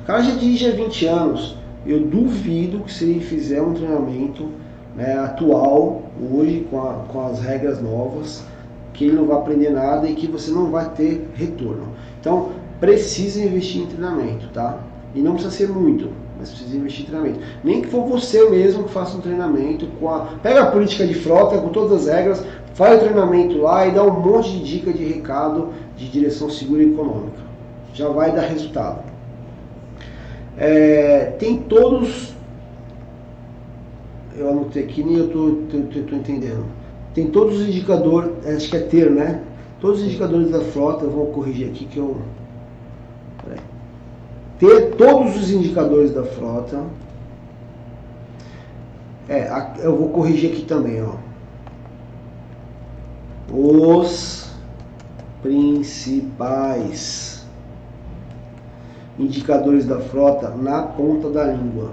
cara 0.09 0.23
já 0.23 0.31
dirige 0.37 0.67
há 0.67 0.73
20 0.73 1.07
anos. 1.07 1.55
Eu 1.87 2.01
duvido 2.01 2.81
que 2.81 2.91
se 2.91 3.05
ele 3.05 3.21
fizer 3.21 3.61
um 3.61 3.75
treinamento 3.75 4.49
né, 4.97 5.19
atual, 5.19 6.03
hoje, 6.33 6.67
com, 6.71 6.81
a, 6.81 6.95
com 7.09 7.27
as 7.27 7.41
regras 7.41 7.83
novas, 7.83 8.43
que 8.95 9.05
ele 9.05 9.17
não 9.17 9.27
vai 9.27 9.37
aprender 9.37 9.69
nada 9.69 10.09
e 10.09 10.15
que 10.15 10.27
você 10.27 10.51
não 10.51 10.71
vai 10.71 10.89
ter 10.95 11.29
retorno. 11.35 11.89
Então, 12.19 12.53
precisa 12.81 13.45
investir 13.45 13.83
em 13.83 13.87
treinamento, 13.87 14.49
tá? 14.49 14.79
E 15.15 15.21
não 15.21 15.35
precisa 15.35 15.55
ser 15.55 15.69
muito, 15.69 16.11
mas 16.39 16.49
precisa 16.49 16.75
investir 16.75 17.03
em 17.03 17.09
treinamento. 17.09 17.41
Nem 17.63 17.83
que 17.83 17.89
for 17.89 18.07
você 18.07 18.49
mesmo 18.49 18.85
que 18.85 18.91
faça 18.91 19.15
um 19.15 19.21
treinamento 19.21 19.87
com 20.01 20.09
a. 20.09 20.21
Pega 20.43 20.63
a 20.63 20.71
política 20.71 21.07
de 21.07 21.15
frota 21.15 21.59
com 21.59 21.69
todas 21.69 22.09
as 22.09 22.15
regras, 22.15 22.47
faz 22.73 22.97
o 22.97 23.05
treinamento 23.05 23.59
lá 23.59 23.87
e 23.87 23.91
dá 23.91 24.03
um 24.03 24.21
monte 24.21 24.53
de 24.53 24.65
dica 24.65 24.91
de 24.91 25.05
recado 25.05 25.69
de 25.99 26.09
direção 26.09 26.49
segura 26.49 26.83
e 26.83 26.93
econômica. 26.93 27.43
Já 27.93 28.09
vai 28.09 28.33
dar 28.33 28.43
resultado. 28.43 29.18
É, 30.59 31.37
tem 31.39 31.59
todos. 31.59 32.35
Eu 34.37 34.51
anotei 34.51 34.85
aqui, 34.85 35.03
nem 35.03 35.17
eu 35.17 35.27
estou 35.27 36.19
entendendo. 36.19 36.65
Tem 37.15 37.29
todos 37.29 37.61
os 37.61 37.69
indicadores, 37.69 38.31
acho 38.47 38.71
que 38.71 38.77
é 38.77 38.81
ter, 38.81 39.11
né? 39.11 39.43
Todos 39.81 40.01
os 40.01 40.07
indicadores 40.07 40.51
da 40.51 40.61
frota, 40.61 41.05
eu 41.05 41.11
vou 41.11 41.27
corrigir 41.27 41.69
aqui 41.69 41.85
que 41.87 41.99
eu. 41.99 42.17
Ter 44.59 44.97
todos 44.97 45.37
os 45.37 45.51
indicadores 45.51 46.13
da 46.13 46.25
frota. 46.25 46.83
É, 49.29 49.49
eu 49.81 49.97
vou 49.97 50.09
corrigir 50.09 50.53
aqui 50.53 50.63
também, 50.63 51.03
ó 51.03 51.29
os 53.51 54.51
principais 55.43 57.38
indicadores 59.19 59.85
da 59.87 59.99
frota 59.99 60.51
na 60.51 60.83
ponta 60.83 61.29
da 61.31 61.45
língua, 61.45 61.93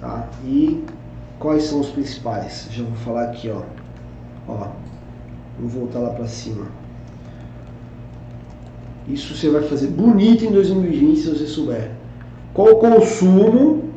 tá? 0.00 0.28
E 0.44 0.82
quais 1.38 1.64
são 1.64 1.80
os 1.80 1.88
principais? 1.88 2.68
Já 2.70 2.82
vou 2.82 2.96
falar 2.96 3.24
aqui, 3.24 3.50
ó. 3.50 3.62
Ó. 4.48 4.68
Vou 5.58 5.68
voltar 5.68 6.00
lá 6.00 6.10
para 6.10 6.26
cima. 6.26 6.66
Isso 9.08 9.34
você 9.34 9.50
vai 9.50 9.62
fazer 9.62 9.88
bonito 9.88 10.44
em 10.44 10.50
2020 10.52 11.16
se 11.18 11.30
você 11.30 11.46
souber. 11.46 11.90
Qual 12.52 12.68
o 12.68 12.76
consumo 12.76 13.90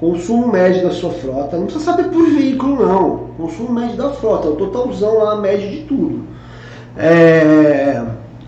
Consumo 0.00 0.48
médio 0.48 0.82
da 0.82 0.90
sua 0.92 1.10
frota, 1.10 1.58
não 1.58 1.64
precisa 1.66 1.84
saber 1.84 2.04
por 2.04 2.24
veículo 2.30 2.86
não. 2.86 3.18
Consumo 3.36 3.74
médio 3.74 3.98
da 3.98 4.08
frota, 4.10 4.48
o 4.48 4.56
totalzão 4.56 5.18
lá, 5.18 5.36
médio 5.36 5.70
de 5.70 5.82
tudo. 5.82 6.24
É, 6.96 8.02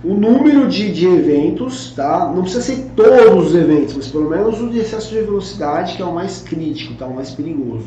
o 0.05 0.15
número 0.15 0.69
de, 0.69 0.93
de 0.93 1.07
eventos, 1.07 1.93
tá? 1.95 2.33
Não 2.35 2.43
precisa 2.43 2.63
ser 2.63 2.91
todos 2.97 3.49
os 3.49 3.55
eventos, 3.55 3.95
mas 3.95 4.09
pelo 4.09 4.29
menos 4.29 4.61
o 4.61 4.69
de 4.69 4.79
excesso 4.79 5.11
de 5.11 5.21
velocidade, 5.21 5.97
que 5.97 6.03
é 6.03 6.05
o 6.05 6.15
mais 6.15 6.43
crítico, 6.43 6.95
tá? 6.95 7.07
O 7.07 7.15
mais 7.15 7.31
perigoso. 7.31 7.87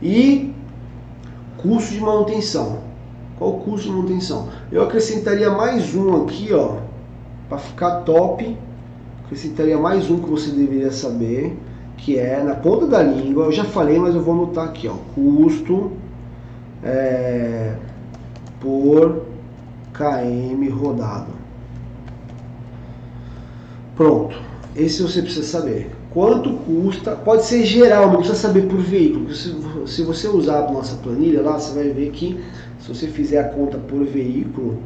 E 0.00 0.52
custo 1.56 1.92
de 1.92 2.00
manutenção. 2.00 2.78
Qual 3.38 3.50
o 3.50 3.60
custo 3.60 3.88
de 3.88 3.92
manutenção? 3.92 4.48
Eu 4.70 4.82
acrescentaria 4.82 5.50
mais 5.50 5.94
um 5.94 6.22
aqui, 6.22 6.52
ó, 6.52 6.76
para 7.48 7.58
ficar 7.58 8.02
top. 8.02 8.56
Acrescentaria 9.24 9.78
mais 9.78 10.10
um 10.10 10.20
que 10.20 10.30
você 10.30 10.50
deveria 10.50 10.90
saber 10.90 11.56
que 12.00 12.18
é 12.18 12.42
na 12.42 12.54
ponta 12.54 12.86
da 12.86 13.02
língua, 13.02 13.44
eu 13.44 13.52
já 13.52 13.64
falei, 13.64 13.98
mas 13.98 14.14
eu 14.14 14.22
vou 14.22 14.34
anotar 14.34 14.64
aqui, 14.64 14.88
ó, 14.88 14.94
custo 15.14 15.92
é, 16.82 17.74
por 18.58 19.22
km 19.92 20.68
rodado. 20.72 21.39
Pronto, 23.96 24.36
esse 24.76 25.02
você 25.02 25.22
precisa 25.22 25.46
saber. 25.46 25.90
Quanto 26.12 26.50
custa, 26.50 27.12
pode 27.12 27.44
ser 27.44 27.64
geral, 27.64 28.08
não 28.08 28.16
precisa 28.16 28.36
saber 28.36 28.66
por 28.66 28.78
veículo. 28.78 29.32
Se, 29.32 29.54
se 29.86 30.02
você 30.02 30.26
usar 30.26 30.66
a 30.66 30.72
nossa 30.72 30.96
planilha 30.96 31.42
lá, 31.42 31.58
você 31.58 31.74
vai 31.74 31.90
ver 31.90 32.10
que 32.10 32.40
se 32.80 32.88
você 32.88 33.06
fizer 33.06 33.38
a 33.38 33.48
conta 33.48 33.78
por 33.78 34.04
veículo, 34.04 34.78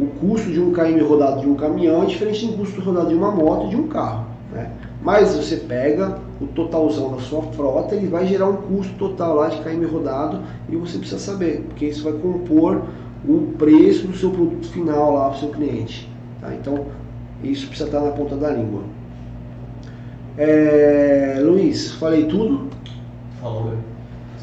o 0.00 0.06
custo 0.06 0.50
de 0.50 0.60
um 0.60 0.72
km 0.72 1.04
rodado 1.06 1.42
de 1.42 1.48
um 1.48 1.54
caminhão 1.54 2.02
é 2.02 2.06
diferente 2.06 2.46
do 2.46 2.54
custo 2.54 2.80
rodado 2.80 3.08
de 3.08 3.14
uma 3.14 3.30
moto 3.30 3.66
e 3.66 3.70
de 3.70 3.76
um 3.76 3.88
carro. 3.88 4.26
Né? 4.52 4.70
Mas 5.02 5.34
você 5.34 5.56
pega 5.56 6.18
o 6.40 6.46
totalzão 6.46 7.10
da 7.10 7.20
sua 7.20 7.42
frota, 7.42 7.94
ele 7.94 8.06
vai 8.06 8.26
gerar 8.26 8.48
um 8.48 8.56
custo 8.56 8.94
total 8.94 9.34
lá 9.34 9.48
de 9.48 9.60
KM 9.60 9.84
rodado 9.86 10.40
e 10.68 10.76
você 10.76 10.98
precisa 10.98 11.20
saber, 11.20 11.64
porque 11.68 11.86
isso 11.86 12.04
vai 12.04 12.12
compor 12.14 12.82
o 13.28 13.52
preço 13.58 14.06
do 14.06 14.16
seu 14.16 14.30
produto 14.30 14.68
final 14.68 15.14
lá 15.14 15.28
para 15.28 15.36
o 15.36 15.40
seu 15.40 15.48
cliente. 15.48 16.08
Tá? 16.40 16.54
Então, 16.54 16.86
isso 17.42 17.66
precisa 17.68 17.88
estar 17.88 18.00
na 18.00 18.10
ponta 18.12 18.36
da 18.36 18.50
língua. 18.50 18.82
É, 20.38 21.36
Luiz, 21.40 21.92
falei 21.92 22.24
tudo? 22.26 22.68
Falou, 23.40 23.64
velho. 23.64 23.92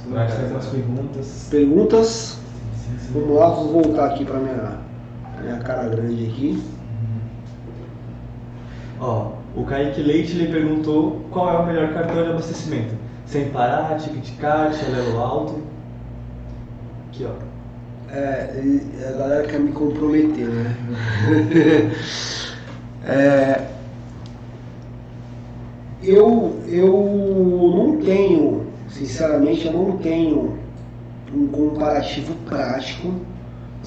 Vai 0.09 0.27
fazer 0.27 0.51
umas 0.51 0.65
perguntas. 0.67 1.47
Perguntas? 1.49 2.39
Vamos 3.11 3.37
lá, 3.37 3.49
vou 3.49 3.83
voltar 3.83 4.05
aqui 4.05 4.25
para 4.25 4.39
minha, 4.39 4.77
minha 5.41 5.57
cara 5.57 5.87
grande 5.89 6.25
aqui. 6.25 6.63
Ó, 8.99 9.31
o 9.55 9.63
Kaique 9.63 10.01
Leite 10.01 10.37
ele 10.37 10.51
perguntou 10.51 11.21
qual 11.31 11.49
é 11.49 11.57
o 11.59 11.65
melhor 11.65 11.93
cartão 11.93 12.23
de 12.23 12.29
abastecimento. 12.29 12.95
Sem 13.25 13.49
parar, 13.49 13.97
ticket 13.97 14.37
card, 14.39 14.77
alelo 14.85 15.19
alto. 15.19 15.61
Aqui, 17.07 17.25
ó. 17.25 17.49
É, 18.11 18.81
a 19.07 19.11
galera 19.17 19.47
quer 19.47 19.59
me 19.59 19.71
comprometer, 19.71 20.47
né? 20.47 20.75
É, 23.05 23.65
eu, 26.03 26.59
eu 26.67 27.73
não 27.75 27.97
tenho, 27.97 28.67
sinceramente, 28.89 29.67
eu 29.67 29.73
não 29.73 29.97
tenho 29.97 30.57
um 31.33 31.47
comparativo 31.47 32.33
prático. 32.45 33.13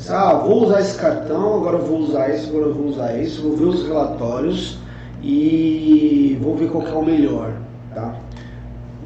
Ah, 0.08 0.34
vou 0.34 0.64
usar 0.64 0.80
esse 0.80 0.98
cartão, 0.98 1.56
agora 1.56 1.78
vou 1.78 1.98
usar 1.98 2.34
isso, 2.34 2.48
agora 2.50 2.72
vou 2.72 2.86
usar 2.86 3.18
isso, 3.18 3.42
vou 3.42 3.56
ver 3.56 3.64
os 3.64 3.86
relatórios 3.86 4.78
e 5.22 6.38
vou 6.42 6.56
ver 6.56 6.70
qual 6.70 6.86
é 6.86 6.92
o 6.92 7.04
melhor, 7.04 7.52
tá? 7.94 8.16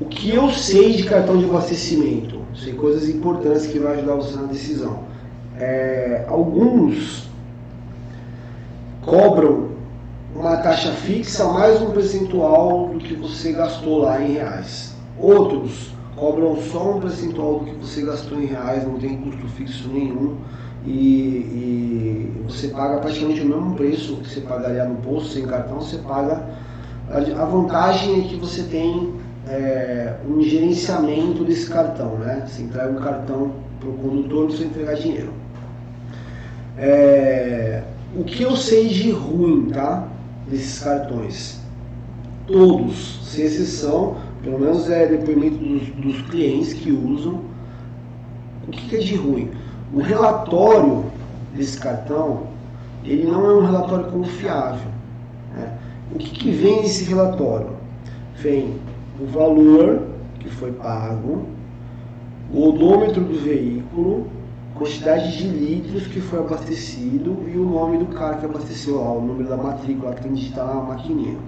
O 0.01 0.05
que 0.05 0.35
eu 0.35 0.51
sei 0.51 0.93
de 0.93 1.05
cartão 1.05 1.39
de 1.39 1.45
abastecimento? 1.45 2.41
Sei 2.55 2.73
coisas 2.73 3.09
importantes 3.09 3.67
que 3.67 3.79
vai 3.79 3.95
ajudar 3.95 4.15
você 4.15 4.37
na 4.37 4.45
decisão. 4.45 5.01
É, 5.59 6.25
alguns 6.29 7.29
cobram 9.03 9.76
uma 10.39 10.59
taxa 10.59 10.93
fixa 10.93 11.45
mais 11.47 11.81
um 11.81 11.93
percentual 11.93 12.89
do 12.89 12.99
que 12.99 13.15
você 13.15 13.53
gastou 13.53 14.03
lá 14.03 14.21
em 14.21 14.35
reais. 14.35 14.95
Outros 15.19 15.95
cobram 16.15 16.57
só 16.71 16.97
um 16.97 17.01
percentual 17.01 17.61
do 17.61 17.65
que 17.65 17.75
você 17.77 18.03
gastou 18.03 18.39
em 18.39 18.45
reais, 18.45 18.85
não 18.85 18.99
tem 18.99 19.17
custo 19.17 19.49
fixo 19.49 19.89
nenhum 19.89 20.37
e, 20.85 20.91
e 20.91 22.43
você 22.47 22.69
paga 22.69 22.99
praticamente 22.99 23.41
o 23.41 23.47
mesmo 23.47 23.75
preço 23.75 24.17
que 24.17 24.29
você 24.29 24.41
pagaria 24.43 24.85
no 24.85 24.97
posto 24.97 25.31
sem 25.31 25.47
cartão, 25.47 25.81
você 25.81 25.97
paga. 25.99 26.45
A 27.11 27.45
vantagem 27.47 28.21
é 28.21 28.29
que 28.29 28.37
você 28.37 28.63
tem 28.65 29.15
é, 29.49 30.17
um 30.29 30.43
gerenciamento 30.43 31.45
desse 31.45 31.71
cartão, 31.71 32.19
né? 32.19 32.45
Você 32.47 32.63
entrega 32.63 32.91
um 32.91 33.03
cartão 33.03 33.53
para 33.81 33.89
o 33.89 33.93
condutor, 33.95 34.41
não 34.41 34.47
precisa 34.49 34.69
entregar 34.69 34.95
dinheiro. 34.97 35.33
É, 36.77 37.83
o 38.15 38.25
que 38.25 38.43
eu 38.43 38.55
sei 38.55 38.89
de 38.89 39.11
ruim, 39.13 39.71
tá? 39.71 40.09
Desses 40.49 40.83
cartões. 40.83 41.61
Todos, 42.47 43.21
sem 43.25 43.45
exceção, 43.45 44.17
pelo 44.43 44.61
menos 44.61 44.89
é 44.89 45.07
depoimento 45.07 45.57
dos, 45.57 45.89
dos 45.89 46.23
clientes 46.31 46.73
que 46.73 46.93
usam. 46.93 47.41
O 48.67 48.71
que, 48.71 48.89
que 48.89 48.97
é 48.97 48.99
de 49.01 49.17
ruim? 49.17 49.51
O 49.93 50.01
relatório 50.01 51.05
desse 51.55 51.79
cartão, 51.79 52.45
ele 53.05 53.25
não 53.25 53.45
é 53.45 53.55
um 53.55 53.67
relatório 53.67 54.07
confiável. 54.07 54.91
Né? 55.55 55.79
O 56.15 56.19
que, 56.19 56.31
que 56.31 56.51
vem 56.51 56.83
nesse 56.83 57.05
relatório? 57.05 57.71
Vem 58.37 58.75
o 59.21 59.27
valor 59.27 60.03
que 60.39 60.49
foi 60.49 60.73
pago, 60.73 61.47
o 62.53 62.69
odômetro 62.69 63.23
do 63.25 63.39
veículo, 63.41 64.29
quantidade 64.79 65.37
de 65.37 65.49
litros 65.49 66.07
que 66.07 66.21
foi 66.21 66.39
abastecido 66.39 67.37
e 67.47 67.57
o 67.57 67.65
nome 67.65 67.99
do 67.99 68.07
cara 68.07 68.37
que 68.37 68.47
abasteceu 68.47 68.97
lá, 68.97 69.13
o 69.13 69.21
número 69.21 69.49
da 69.49 69.57
matrícula 69.57 70.15
que 70.15 70.23
tem 70.23 70.33
que 70.33 70.41
digitar 70.41 70.67
na 70.67 70.75
maquininha. 70.75 71.39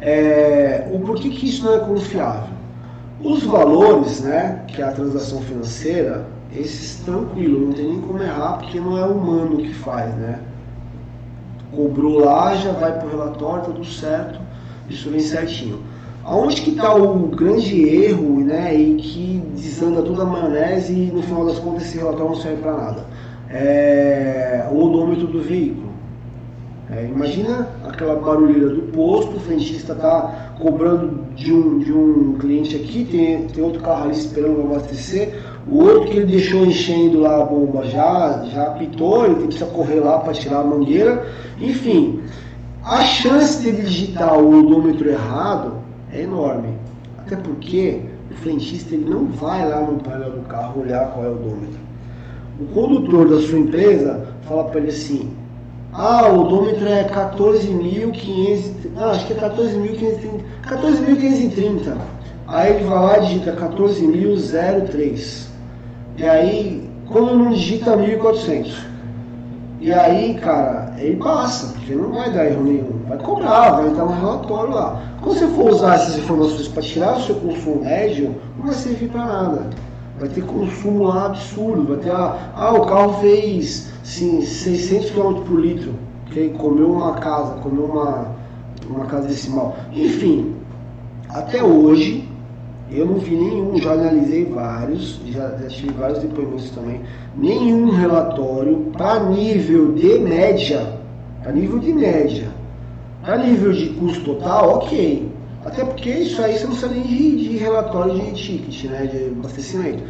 É, 0.00 0.88
o 0.92 1.00
porquê 1.00 1.28
que 1.28 1.48
isso 1.48 1.64
não 1.64 1.74
é 1.74 1.80
confiável? 1.80 2.54
Os 3.22 3.42
valores, 3.42 4.20
né, 4.22 4.64
que 4.68 4.80
é 4.80 4.84
a 4.84 4.92
transação 4.92 5.40
financeira, 5.42 6.26
esses 6.56 7.00
tranquilo, 7.04 7.66
não 7.66 7.72
tem 7.72 7.86
nem 7.86 8.00
como 8.00 8.22
errar 8.22 8.58
porque 8.58 8.80
não 8.80 8.96
é 8.96 9.04
humano 9.04 9.58
que 9.58 9.74
faz, 9.74 10.14
né? 10.14 10.40
Cobrou 11.70 12.24
lá, 12.24 12.54
já 12.56 12.72
vai 12.72 12.98
para 12.98 13.06
o 13.06 13.10
relatório, 13.10 13.66
tá 13.66 13.72
tudo 13.72 13.84
certo, 13.84 14.40
isso 14.88 15.10
vem 15.10 15.20
certinho. 15.20 15.80
Aonde 16.30 16.62
que 16.62 16.70
está 16.70 16.94
o 16.94 17.26
grande 17.26 17.82
erro, 17.88 18.38
né, 18.44 18.72
e 18.72 18.94
que 18.94 19.42
desanda 19.52 20.00
toda 20.00 20.22
a 20.22 20.24
maionese 20.24 20.92
e 20.92 21.10
no 21.12 21.20
final 21.24 21.44
das 21.44 21.58
contas 21.58 21.82
esse 21.82 21.98
relatório 21.98 22.28
não 22.28 22.40
serve 22.40 22.62
para 22.62 22.72
nada? 22.72 23.04
É 23.50 24.64
o 24.70 24.80
odômetro 24.80 25.26
do 25.26 25.42
veículo. 25.42 25.90
É, 26.88 27.04
imagina 27.04 27.68
aquela 27.84 28.14
barulheira 28.14 28.68
do 28.68 28.82
posto, 28.92 29.38
o 29.38 29.40
frentista 29.40 29.92
está 29.92 30.54
cobrando 30.60 31.20
de 31.34 31.52
um, 31.52 31.80
de 31.80 31.92
um 31.92 32.36
cliente 32.38 32.76
aqui, 32.76 33.04
tem, 33.10 33.48
tem 33.48 33.64
outro 33.64 33.82
carro 33.82 34.04
ali 34.04 34.12
esperando 34.12 34.60
abastecer, 34.60 35.36
o 35.68 35.78
outro 35.78 36.10
que 36.10 36.16
ele 36.16 36.26
deixou 36.26 36.64
enchendo 36.64 37.18
lá 37.18 37.42
a 37.42 37.44
bomba 37.44 37.84
já, 37.86 38.44
já 38.52 38.68
apitou, 38.68 39.26
ele 39.26 39.46
precisa 39.46 39.66
correr 39.66 39.98
lá 39.98 40.20
para 40.20 40.32
tirar 40.32 40.60
a 40.60 40.64
mangueira, 40.64 41.26
enfim. 41.60 42.20
A 42.84 43.02
chance 43.02 43.60
dele 43.64 43.82
digitar 43.82 44.38
o 44.38 44.60
odômetro 44.60 45.08
errado 45.08 45.79
é 46.12 46.22
enorme. 46.22 46.74
Até 47.18 47.36
porque 47.36 48.00
o 48.30 48.34
frentista 48.34 48.94
ele 48.94 49.08
não 49.08 49.26
vai 49.26 49.68
lá 49.68 49.80
no 49.80 49.98
painel 50.00 50.32
do 50.32 50.42
carro 50.48 50.82
olhar 50.82 51.12
qual 51.12 51.24
é 51.24 51.28
o 51.28 51.32
odômetro. 51.32 51.80
O 52.60 52.64
condutor 52.66 53.28
da 53.28 53.40
sua 53.40 53.58
empresa 53.58 54.26
fala 54.42 54.64
para 54.64 54.80
ele 54.80 54.90
assim: 54.90 55.30
ah, 55.92 56.28
o 56.28 56.40
odômetro 56.46 56.86
é 56.86 57.04
14.500. 57.04 58.72
Ah, 58.96 59.10
acho 59.10 59.26
que 59.26 59.32
é 59.32 59.36
14.530. 59.36 60.40
14.530. 60.62 61.96
Aí 62.46 62.74
ele 62.74 62.84
vai 62.84 62.98
lá 62.98 63.18
e 63.18 63.26
digita 63.26 63.52
14.003. 63.56 65.46
E 66.16 66.24
aí, 66.24 66.88
quando 67.06 67.34
não 67.36 67.50
digita 67.50 67.96
1.400. 67.96 68.89
E 69.80 69.90
aí, 69.94 70.34
cara, 70.34 70.92
ele 70.98 71.16
passa, 71.16 71.72
porque 71.72 71.94
não 71.94 72.12
vai 72.12 72.30
dar 72.30 72.44
erro 72.44 72.62
nenhum. 72.62 73.00
Vai 73.08 73.16
cobrar, 73.16 73.70
vai 73.70 73.88
entrar 73.88 74.04
um 74.04 74.20
relatório 74.20 74.74
lá. 74.74 75.02
Quando 75.22 75.38
você 75.38 75.46
for 75.48 75.70
usar 75.70 75.94
essas 75.94 76.18
informações 76.18 76.68
para 76.68 76.82
tirar 76.82 77.16
o 77.16 77.22
seu 77.22 77.34
consumo 77.36 77.82
médio, 77.82 78.34
não 78.58 78.66
vai 78.66 78.74
servir 78.74 79.08
para 79.08 79.24
nada. 79.24 79.70
Vai 80.18 80.28
ter 80.28 80.44
consumo 80.44 81.04
lá 81.04 81.26
absurdo. 81.26 81.86
Vai 81.88 81.96
ter, 81.96 82.10
ah, 82.10 82.52
ah 82.54 82.74
o 82.74 82.84
carro 82.84 83.20
fez 83.22 83.90
sim, 84.02 84.42
600 84.42 85.12
km 85.12 85.40
por 85.46 85.58
litro. 85.58 85.94
Que 86.26 86.50
comeu 86.50 86.92
uma 86.92 87.14
casa, 87.14 87.54
comeu 87.62 87.86
uma, 87.86 88.26
uma 88.86 89.06
casa 89.06 89.28
decimal. 89.28 89.76
Enfim, 89.92 90.56
até 91.30 91.64
hoje, 91.64 92.28
eu 92.92 93.06
não 93.06 93.18
vi 93.18 93.36
nenhum, 93.36 93.76
já 93.76 93.92
analisei 93.92 94.44
vários, 94.46 95.20
já, 95.26 95.50
tive 95.68 95.92
vários 95.92 96.18
depoimentos 96.18 96.70
também, 96.70 97.00
nenhum 97.36 97.90
relatório 97.90 98.78
para 98.92 99.20
nível 99.20 99.92
de 99.92 100.18
média, 100.18 100.98
para 101.42 101.52
nível 101.52 101.78
de 101.78 101.92
média, 101.92 102.48
para 103.22 103.38
nível 103.38 103.72
de 103.72 103.90
custo 103.90 104.34
total, 104.34 104.76
ok. 104.78 105.30
Até 105.64 105.84
porque 105.84 106.10
isso 106.10 106.42
aí 106.42 106.54
você 106.54 106.64
não 106.64 106.70
precisa 106.70 106.92
nem 106.92 107.02
de, 107.02 107.48
de 107.48 107.56
relatório 107.58 108.14
de 108.14 108.32
ticket, 108.32 108.84
né, 108.90 109.06
de 109.06 109.26
abastecimento. 109.38 110.02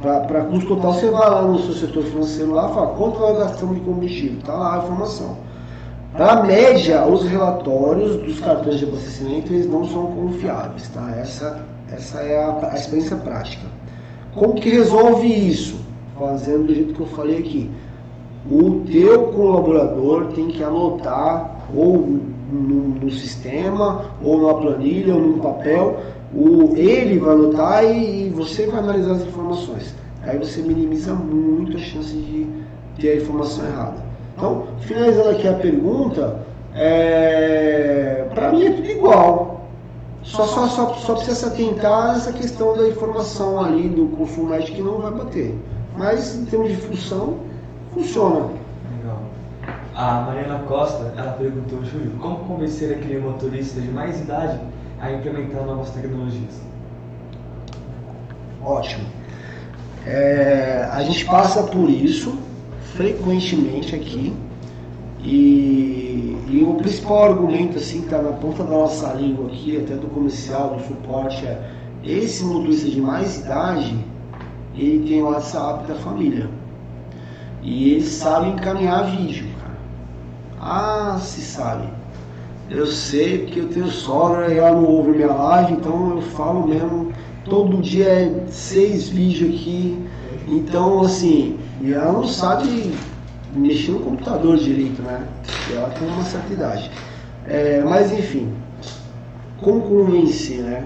Para 0.00 0.44
custo 0.44 0.74
total, 0.74 0.94
você 0.94 1.10
vai 1.10 1.30
lá 1.30 1.42
no 1.42 1.58
seu 1.60 1.74
setor 1.74 2.02
financeiro 2.04 2.52
lá 2.52 2.68
fala 2.70 2.94
quanto 2.94 3.20
nós 3.20 3.38
gastamos 3.38 3.76
de 3.76 3.82
combustível, 3.82 4.38
está 4.38 4.54
lá 4.54 4.74
a 4.74 4.78
informação. 4.78 5.36
Para 6.12 6.42
média, 6.42 7.06
os 7.06 7.24
relatórios 7.24 8.16
dos 8.16 8.40
cartões 8.40 8.78
de 8.78 8.86
abastecimento 8.86 9.52
eles 9.52 9.66
não 9.66 9.86
são 9.86 10.06
confiáveis, 10.06 10.88
tá? 10.88 11.14
Essa 11.14 11.62
essa 11.96 12.20
é 12.20 12.38
a, 12.38 12.70
a 12.72 12.74
experiência 12.74 13.16
prática. 13.16 13.66
Como 14.34 14.54
que 14.54 14.68
resolve 14.68 15.26
isso? 15.26 15.80
Fazendo 16.18 16.66
do 16.66 16.74
jeito 16.74 16.94
que 16.94 17.00
eu 17.00 17.06
falei 17.06 17.38
aqui. 17.38 17.70
O 18.50 18.82
teu 18.90 19.28
colaborador 19.28 20.26
tem 20.34 20.48
que 20.48 20.62
anotar 20.62 21.56
ou 21.74 22.20
no, 22.52 22.88
no 23.00 23.10
sistema, 23.10 24.04
ou 24.22 24.38
numa 24.38 24.54
planilha, 24.60 25.14
ou 25.14 25.20
num 25.20 25.38
papel. 25.38 25.96
O, 26.34 26.76
ele 26.76 27.18
vai 27.18 27.34
anotar 27.34 27.84
e, 27.84 28.26
e 28.26 28.30
você 28.30 28.66
vai 28.66 28.80
analisar 28.80 29.12
as 29.12 29.22
informações. 29.22 29.94
Aí 30.22 30.38
você 30.38 30.60
minimiza 30.60 31.14
muito 31.14 31.76
a 31.76 31.80
chance 31.80 32.12
de 32.12 32.46
ter 33.00 33.10
a 33.12 33.16
informação 33.16 33.64
errada. 33.64 34.04
Então, 34.36 34.66
finalizando 34.80 35.30
aqui 35.30 35.48
a 35.48 35.54
pergunta, 35.54 36.40
é, 36.74 38.26
para 38.34 38.52
mim 38.52 38.66
é 38.66 38.70
tudo 38.70 38.86
igual. 38.86 39.55
Só, 40.26 40.44
só, 40.44 40.66
só, 40.66 40.92
só 40.94 41.14
precisa 41.14 41.36
se 41.36 41.46
atentar 41.46 42.14
nessa 42.14 42.32
questão 42.32 42.76
da 42.76 42.88
informação 42.88 43.62
ali 43.62 43.88
do 43.88 44.08
consumo 44.08 44.50
médio 44.50 44.74
que 44.74 44.82
não 44.82 44.98
vai 44.98 45.12
bater. 45.12 45.56
Mas 45.96 46.34
em 46.34 46.44
termos 46.44 46.68
de 46.68 46.76
função, 46.76 47.38
funciona. 47.94 48.48
Legal. 48.96 49.20
A 49.94 50.22
Mariana 50.22 50.58
Costa, 50.66 51.14
ela 51.16 51.32
perguntou, 51.32 51.82
Júlio, 51.84 52.10
como 52.20 52.40
convencer 52.40 52.96
aquele 52.96 53.20
motorista 53.20 53.80
de 53.80 53.88
mais 53.88 54.20
idade 54.20 54.58
a 55.00 55.12
implementar 55.12 55.64
novas 55.64 55.90
tecnologias? 55.90 56.60
Ótimo. 58.64 59.06
É, 60.04 60.88
a 60.92 61.02
gente 61.04 61.24
passa 61.24 61.62
por 61.62 61.88
isso 61.88 62.36
frequentemente 62.96 63.94
aqui 63.94 64.36
e, 65.26 66.38
e 66.48 66.64
o 66.64 66.74
principal 66.74 67.32
argumento 67.32 67.78
assim 67.78 67.98
que 67.98 68.04
está 68.04 68.22
na 68.22 68.30
ponta 68.30 68.62
da 68.62 68.70
nossa 68.70 69.12
língua 69.14 69.48
aqui, 69.48 69.76
até 69.76 69.96
do 69.96 70.06
comercial, 70.06 70.76
do 70.76 70.84
suporte, 70.86 71.44
é 71.44 71.72
esse 72.04 72.44
motorista 72.44 72.88
de 72.88 73.00
mais 73.00 73.38
idade, 73.38 73.98
ele 74.76 75.04
tem 75.08 75.20
o 75.22 75.26
WhatsApp 75.26 75.88
da 75.88 75.96
família. 75.96 76.48
E 77.60 77.94
eles 77.94 78.06
sabem 78.06 78.52
encaminhar 78.52 79.10
vídeo, 79.16 79.48
cara. 79.60 79.76
Ah, 80.60 81.18
se 81.18 81.40
sabe. 81.40 81.88
Eu 82.70 82.86
sei 82.86 83.46
que 83.46 83.58
eu 83.58 83.68
tenho 83.68 83.88
sogra 83.88 84.54
e 84.54 84.58
ela 84.58 84.76
não 84.76 84.84
ouve 84.84 85.10
minha 85.10 85.32
live, 85.32 85.72
então 85.72 86.16
eu 86.16 86.22
falo 86.22 86.68
mesmo, 86.68 87.10
todo 87.44 87.82
dia 87.82 88.06
é 88.06 88.44
seis 88.48 89.08
vídeos 89.08 89.52
aqui. 89.52 90.06
Então, 90.46 91.00
assim, 91.00 91.58
e 91.80 91.92
ela 91.92 92.12
não 92.12 92.28
sabe 92.28 92.92
mexer 93.56 93.92
no 93.92 94.00
computador 94.00 94.56
direito, 94.56 95.02
né? 95.02 95.26
Ela 95.74 95.88
tem 95.90 96.08
uma 96.08 96.24
certa 96.24 96.52
idade. 96.52 96.90
É, 97.46 97.82
mas 97.84 98.12
enfim, 98.12 98.52
como 99.60 99.82
convencer, 99.82 100.58
né? 100.58 100.84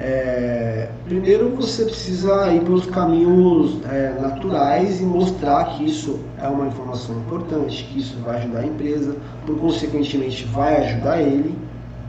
É, 0.00 0.90
primeiro 1.06 1.48
você 1.56 1.84
precisa 1.84 2.52
ir 2.52 2.60
pelos 2.60 2.86
caminhos 2.86 3.80
é, 3.90 4.16
naturais 4.20 5.00
e 5.00 5.04
mostrar 5.04 5.64
que 5.76 5.86
isso 5.86 6.20
é 6.40 6.46
uma 6.46 6.68
informação 6.68 7.16
importante, 7.16 7.82
que 7.84 7.98
isso 7.98 8.16
vai 8.24 8.36
ajudar 8.36 8.60
a 8.60 8.66
empresa, 8.66 9.16
por 9.44 9.58
consequentemente 9.58 10.44
vai 10.44 10.76
ajudar 10.86 11.20
ele. 11.20 11.58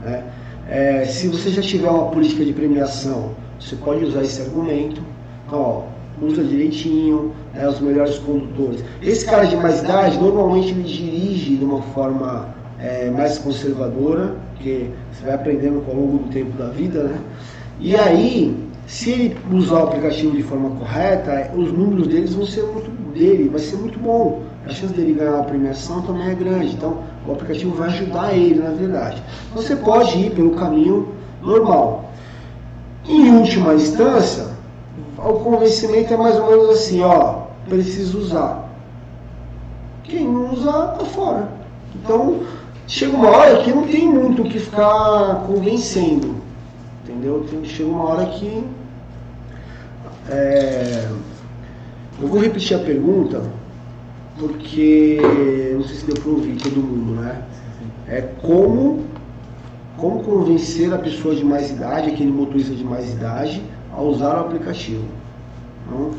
Né? 0.04 0.24
É, 0.68 1.04
se 1.04 1.26
você 1.26 1.50
já 1.50 1.62
tiver 1.62 1.90
uma 1.90 2.10
política 2.10 2.44
de 2.44 2.52
premiação, 2.52 3.32
você 3.58 3.74
pode 3.74 4.04
usar 4.04 4.22
esse 4.22 4.40
argumento. 4.40 5.02
Então, 5.46 5.60
ó, 5.60 5.82
usa 6.22 6.42
direitinho, 6.42 7.32
é, 7.54 7.66
os 7.66 7.80
melhores 7.80 8.18
condutores. 8.18 8.84
Esse 9.02 9.24
cara 9.24 9.46
de 9.46 9.56
mais 9.56 9.80
idade, 9.80 10.18
normalmente 10.18 10.70
ele 10.70 10.82
dirige 10.82 11.56
de 11.56 11.64
uma 11.64 11.82
forma 11.82 12.48
é, 12.78 13.10
mais 13.10 13.38
conservadora, 13.38 14.36
porque 14.54 14.86
você 15.12 15.24
vai 15.24 15.34
aprendendo 15.34 15.82
ao 15.88 15.94
longo 15.94 16.18
do 16.18 16.30
tempo 16.30 16.56
da 16.56 16.68
vida, 16.68 17.04
né? 17.04 17.18
E 17.80 17.96
aí, 17.96 18.56
se 18.86 19.10
ele 19.10 19.36
usar 19.52 19.76
o 19.76 19.82
aplicativo 19.84 20.36
de 20.36 20.42
forma 20.42 20.70
correta, 20.70 21.50
os 21.56 21.72
números 21.72 22.08
deles 22.08 22.34
vão 22.34 22.44
ser 22.44 22.62
muito 22.64 22.90
dele, 23.12 23.48
vai 23.48 23.60
ser 23.60 23.76
muito 23.76 23.98
bom. 23.98 24.42
A 24.66 24.70
chance 24.70 24.92
dele 24.92 25.14
ganhar 25.14 25.38
a 25.38 25.42
premiação 25.42 26.02
também 26.02 26.30
é 26.30 26.34
grande. 26.34 26.74
Então, 26.74 26.98
o 27.26 27.32
aplicativo 27.32 27.74
vai 27.74 27.88
ajudar 27.88 28.34
ele, 28.34 28.60
na 28.60 28.70
verdade. 28.70 29.22
Você 29.54 29.76
pode 29.76 30.18
ir 30.18 30.30
pelo 30.32 30.50
caminho 30.50 31.08
normal. 31.42 32.12
Em 33.08 33.30
última 33.30 33.74
instância, 33.74 34.48
o 35.28 35.40
convencimento 35.40 36.14
é 36.14 36.16
mais 36.16 36.36
ou 36.36 36.46
menos 36.50 36.70
assim, 36.70 37.02
ó, 37.02 37.42
preciso 37.68 38.18
usar. 38.18 38.68
Quem 40.04 40.26
não 40.26 40.52
usar, 40.52 40.88
tá 40.98 41.04
fora. 41.04 41.48
Então, 41.94 42.40
chega 42.86 43.16
uma 43.16 43.28
hora 43.28 43.62
que 43.62 43.70
não 43.72 43.86
tem 43.86 44.08
muito 44.08 44.42
o 44.42 44.48
que 44.48 44.58
ficar 44.58 45.44
convencendo. 45.46 46.36
Entendeu? 47.04 47.46
Chega 47.64 47.88
uma 47.88 48.04
hora 48.04 48.26
que. 48.26 48.64
É, 50.28 51.08
eu 52.20 52.28
vou 52.28 52.40
repetir 52.40 52.76
a 52.76 52.80
pergunta, 52.80 53.42
porque 54.38 55.18
não 55.74 55.82
sei 55.84 55.96
se 55.96 56.06
deu 56.06 56.14
para 56.14 56.30
ouvir 56.30 56.56
todo 56.56 56.76
mundo, 56.76 57.20
né? 57.20 57.42
É 58.06 58.20
como, 58.42 59.04
como 59.96 60.22
convencer 60.22 60.92
a 60.92 60.98
pessoa 60.98 61.34
de 61.34 61.44
mais 61.44 61.70
idade, 61.70 62.10
aquele 62.10 62.30
motorista 62.30 62.74
de 62.74 62.84
mais 62.84 63.12
idade, 63.12 63.62
a 64.00 64.02
usar 64.02 64.36
o 64.36 64.40
aplicativo. 64.40 65.04
Então, 65.86 66.10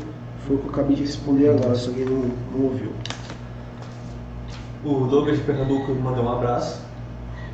foi 0.46 0.56
o 0.56 0.58
que 0.60 0.66
eu 0.66 0.70
acabei 0.70 0.96
de 0.96 1.02
responder 1.02 1.48
agora, 1.50 1.74
se 1.74 1.88
alguém 1.88 2.04
não, 2.04 2.30
não 2.54 2.64
ouviu. 2.66 2.92
O 4.84 5.06
Douglas 5.06 5.38
de 5.38 5.44
Pernambuco 5.44 5.92
mandou 5.94 6.24
um 6.24 6.32
abraço. 6.32 6.80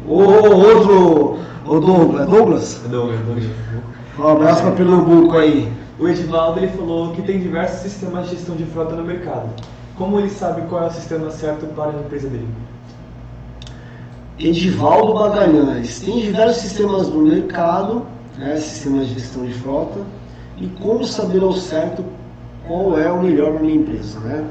O 0.07 0.15
outro, 0.15 1.39
o 1.67 1.81
Douglas, 1.81 2.29
Douglas? 2.29 2.83
Douglas, 2.89 3.21
Douglas. 3.21 3.51
Um 4.19 4.29
abraço 4.29 4.63
para 4.63 4.73
Pernambuco 4.73 5.37
aí. 5.37 5.73
O 5.99 6.07
Edivaldo 6.07 6.61
ele 6.61 6.69
falou 6.69 7.13
que 7.13 7.23
tem 7.23 7.41
diversos 7.41 7.81
sistemas 7.81 8.29
de 8.29 8.37
gestão 8.37 8.55
de 8.55 8.65
frota 8.65 8.95
no 8.95 9.05
mercado. 9.05 9.49
Como 9.97 10.19
ele 10.19 10.31
sabe 10.31 10.63
qual 10.69 10.85
é 10.85 10.87
o 10.87 10.93
sistema 10.93 11.31
certo 11.31 11.67
para 11.75 11.91
a 11.91 12.01
empresa 12.01 12.29
dele? 12.29 12.49
Edivaldo 14.39 15.15
Bagalhães. 15.15 16.01
Tem 16.01 16.21
diversos 16.21 16.63
sistemas 16.63 17.09
no 17.09 17.23
mercado, 17.23 18.07
né, 18.39 18.57
sistemas 18.57 19.09
de 19.09 19.15
gestão 19.15 19.45
de 19.45 19.53
frota, 19.55 20.01
e 20.61 20.67
como 20.81 21.05
saber 21.05 21.43
ao 21.43 21.53
certo 21.53 22.05
qual 22.67 22.99
é 22.99 23.11
o 23.11 23.23
melhor 23.23 23.53
para 23.53 23.61
minha 23.61 23.77
empresa, 23.77 24.21
né? 24.21 24.45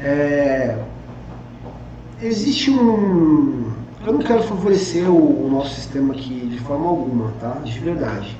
É, 0.00 0.78
existe 2.20 2.70
um, 2.70 3.72
eu 4.04 4.14
não 4.14 4.20
quero 4.20 4.42
favorecer 4.42 5.08
o, 5.08 5.46
o, 5.46 5.48
nosso 5.48 5.76
sistema 5.76 6.12
aqui 6.12 6.48
de 6.50 6.58
forma 6.58 6.88
alguma, 6.88 7.32
tá? 7.40 7.60
De 7.64 7.78
verdade. 7.78 8.36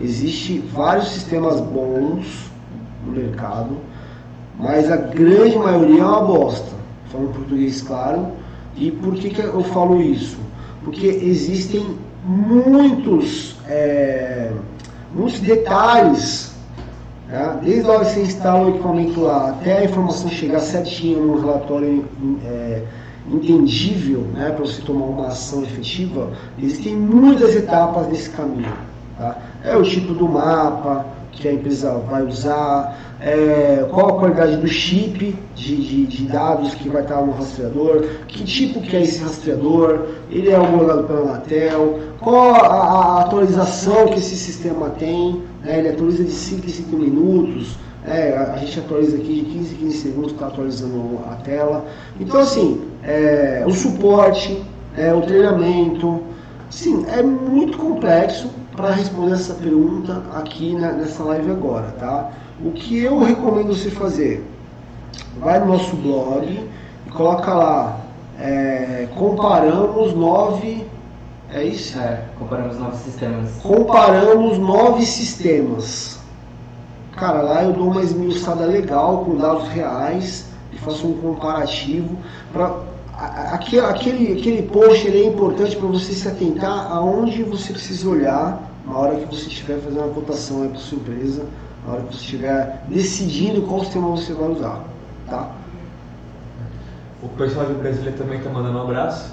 Existe 0.00 0.60
vários 0.72 1.08
sistemas 1.08 1.60
bons 1.60 2.50
no 3.04 3.12
mercado, 3.12 3.76
mas 4.58 4.90
a 4.90 4.96
grande 4.96 5.58
maioria 5.58 6.00
é 6.00 6.04
uma 6.04 6.22
bosta. 6.22 6.74
Falando 7.12 7.34
português 7.34 7.82
claro. 7.82 8.28
E 8.76 8.90
por 8.90 9.14
que, 9.14 9.28
que 9.30 9.42
eu 9.42 9.62
falo 9.64 10.00
isso? 10.00 10.38
Porque 10.84 11.06
existem 11.06 11.98
muitos, 12.24 13.56
é, 13.66 14.52
muitos 15.12 15.40
detalhes, 15.40 16.52
né? 17.28 17.58
desde 17.62 17.88
a 17.88 17.92
hora 17.92 18.04
que 18.04 18.12
você 18.12 18.22
instala 18.22 18.66
o 18.66 18.70
equipamento 18.70 19.20
lá 19.20 19.50
até 19.50 19.78
a 19.78 19.84
informação 19.84 20.28
chegar 20.30 20.60
certinho 20.60 21.26
no 21.26 21.40
relatório 21.40 22.04
é, 22.44 22.82
entendível 23.30 24.20
né, 24.32 24.50
para 24.50 24.64
você 24.64 24.80
tomar 24.82 25.06
uma 25.06 25.26
ação 25.28 25.62
efetiva, 25.62 26.32
existem 26.58 26.96
muitas 26.96 27.54
etapas 27.54 28.08
nesse 28.08 28.30
caminho. 28.30 28.72
Tá? 29.18 29.36
É 29.64 29.76
o 29.76 29.82
tipo 29.82 30.14
do 30.14 30.28
mapa 30.28 31.04
que 31.32 31.46
a 31.46 31.52
empresa 31.52 31.92
vai 32.08 32.22
usar, 32.24 32.98
é, 33.20 33.86
qual 33.90 34.16
a 34.16 34.18
qualidade 34.18 34.56
do 34.56 34.68
chip 34.68 35.36
de, 35.54 35.76
de, 35.76 36.06
de, 36.06 36.26
dados 36.26 36.74
que 36.74 36.88
vai 36.88 37.02
estar 37.02 37.20
no 37.20 37.32
rastreador, 37.32 38.06
que 38.26 38.44
tipo 38.44 38.80
que 38.80 38.96
é 38.96 39.02
esse 39.02 39.22
rastreador, 39.22 40.06
ele 40.30 40.50
é 40.50 40.58
homologado 40.58 41.04
pela 41.04 41.20
Anatel, 41.20 42.00
qual 42.20 42.54
a, 42.54 42.58
a, 42.58 43.20
atualização 43.22 44.08
que 44.08 44.18
esse 44.18 44.36
sistema 44.36 44.90
tem, 44.90 45.42
né, 45.64 45.78
ele 45.78 45.88
atualiza 45.88 46.24
de 46.24 46.30
5 46.30 46.66
em 46.66 46.70
5 46.70 46.96
minutos, 46.96 47.76
é, 48.06 48.36
a, 48.36 48.56
gente 48.56 48.78
atualiza 48.78 49.16
aqui 49.16 49.42
de 49.42 49.52
15 49.52 49.74
em 49.74 49.78
15 49.78 49.96
segundos, 49.98 50.32
está 50.32 50.46
atualizando 50.46 51.20
a 51.30 51.34
tela. 51.36 51.84
Então, 52.18 52.40
assim, 52.40 52.80
é, 53.02 53.64
o 53.66 53.70
suporte, 53.72 54.62
é, 54.96 55.12
o 55.12 55.20
treinamento, 55.22 56.22
sim, 56.70 57.04
é 57.08 57.22
muito 57.22 57.76
complexo 57.76 58.48
para 58.78 58.92
responder 58.92 59.32
essa 59.32 59.54
pergunta 59.54 60.22
aqui 60.36 60.72
na, 60.76 60.92
nessa 60.92 61.24
live 61.24 61.50
agora, 61.50 61.88
tá? 61.98 62.30
O 62.64 62.70
que 62.70 62.96
eu 63.00 63.18
recomendo 63.18 63.74
você 63.74 63.90
fazer? 63.90 64.48
Vai 65.40 65.58
no 65.58 65.66
nosso 65.66 65.96
blog 65.96 66.46
e 66.46 67.10
coloca 67.10 67.52
lá, 67.52 67.98
é, 68.38 69.08
comparamos 69.16 70.14
nove, 70.14 70.86
é 71.52 71.64
isso? 71.64 71.98
É, 71.98 72.22
comparamos 72.38 72.78
nove 72.78 72.96
sistemas. 72.98 73.50
Comparamos 73.62 74.58
nove 74.58 75.04
sistemas 75.04 76.18
Cara, 77.16 77.42
lá 77.42 77.64
eu 77.64 77.72
dou 77.72 77.90
uma 77.90 78.00
esmiuçada 78.00 78.64
legal 78.64 79.24
com 79.24 79.36
dados 79.36 79.66
reais 79.70 80.46
e 80.72 80.78
faço 80.78 81.04
um 81.04 81.14
comparativo 81.14 82.16
para 82.52 82.76
aquele, 83.52 83.80
aquele, 83.80 84.38
aquele 84.38 84.62
post 84.62 85.08
é 85.08 85.26
importante 85.26 85.74
para 85.76 85.88
você 85.88 86.12
se 86.12 86.28
atentar 86.28 86.92
aonde 86.92 87.42
você 87.42 87.72
precisa 87.72 88.08
olhar 88.08 88.67
na 88.88 88.96
hora 88.96 89.16
que 89.16 89.26
você 89.26 89.48
estiver 89.48 89.78
fazendo 89.80 90.04
uma 90.04 90.14
cotação 90.14 90.68
para 90.68 90.78
sua 90.78 90.98
empresa, 90.98 91.44
na 91.86 91.92
hora 91.92 92.02
que 92.02 92.14
você 92.14 92.22
estiver 92.22 92.84
decidindo 92.88 93.62
qual 93.62 93.80
sistema 93.80 94.08
você 94.08 94.32
vai 94.32 94.50
usar, 94.50 94.84
tá? 95.28 95.50
O 97.22 97.28
pessoal 97.30 97.66
de 97.66 97.74
Brasília 97.74 98.12
também 98.12 98.38
está 98.38 98.48
mandando 98.50 98.78
um 98.78 98.82
abraço. 98.82 99.30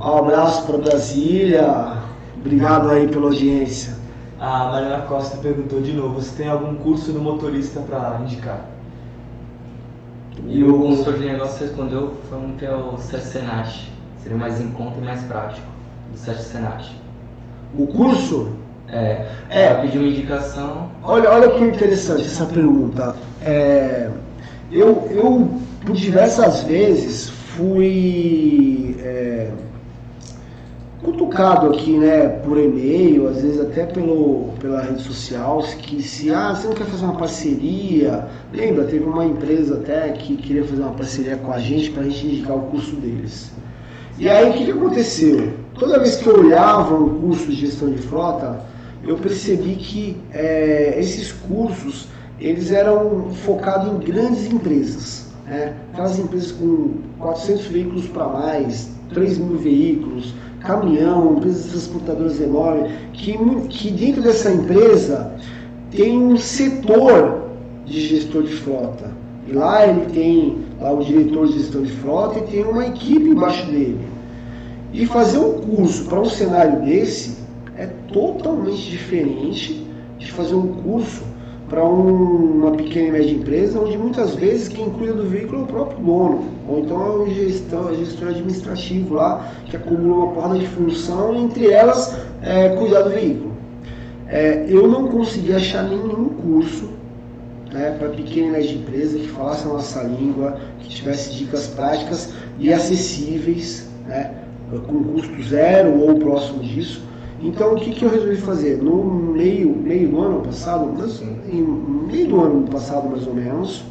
Um 0.00 0.16
abraço 0.16 0.66
para 0.66 0.78
Brasília. 0.78 1.98
Obrigado 2.38 2.90
aí 2.90 3.08
pela 3.08 3.26
audiência. 3.26 3.94
A 4.40 4.70
Mariana 4.70 5.02
Costa 5.02 5.36
perguntou 5.38 5.80
de 5.80 5.92
novo 5.92 6.20
se 6.20 6.34
tem 6.34 6.48
algum 6.48 6.74
curso 6.76 7.12
do 7.12 7.20
motorista 7.20 7.80
para 7.80 8.18
indicar. 8.22 8.66
E 10.46 10.62
o 10.64 10.78
consultor 10.78 11.18
de 11.18 11.26
negócio 11.26 11.66
respondeu 11.66 12.14
foi 12.28 12.38
um 12.38 12.56
que 12.56 12.64
é 12.64 12.74
o 12.74 12.96
Senat. 12.98 13.90
Seria 14.22 14.36
mais 14.36 14.60
em 14.60 14.70
conta 14.70 14.98
e 14.98 15.04
mais 15.04 15.22
prático 15.22 15.66
do 16.10 16.18
Senat. 16.18 16.94
O 17.78 17.86
curso? 17.86 18.65
É. 18.88 19.26
É. 19.50 19.66
Ela 19.66 19.80
pediu 19.80 20.00
uma 20.00 20.10
indicação. 20.10 20.90
Olha, 21.02 21.30
olha 21.30 21.50
que 21.50 21.64
interessante 21.64 22.22
essa 22.22 22.46
pergunta. 22.46 23.14
É, 23.44 24.10
eu, 24.70 25.08
eu, 25.10 25.50
por 25.84 25.94
diversas 25.94 26.62
vezes, 26.62 27.28
fui. 27.28 28.96
É, 29.02 29.50
cutucado 31.02 31.68
aqui, 31.70 31.92
né, 31.92 32.26
por 32.44 32.58
e-mail, 32.58 33.28
às 33.28 33.40
vezes 33.40 33.60
até 33.60 33.86
pelo, 33.86 34.48
pela 34.60 34.82
rede 34.82 35.02
social, 35.02 35.62
que 35.78 36.02
se 36.02 36.32
ah, 36.32 36.54
você 36.54 36.66
não 36.66 36.74
quer 36.74 36.86
fazer 36.86 37.04
uma 37.04 37.16
parceria, 37.16 38.26
lembra, 38.52 38.84
teve 38.84 39.04
uma 39.04 39.24
empresa 39.24 39.76
até 39.76 40.10
que 40.10 40.36
queria 40.36 40.64
fazer 40.64 40.82
uma 40.82 40.92
parceria 40.92 41.36
com 41.36 41.52
a 41.52 41.58
gente 41.58 41.90
para 41.92 42.02
a 42.02 42.08
gente 42.08 42.26
indicar 42.26 42.56
o 42.56 42.62
curso 42.62 42.96
deles. 42.96 43.52
E 44.18 44.28
aí 44.28 44.50
o 44.50 44.52
que, 44.54 44.64
que 44.64 44.70
aconteceu? 44.70 45.52
Toda 45.74 45.98
vez 46.00 46.16
que 46.16 46.26
eu 46.26 46.40
olhava 46.40 46.94
um 46.94 47.20
curso 47.20 47.46
de 47.46 47.54
gestão 47.54 47.90
de 47.90 47.98
frota, 47.98 48.58
eu 49.06 49.16
percebi 49.16 49.76
que 49.76 50.16
é, 50.32 50.96
esses 50.98 51.32
cursos 51.32 52.08
eles 52.40 52.70
eram 52.70 53.30
focados 53.44 53.92
em 53.92 53.98
grandes 54.04 54.50
empresas, 54.52 55.26
né? 55.46 55.74
aquelas 55.92 56.18
empresas 56.18 56.52
com 56.52 56.94
400 57.18 57.66
veículos 57.66 58.06
para 58.08 58.26
mais, 58.26 58.90
3 59.10 59.38
mil 59.38 59.56
veículos, 59.56 60.34
caminhão, 60.60 61.36
empresas 61.36 61.70
transportadoras 61.70 62.40
enormes, 62.40 62.90
que, 63.12 63.38
que 63.68 63.90
dentro 63.90 64.20
dessa 64.20 64.50
empresa 64.50 65.32
tem 65.90 66.18
um 66.18 66.36
setor 66.36 67.46
de 67.86 68.00
gestor 68.00 68.42
de 68.42 68.52
frota. 68.52 69.10
E 69.46 69.52
lá 69.52 69.86
ele 69.86 70.06
tem 70.12 70.58
lá 70.80 70.92
o 70.92 71.04
diretor 71.04 71.46
de 71.46 71.60
gestão 71.60 71.82
de 71.82 71.92
frota 71.92 72.40
e 72.40 72.42
tem 72.42 72.64
uma 72.64 72.84
equipe 72.86 73.28
embaixo 73.28 73.64
dele. 73.66 74.00
E 74.92 75.06
fazer 75.06 75.38
um 75.38 75.52
curso 75.52 76.04
para 76.06 76.20
um 76.20 76.24
cenário 76.24 76.82
desse 76.82 77.45
é 77.78 77.86
totalmente 78.12 78.90
diferente 78.90 79.86
de 80.18 80.32
fazer 80.32 80.54
um 80.54 80.68
curso 80.68 81.22
para 81.68 81.84
um, 81.84 82.60
uma 82.60 82.70
pequena 82.72 83.08
e 83.08 83.12
média 83.12 83.30
empresa, 83.32 83.80
onde 83.80 83.98
muitas 83.98 84.34
vezes 84.36 84.68
quem 84.68 84.88
cuida 84.90 85.14
do 85.14 85.24
veículo 85.24 85.60
é 85.60 85.62
o 85.64 85.66
próprio 85.66 85.98
dono, 85.98 86.44
ou 86.68 86.78
então 86.78 87.04
é 87.04 87.10
o 87.10 87.34
gestor, 87.34 87.94
gestor 87.94 88.28
administrativo 88.28 89.14
lá, 89.14 89.52
que 89.66 89.76
acumula 89.76 90.24
uma 90.24 90.32
porrada 90.32 90.58
de 90.58 90.66
função, 90.68 91.34
entre 91.34 91.70
elas 91.70 92.16
é, 92.42 92.68
cuidar 92.70 93.02
do 93.02 93.10
veículo. 93.10 93.52
É, 94.28 94.66
eu 94.68 94.86
não 94.88 95.08
consegui 95.08 95.52
achar 95.52 95.82
nenhum 95.84 96.28
curso 96.28 96.90
né, 97.72 97.96
para 97.98 98.08
pequena 98.10 98.46
e 98.46 98.50
média 98.50 98.74
empresa 98.74 99.18
que 99.18 99.28
falasse 99.28 99.66
a 99.66 99.72
nossa 99.72 100.02
língua, 100.04 100.58
que 100.80 100.88
tivesse 100.88 101.34
dicas 101.34 101.66
práticas 101.68 102.32
e 102.58 102.72
acessíveis, 102.72 103.88
né, 104.06 104.34
com 104.86 105.04
custo 105.04 105.42
zero 105.42 106.00
ou 106.00 106.16
próximo 106.16 106.60
disso, 106.60 107.02
então 107.40 107.74
o 107.74 107.76
que, 107.76 107.92
que 107.92 108.04
eu 108.04 108.10
resolvi 108.10 108.36
fazer? 108.36 108.82
No 108.82 109.04
meio, 109.04 109.74
meio 109.76 110.08
do 110.08 110.20
ano 110.20 110.40
passado, 110.40 110.90
em 111.52 111.62
meio 111.62 112.28
do 112.28 112.40
ano 112.40 112.68
passado 112.68 113.08
mais 113.08 113.26
ou 113.26 113.34
menos, 113.34 113.84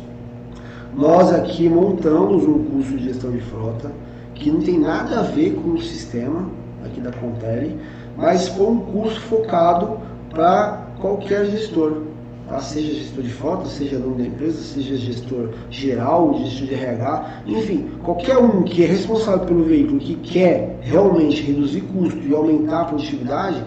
nós 0.95 1.31
aqui 1.33 1.69
montamos 1.69 2.43
um 2.43 2.63
curso 2.63 2.97
de 2.97 3.03
gestão 3.03 3.31
de 3.31 3.41
frota 3.41 3.91
que 4.33 4.49
não 4.51 4.61
tem 4.61 4.79
nada 4.79 5.19
a 5.19 5.23
ver 5.23 5.55
com 5.55 5.71
o 5.71 5.81
sistema 5.81 6.49
aqui 6.85 6.99
da 6.99 7.11
Contele, 7.11 7.79
mas 8.17 8.47
foi 8.47 8.67
um 8.67 8.79
curso 8.79 9.19
focado 9.21 9.97
para 10.29 10.87
qualquer 10.99 11.45
gestor 11.45 12.01
tá? 12.47 12.59
seja 12.59 12.93
gestor 12.93 13.23
de 13.23 13.29
frota, 13.29 13.65
seja 13.65 13.99
dono 13.99 14.15
da 14.15 14.25
empresa, 14.25 14.61
seja 14.61 14.95
gestor 14.97 15.49
geral, 15.69 16.37
gestor 16.39 16.67
de 16.67 16.73
RH, 16.75 17.43
enfim, 17.47 17.89
qualquer 18.03 18.37
um 18.37 18.63
que 18.63 18.83
é 18.83 18.87
responsável 18.87 19.45
pelo 19.45 19.63
veículo, 19.63 19.99
que 19.99 20.15
quer 20.15 20.77
realmente 20.81 21.41
reduzir 21.41 21.81
custo 21.81 22.19
e 22.19 22.33
aumentar 22.33 22.81
a 22.81 22.85
produtividade, 22.85 23.63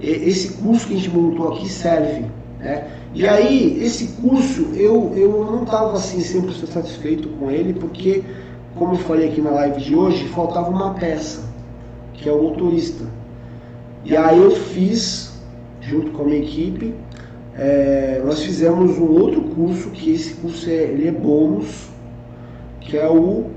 esse 0.00 0.54
curso 0.62 0.86
que 0.86 0.94
a 0.94 0.96
gente 0.96 1.10
montou 1.10 1.54
aqui 1.54 1.68
serve. 1.68 2.24
Né? 2.60 2.88
E 3.14 3.26
aí, 3.26 3.82
esse 3.82 4.08
curso, 4.20 4.68
eu, 4.74 5.12
eu 5.16 5.44
não 5.44 5.62
estava 5.62 5.94
assim 5.94 6.18
100% 6.18 6.66
satisfeito 6.66 7.28
com 7.30 7.50
ele, 7.50 7.72
porque, 7.72 8.22
como 8.76 8.94
eu 8.94 8.98
falei 8.98 9.28
aqui 9.28 9.40
na 9.40 9.50
live 9.50 9.80
de 9.80 9.94
hoje, 9.94 10.28
faltava 10.28 10.68
uma 10.68 10.94
peça, 10.94 11.42
que 12.14 12.28
é 12.28 12.32
o 12.32 12.42
motorista. 12.42 13.04
E 14.04 14.16
aí 14.16 14.38
eu 14.38 14.50
fiz, 14.50 15.32
junto 15.80 16.10
com 16.12 16.22
a 16.22 16.26
minha 16.26 16.38
equipe, 16.38 16.94
é, 17.58 18.22
nós 18.24 18.40
fizemos 18.40 18.96
um 18.98 19.10
outro 19.10 19.42
curso, 19.42 19.90
que 19.90 20.12
esse 20.12 20.34
curso 20.34 20.70
é, 20.70 20.74
ele 20.74 21.08
é 21.08 21.10
bônus, 21.10 21.88
que 22.80 22.96
é 22.96 23.08
o, 23.10 23.50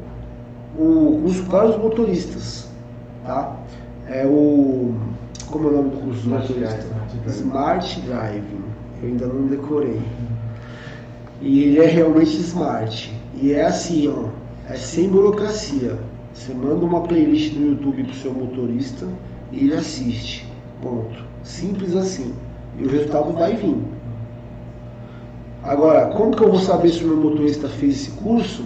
o 0.75 1.19
curso 1.21 1.43
para 1.43 1.69
os 1.69 1.77
motoristas. 1.77 2.67
Tá? 3.23 3.59
É 4.07 4.25
o. 4.25 4.95
Como 5.51 5.67
é 5.67 5.71
o 5.71 5.75
nome 5.75 5.89
do 5.91 5.97
curso 5.97 6.21
Smart 6.21 6.47
motorista? 6.51 6.87
Drive. 6.87 7.37
Smart 7.37 8.01
Driving. 8.01 8.63
Eu 9.03 9.09
ainda 9.09 9.27
não 9.27 9.47
decorei. 9.47 10.01
E 11.39 11.63
ele 11.63 11.79
é 11.79 11.85
realmente 11.85 12.37
smart. 12.37 13.13
E 13.39 13.53
é 13.53 13.65
assim, 13.65 14.07
ó, 14.07 14.29
é 14.67 14.75
sem 14.75 15.09
burocracia. 15.09 15.95
Você 16.33 16.53
manda 16.55 16.85
uma 16.85 17.01
playlist 17.01 17.53
no 17.53 17.71
YouTube 17.71 18.03
pro 18.05 18.15
seu 18.15 18.33
motorista 18.33 19.07
e 19.51 19.65
ele 19.65 19.75
assiste. 19.75 20.47
Ponto. 20.81 21.23
Simples 21.43 21.95
assim 21.95 22.33
e 22.78 22.86
o 22.86 22.89
resultado 22.89 23.34
vai 23.34 23.55
vir. 23.55 23.78
Agora, 25.63 26.07
como 26.07 26.36
que 26.36 26.43
eu 26.43 26.49
vou 26.49 26.59
saber 26.59 26.89
se 26.89 27.03
o 27.03 27.07
meu 27.07 27.17
motorista 27.17 27.67
fez 27.67 28.01
esse 28.01 28.11
curso? 28.11 28.63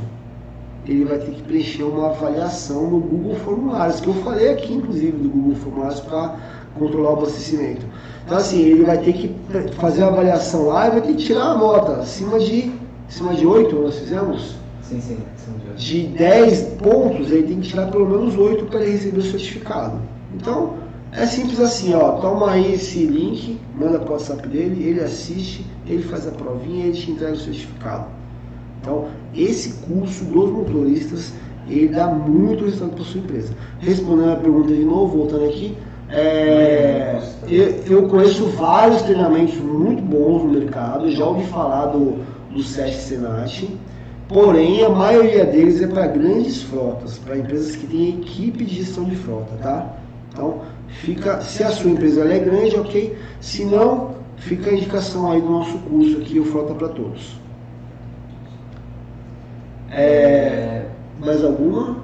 Ele 0.88 1.04
vai 1.04 1.18
ter 1.18 1.32
que 1.32 1.42
preencher 1.42 1.84
uma 1.84 2.10
avaliação 2.10 2.90
no 2.90 3.00
Google 3.00 3.36
Formulários, 3.36 4.00
que 4.00 4.08
eu 4.08 4.14
falei 4.16 4.52
aqui, 4.52 4.74
inclusive, 4.74 5.12
do 5.12 5.30
Google 5.30 5.56
Formulários 5.56 6.00
para 6.02 6.36
controlar 6.78 7.12
o 7.12 7.14
abastecimento. 7.14 7.86
Então, 8.26 8.38
assim, 8.38 8.62
ele 8.62 8.86
vai 8.86 8.98
ter 9.00 9.14
que 9.14 9.36
fazer 9.78 10.04
a 10.04 10.08
avaliação 10.08 10.68
lá 10.68 10.88
e 10.88 10.92
vai 10.92 11.02
ter 11.02 11.14
que 11.14 11.24
tirar 11.24 11.52
a 11.52 11.58
nota 11.58 11.98
acima 11.98 12.40
de, 12.40 12.72
acima 13.10 13.34
de 13.34 13.46
8, 13.46 13.76
nós 13.76 13.98
fizemos? 13.98 14.56
Sim, 14.82 15.02
sim, 15.02 15.18
acima 15.36 15.58
de 15.58 15.68
8. 15.70 15.78
De 15.78 16.08
10 16.18 16.62
pontos, 16.82 17.32
ele 17.32 17.44
tem 17.48 17.60
que 17.60 17.70
tirar 17.70 17.88
pelo 17.88 18.08
menos 18.08 18.38
8 18.38 18.66
para 18.66 18.82
ele 18.82 18.92
receber 18.92 19.20
o 19.20 19.24
certificado. 19.24 20.00
Então, 20.36 20.76
é 21.12 21.26
simples 21.26 21.60
assim, 21.60 21.94
ó, 21.94 22.14
toma 22.14 22.52
aí 22.52 22.74
esse 22.74 23.06
link, 23.06 23.60
manda 23.74 24.00
para 24.00 24.10
o 24.10 24.14
WhatsApp 24.14 24.48
dele, 24.48 24.84
ele 24.84 25.00
assiste, 25.00 25.66
ele 25.88 26.04
faz 26.04 26.28
a 26.28 26.32
provinha 26.32 26.86
e 26.86 26.90
ele 26.90 26.98
te 26.98 27.12
entrega 27.12 27.34
o 27.34 27.38
certificado. 27.38 28.08
Então, 28.82 29.06
esse 29.34 29.74
curso 29.88 30.26
dos 30.26 30.52
motoristas, 30.52 31.34
ele 31.68 31.88
dá 31.88 32.08
muito 32.08 32.66
resultado 32.66 32.96
para 32.96 33.04
sua 33.04 33.22
empresa. 33.22 33.54
Respondendo 33.80 34.34
a 34.34 34.36
pergunta 34.36 34.74
de 34.74 34.84
novo, 34.84 35.18
voltando 35.18 35.46
aqui, 35.46 35.76
é, 36.10 37.20
eu, 37.48 37.66
eu, 37.88 38.08
conheço 38.08 38.46
vários 38.50 39.02
treinamentos 39.02 39.56
muito 39.56 40.04
bons 40.04 40.44
no 40.44 40.50
mercado, 40.50 41.10
já 41.12 41.26
ouvi 41.26 41.46
falar 41.46 41.88
do, 41.88 42.24
do 42.52 42.62
SESC 42.62 43.02
Senat, 43.02 43.68
porém 44.28 44.84
a 44.84 44.90
maioria 44.90 45.46
deles 45.46 45.82
é 45.82 45.88
para 45.88 46.08
grandes 46.08 46.62
frotas, 46.62 47.18
para 47.18 47.38
empresas 47.38 47.76
que 47.76 47.88
têm 47.88 48.20
equipe 48.20 48.64
de 48.66 48.76
gestão 48.76 49.06
de 49.06 49.16
frota, 49.16 49.52
tá? 49.62 49.98
Então, 50.36 50.64
fica, 50.90 51.40
se 51.40 51.64
a 51.64 51.72
sua 51.72 51.92
empresa 51.92 52.26
é 52.26 52.40
grande, 52.40 52.76
ok. 52.76 53.18
Se 53.40 53.64
não, 53.64 54.16
fica 54.36 54.70
a 54.70 54.74
indicação 54.74 55.32
aí 55.32 55.40
do 55.40 55.50
nosso 55.50 55.78
curso 55.80 56.18
aqui, 56.18 56.42
o 56.42 56.44
Frota 56.44 56.74
para 56.74 56.90
Todos. 56.90 57.40
É, 59.90 60.88
mais 61.22 61.42
alguma? 61.42 62.00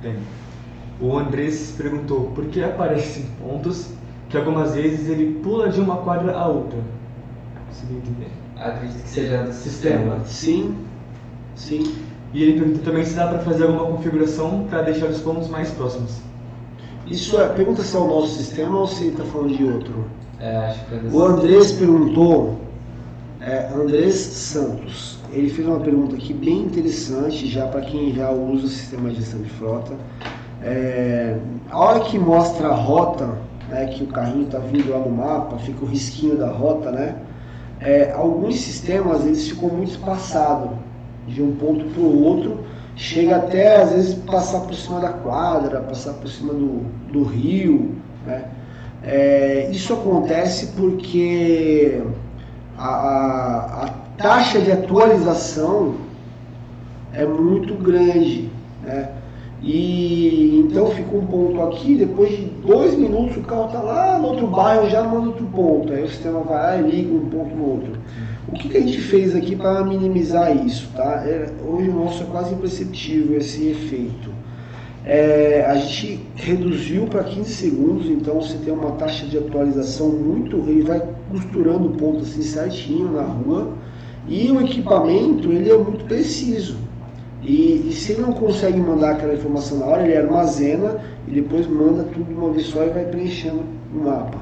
Tem. 0.00 0.16
O 0.98 1.18
Andrés 1.18 1.74
perguntou 1.76 2.30
por 2.34 2.46
que 2.46 2.64
aparecem 2.64 3.26
pontos 3.42 3.90
que 4.30 4.38
algumas 4.38 4.74
vezes 4.74 5.06
ele 5.06 5.38
pula 5.42 5.68
de 5.68 5.80
uma 5.80 5.98
quadra 5.98 6.32
a 6.32 6.46
outra. 6.48 6.78
Consegui 7.68 7.96
entender. 7.96 8.30
Acredito 8.56 9.02
que 9.02 9.08
seja 9.08 9.42
do 9.42 9.52
sistema. 9.52 10.20
Sim, 10.24 10.78
sim. 11.54 11.94
E 12.32 12.42
ele 12.42 12.58
perguntou 12.58 12.82
também 12.84 13.04
se 13.04 13.14
dá 13.14 13.26
para 13.26 13.40
fazer 13.40 13.64
alguma 13.64 13.84
configuração 13.84 14.66
para 14.70 14.80
deixar 14.80 15.08
os 15.08 15.20
pontos 15.20 15.48
mais 15.48 15.70
próximos. 15.72 16.29
Isso 17.06 17.40
é, 17.40 17.48
pergunta 17.48 17.82
se 17.82 17.96
é 17.96 17.98
o 17.98 18.06
nosso 18.06 18.34
sistema 18.34 18.78
ou 18.78 18.86
se 18.86 19.08
está 19.08 19.24
falando 19.24 19.56
de 19.56 19.64
outro. 19.64 20.04
É, 20.38 20.56
acho 20.56 20.86
que 20.86 20.94
é 20.94 21.00
O 21.12 21.22
Andrés 21.22 21.72
perguntou, 21.72 22.60
é, 23.40 23.68
Andrés 23.74 24.14
Santos, 24.14 25.18
ele 25.32 25.50
fez 25.50 25.66
uma 25.66 25.80
pergunta 25.80 26.16
aqui 26.16 26.32
bem 26.32 26.62
interessante 26.62 27.46
já 27.46 27.66
para 27.66 27.80
quem 27.80 28.12
já 28.12 28.30
usa 28.30 28.66
o 28.66 28.68
sistema 28.68 29.10
de 29.10 29.16
gestão 29.16 29.40
de 29.40 29.50
frota. 29.50 29.92
É, 30.62 31.36
a 31.70 31.78
hora 31.78 32.00
que 32.00 32.18
mostra 32.18 32.68
a 32.68 32.74
rota, 32.74 33.38
né, 33.68 33.86
que 33.86 34.04
o 34.04 34.06
carrinho 34.08 34.44
está 34.44 34.58
vindo 34.58 34.90
lá 34.90 34.98
no 34.98 35.10
mapa, 35.10 35.56
fica 35.58 35.84
o 35.84 35.88
risquinho 35.88 36.36
da 36.36 36.50
rota, 36.50 36.90
né? 36.90 37.16
É, 37.80 38.12
alguns 38.12 38.60
sistemas 38.60 39.24
eles 39.24 39.48
ficam 39.48 39.70
muito 39.70 39.92
espaçados 39.92 40.70
de 41.26 41.42
um 41.42 41.52
ponto 41.56 41.84
para 41.86 42.02
o 42.02 42.22
outro 42.22 42.60
chega 43.00 43.36
até 43.36 43.80
às 43.80 43.92
vezes 43.92 44.14
passar 44.14 44.60
por 44.60 44.74
cima 44.74 45.00
da 45.00 45.08
quadra, 45.08 45.80
passar 45.80 46.12
por 46.12 46.28
cima 46.28 46.52
do, 46.52 46.84
do 47.10 47.22
rio. 47.22 47.94
Né? 48.26 48.44
É, 49.02 49.70
isso 49.72 49.94
acontece 49.94 50.66
porque 50.76 52.02
a, 52.76 52.88
a, 52.88 53.84
a, 53.86 53.90
taxa 54.18 54.60
de 54.60 54.70
atualização 54.70 55.94
é 57.14 57.24
muito 57.24 57.74
grande. 57.74 58.50
Né? 58.82 59.08
E 59.62 60.62
então 60.62 60.90
fica 60.90 61.16
um 61.16 61.24
ponto 61.24 61.62
aqui, 61.62 61.94
depois 61.94 62.30
de 62.30 62.44
dois 62.66 62.94
minutos 62.98 63.38
o 63.38 63.40
carro 63.42 63.66
está 63.66 63.80
lá 63.80 64.18
no 64.18 64.28
outro 64.28 64.46
bairro, 64.46 64.90
já 64.90 65.02
manda 65.02 65.28
outro 65.28 65.46
ponto. 65.46 65.90
Aí 65.90 66.04
o 66.04 66.08
sistema 66.08 66.40
vai 66.40 66.58
lá 66.58 66.76
e 66.76 66.90
liga 66.90 67.14
um 67.14 67.30
ponto 67.30 67.56
no 67.56 67.64
outro. 67.64 67.92
O 68.52 68.54
que, 68.54 68.68
que 68.68 68.76
a 68.76 68.80
gente 68.80 69.00
fez 69.00 69.36
aqui 69.36 69.54
para 69.54 69.84
minimizar 69.84 70.54
isso? 70.66 70.90
Tá? 70.96 71.22
É, 71.24 71.48
hoje 71.64 71.88
o 71.88 71.94
nosso 71.94 72.24
é 72.24 72.26
quase 72.26 72.52
imperceptível 72.52 73.38
esse 73.38 73.68
efeito. 73.68 74.30
É, 75.04 75.64
a 75.68 75.76
gente 75.76 76.20
reduziu 76.34 77.06
para 77.06 77.22
15 77.22 77.48
segundos, 77.48 78.06
então 78.06 78.40
você 78.40 78.56
tem 78.58 78.72
uma 78.72 78.92
taxa 78.92 79.24
de 79.26 79.38
atualização 79.38 80.08
muito. 80.10 80.56
Ele 80.68 80.82
vai 80.82 81.00
costurando 81.30 81.88
o 81.88 81.92
ponto 81.92 82.22
assim 82.22 82.42
certinho 82.42 83.12
na 83.12 83.22
rua. 83.22 83.72
E 84.28 84.50
o 84.50 84.60
equipamento 84.60 85.50
ele 85.52 85.70
é 85.70 85.76
muito 85.76 86.04
preciso. 86.04 86.76
E, 87.42 87.88
e, 87.88 87.92
se 87.92 88.12
ele 88.12 88.22
não 88.22 88.32
consegue 88.32 88.78
mandar 88.78 89.12
aquela 89.12 89.32
informação 89.32 89.78
na 89.78 89.86
hora, 89.86 90.02
ele 90.02 90.16
armazena 90.16 90.98
e 91.26 91.30
depois 91.30 91.66
manda 91.66 92.02
tudo 92.02 92.24
de 92.24 92.34
uma 92.34 92.50
vez 92.50 92.66
só 92.66 92.84
e 92.84 92.90
vai 92.90 93.04
preenchendo 93.04 93.62
o 93.94 94.04
mapa. 94.04 94.38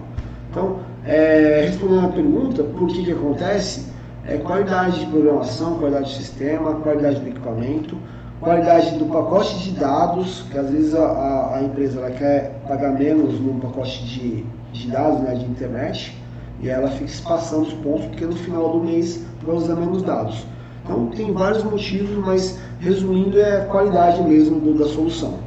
Então, 0.50 0.80
é, 1.06 1.64
respondendo 1.66 2.06
a 2.06 2.08
pergunta, 2.08 2.64
por 2.64 2.88
que 2.88 3.04
que 3.04 3.12
acontece? 3.12 3.97
É 4.28 4.36
qualidade 4.36 5.00
de 5.00 5.06
programação, 5.06 5.78
qualidade 5.78 6.04
do 6.04 6.16
sistema, 6.16 6.74
qualidade 6.74 7.18
do 7.18 7.28
equipamento, 7.28 7.96
qualidade 8.40 8.98
do 8.98 9.06
pacote 9.06 9.58
de 9.60 9.70
dados, 9.70 10.44
que 10.50 10.58
às 10.58 10.68
vezes 10.68 10.94
a, 10.94 11.56
a, 11.56 11.62
empresa 11.62 11.98
ela 11.98 12.10
quer 12.10 12.60
pagar 12.68 12.92
menos 12.92 13.40
num 13.40 13.58
pacote 13.58 14.04
de, 14.04 14.44
de 14.70 14.90
dados, 14.90 15.20
né, 15.20 15.34
de 15.34 15.46
internet, 15.46 16.14
e 16.60 16.68
ela 16.68 16.90
fica 16.90 17.06
espaçando 17.06 17.62
os 17.62 17.72
pontos, 17.72 18.04
porque 18.06 18.26
no 18.26 18.36
final 18.36 18.70
do 18.70 18.84
mês 18.84 19.24
vai 19.42 19.56
usar 19.56 19.76
menos 19.76 20.02
dados. 20.02 20.46
Então 20.84 21.06
tem 21.06 21.32
vários 21.32 21.64
motivos, 21.64 22.14
mas 22.18 22.58
resumindo 22.80 23.40
é 23.40 23.62
a 23.62 23.64
qualidade 23.64 24.20
mesmo 24.22 24.60
do, 24.60 24.78
da 24.78 24.88
solução. 24.88 25.38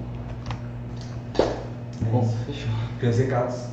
Bom, 2.11 2.27
fechou. 2.47 2.71
Recados. 3.25 3.65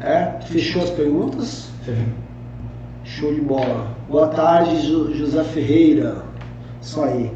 É? 0.00 0.32
Fechou 0.46 0.82
as 0.82 0.90
perguntas? 0.90 1.68
Fechou. 1.84 2.27
Show 3.18 3.32
de 3.34 3.40
bola. 3.40 3.88
Boa 4.08 4.28
tarde, 4.28 4.86
Jo- 4.86 5.12
José 5.12 5.42
Ferreira. 5.44 6.22
Isso 6.80 7.02
aí. 7.02 7.32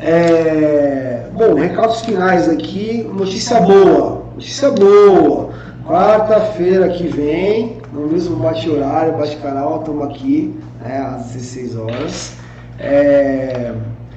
É, 0.00 1.28
Bom, 1.32 1.54
recados 1.54 2.00
finais 2.00 2.48
aqui. 2.48 3.08
Notícia 3.16 3.60
boa. 3.60 4.24
Notícia 4.34 4.70
boa. 4.72 5.50
Quarta-feira 5.86 6.88
que 6.88 7.06
vem, 7.06 7.78
no 7.92 8.06
mesmo 8.08 8.36
bate-horário, 8.36 9.16
bate-canal, 9.18 9.80
estamos 9.80 10.04
aqui 10.04 10.54
né, 10.80 10.98
às 10.98 11.26
16 11.26 11.76
horas. 11.76 12.32
É, 12.78 13.72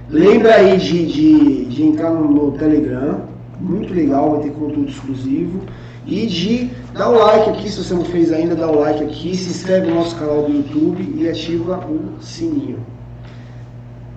Lembra 0.10 0.56
aí 0.56 0.78
de, 0.78 1.06
de, 1.06 1.66
de 1.66 1.84
entrar 1.84 2.10
no, 2.12 2.28
no 2.30 2.52
Telegram. 2.54 3.22
Muito 3.60 3.94
legal, 3.94 4.32
vai 4.32 4.42
ter 4.44 4.52
conteúdo 4.52 4.90
exclusivo. 4.90 5.62
E 6.06 6.28
de 6.28 6.70
dar 6.94 7.10
o 7.10 7.18
like 7.18 7.50
aqui, 7.52 7.70
se 7.70 7.84
você 7.84 7.94
não 7.94 8.06
fez 8.06 8.32
ainda, 8.32 8.56
dá 8.56 8.68
o 8.70 8.80
like 8.80 9.04
aqui, 9.04 9.36
se 9.36 9.50
inscreve 9.50 9.88
no 9.88 9.96
nosso 9.96 10.16
canal 10.16 10.44
do 10.44 10.52
YouTube 10.52 11.16
e 11.18 11.30
ativa 11.30 11.78
o 11.88 12.22
sininho. 12.22 12.80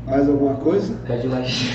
Mais 0.07 0.29
alguma 0.29 0.55
coisa? 0.55 0.95
Pede 1.07 1.27
like. 1.27 1.69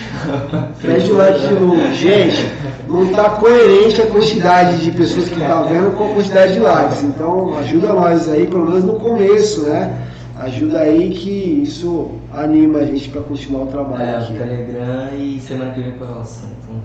Pede 0.81 1.11
o 1.11 1.15
like 1.17 1.39
de 1.39 1.53
novo. 1.53 1.93
Gente, 1.93 2.45
não 2.87 3.03
está 3.05 3.29
coerente 3.31 4.01
a 4.01 4.07
quantidade 4.07 4.77
de 4.83 4.91
pessoas 4.91 5.27
que 5.27 5.39
estão 5.39 5.67
vendo 5.67 5.95
com 5.97 6.11
a 6.11 6.13
quantidade 6.15 6.53
de 6.53 6.59
likes. 6.59 7.03
Então 7.03 7.57
ajuda 7.57 7.93
nós 7.93 8.29
aí, 8.29 8.47
pelo 8.47 8.65
menos 8.67 8.83
no 8.85 8.93
começo, 8.99 9.63
né? 9.63 10.07
Ajuda 10.39 10.79
aí 10.79 11.09
que 11.09 11.29
isso 11.63 12.11
anima 12.33 12.79
a 12.79 12.85
gente 12.85 13.09
para 13.09 13.21
continuar 13.21 13.63
o 13.63 13.67
trabalho 13.67 14.01
É, 14.01 14.13
o 14.13 14.17
aqui. 14.19 14.33
Telegram 14.33 15.09
e 15.17 15.39
semana 15.41 15.71
que 15.71 15.81
vem 15.81 15.91
com 15.91 16.03
a 16.05 16.07
relação. 16.07 16.49
Então, 16.63 16.75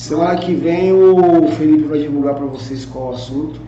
Semana 0.00 0.36
que 0.36 0.54
vem 0.54 0.94
o 0.94 1.46
Felipe 1.58 1.84
vai 1.84 1.98
divulgar 1.98 2.34
para 2.34 2.46
vocês 2.46 2.86
qual 2.86 3.10
o 3.10 3.14
assunto. 3.14 3.60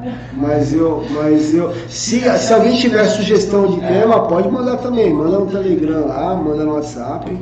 né? 0.00 0.18
Mas 0.32 0.72
eu, 0.72 1.04
mas 1.10 1.54
eu, 1.54 1.70
se, 1.88 2.20
se 2.38 2.54
alguém 2.54 2.74
tiver 2.74 3.04
sugestão 3.04 3.66
de 3.66 3.80
tema, 3.80 4.26
pode 4.26 4.48
mandar 4.50 4.78
também. 4.78 5.12
Manda 5.12 5.38
no 5.40 5.46
Telegram 5.46 6.06
lá, 6.06 6.34
manda 6.34 6.64
no 6.64 6.72
WhatsApp, 6.74 7.36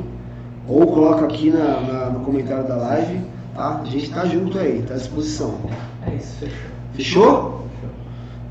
ou 0.67 0.85
coloca 0.87 1.23
aqui 1.25 1.49
na, 1.49 1.79
na- 1.79 2.09
no 2.09 2.19
comentário 2.25 2.67
da 2.67 2.75
live, 2.75 3.21
tá? 3.55 3.79
A 3.83 3.85
gente 3.85 4.09
tá 4.09 4.25
junto 4.25 4.59
aí, 4.59 4.83
tá 4.85 4.95
à 4.95 4.97
disposição. 4.97 5.53
É 6.05 6.13
isso, 6.15 6.35
fechou. 6.39 6.61
Fechou? 6.93 7.61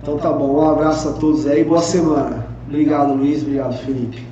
Então 0.02 0.16
tá 0.16 0.32
bom, 0.32 0.54
um 0.62 0.70
abraço 0.70 1.10
a 1.10 1.12
todos 1.12 1.46
aí, 1.46 1.62
boa 1.62 1.82
semana. 1.82 2.46
Obrigado 2.66 3.12
Luiz, 3.12 3.42
obrigado 3.42 3.76
Felipe. 3.78 4.24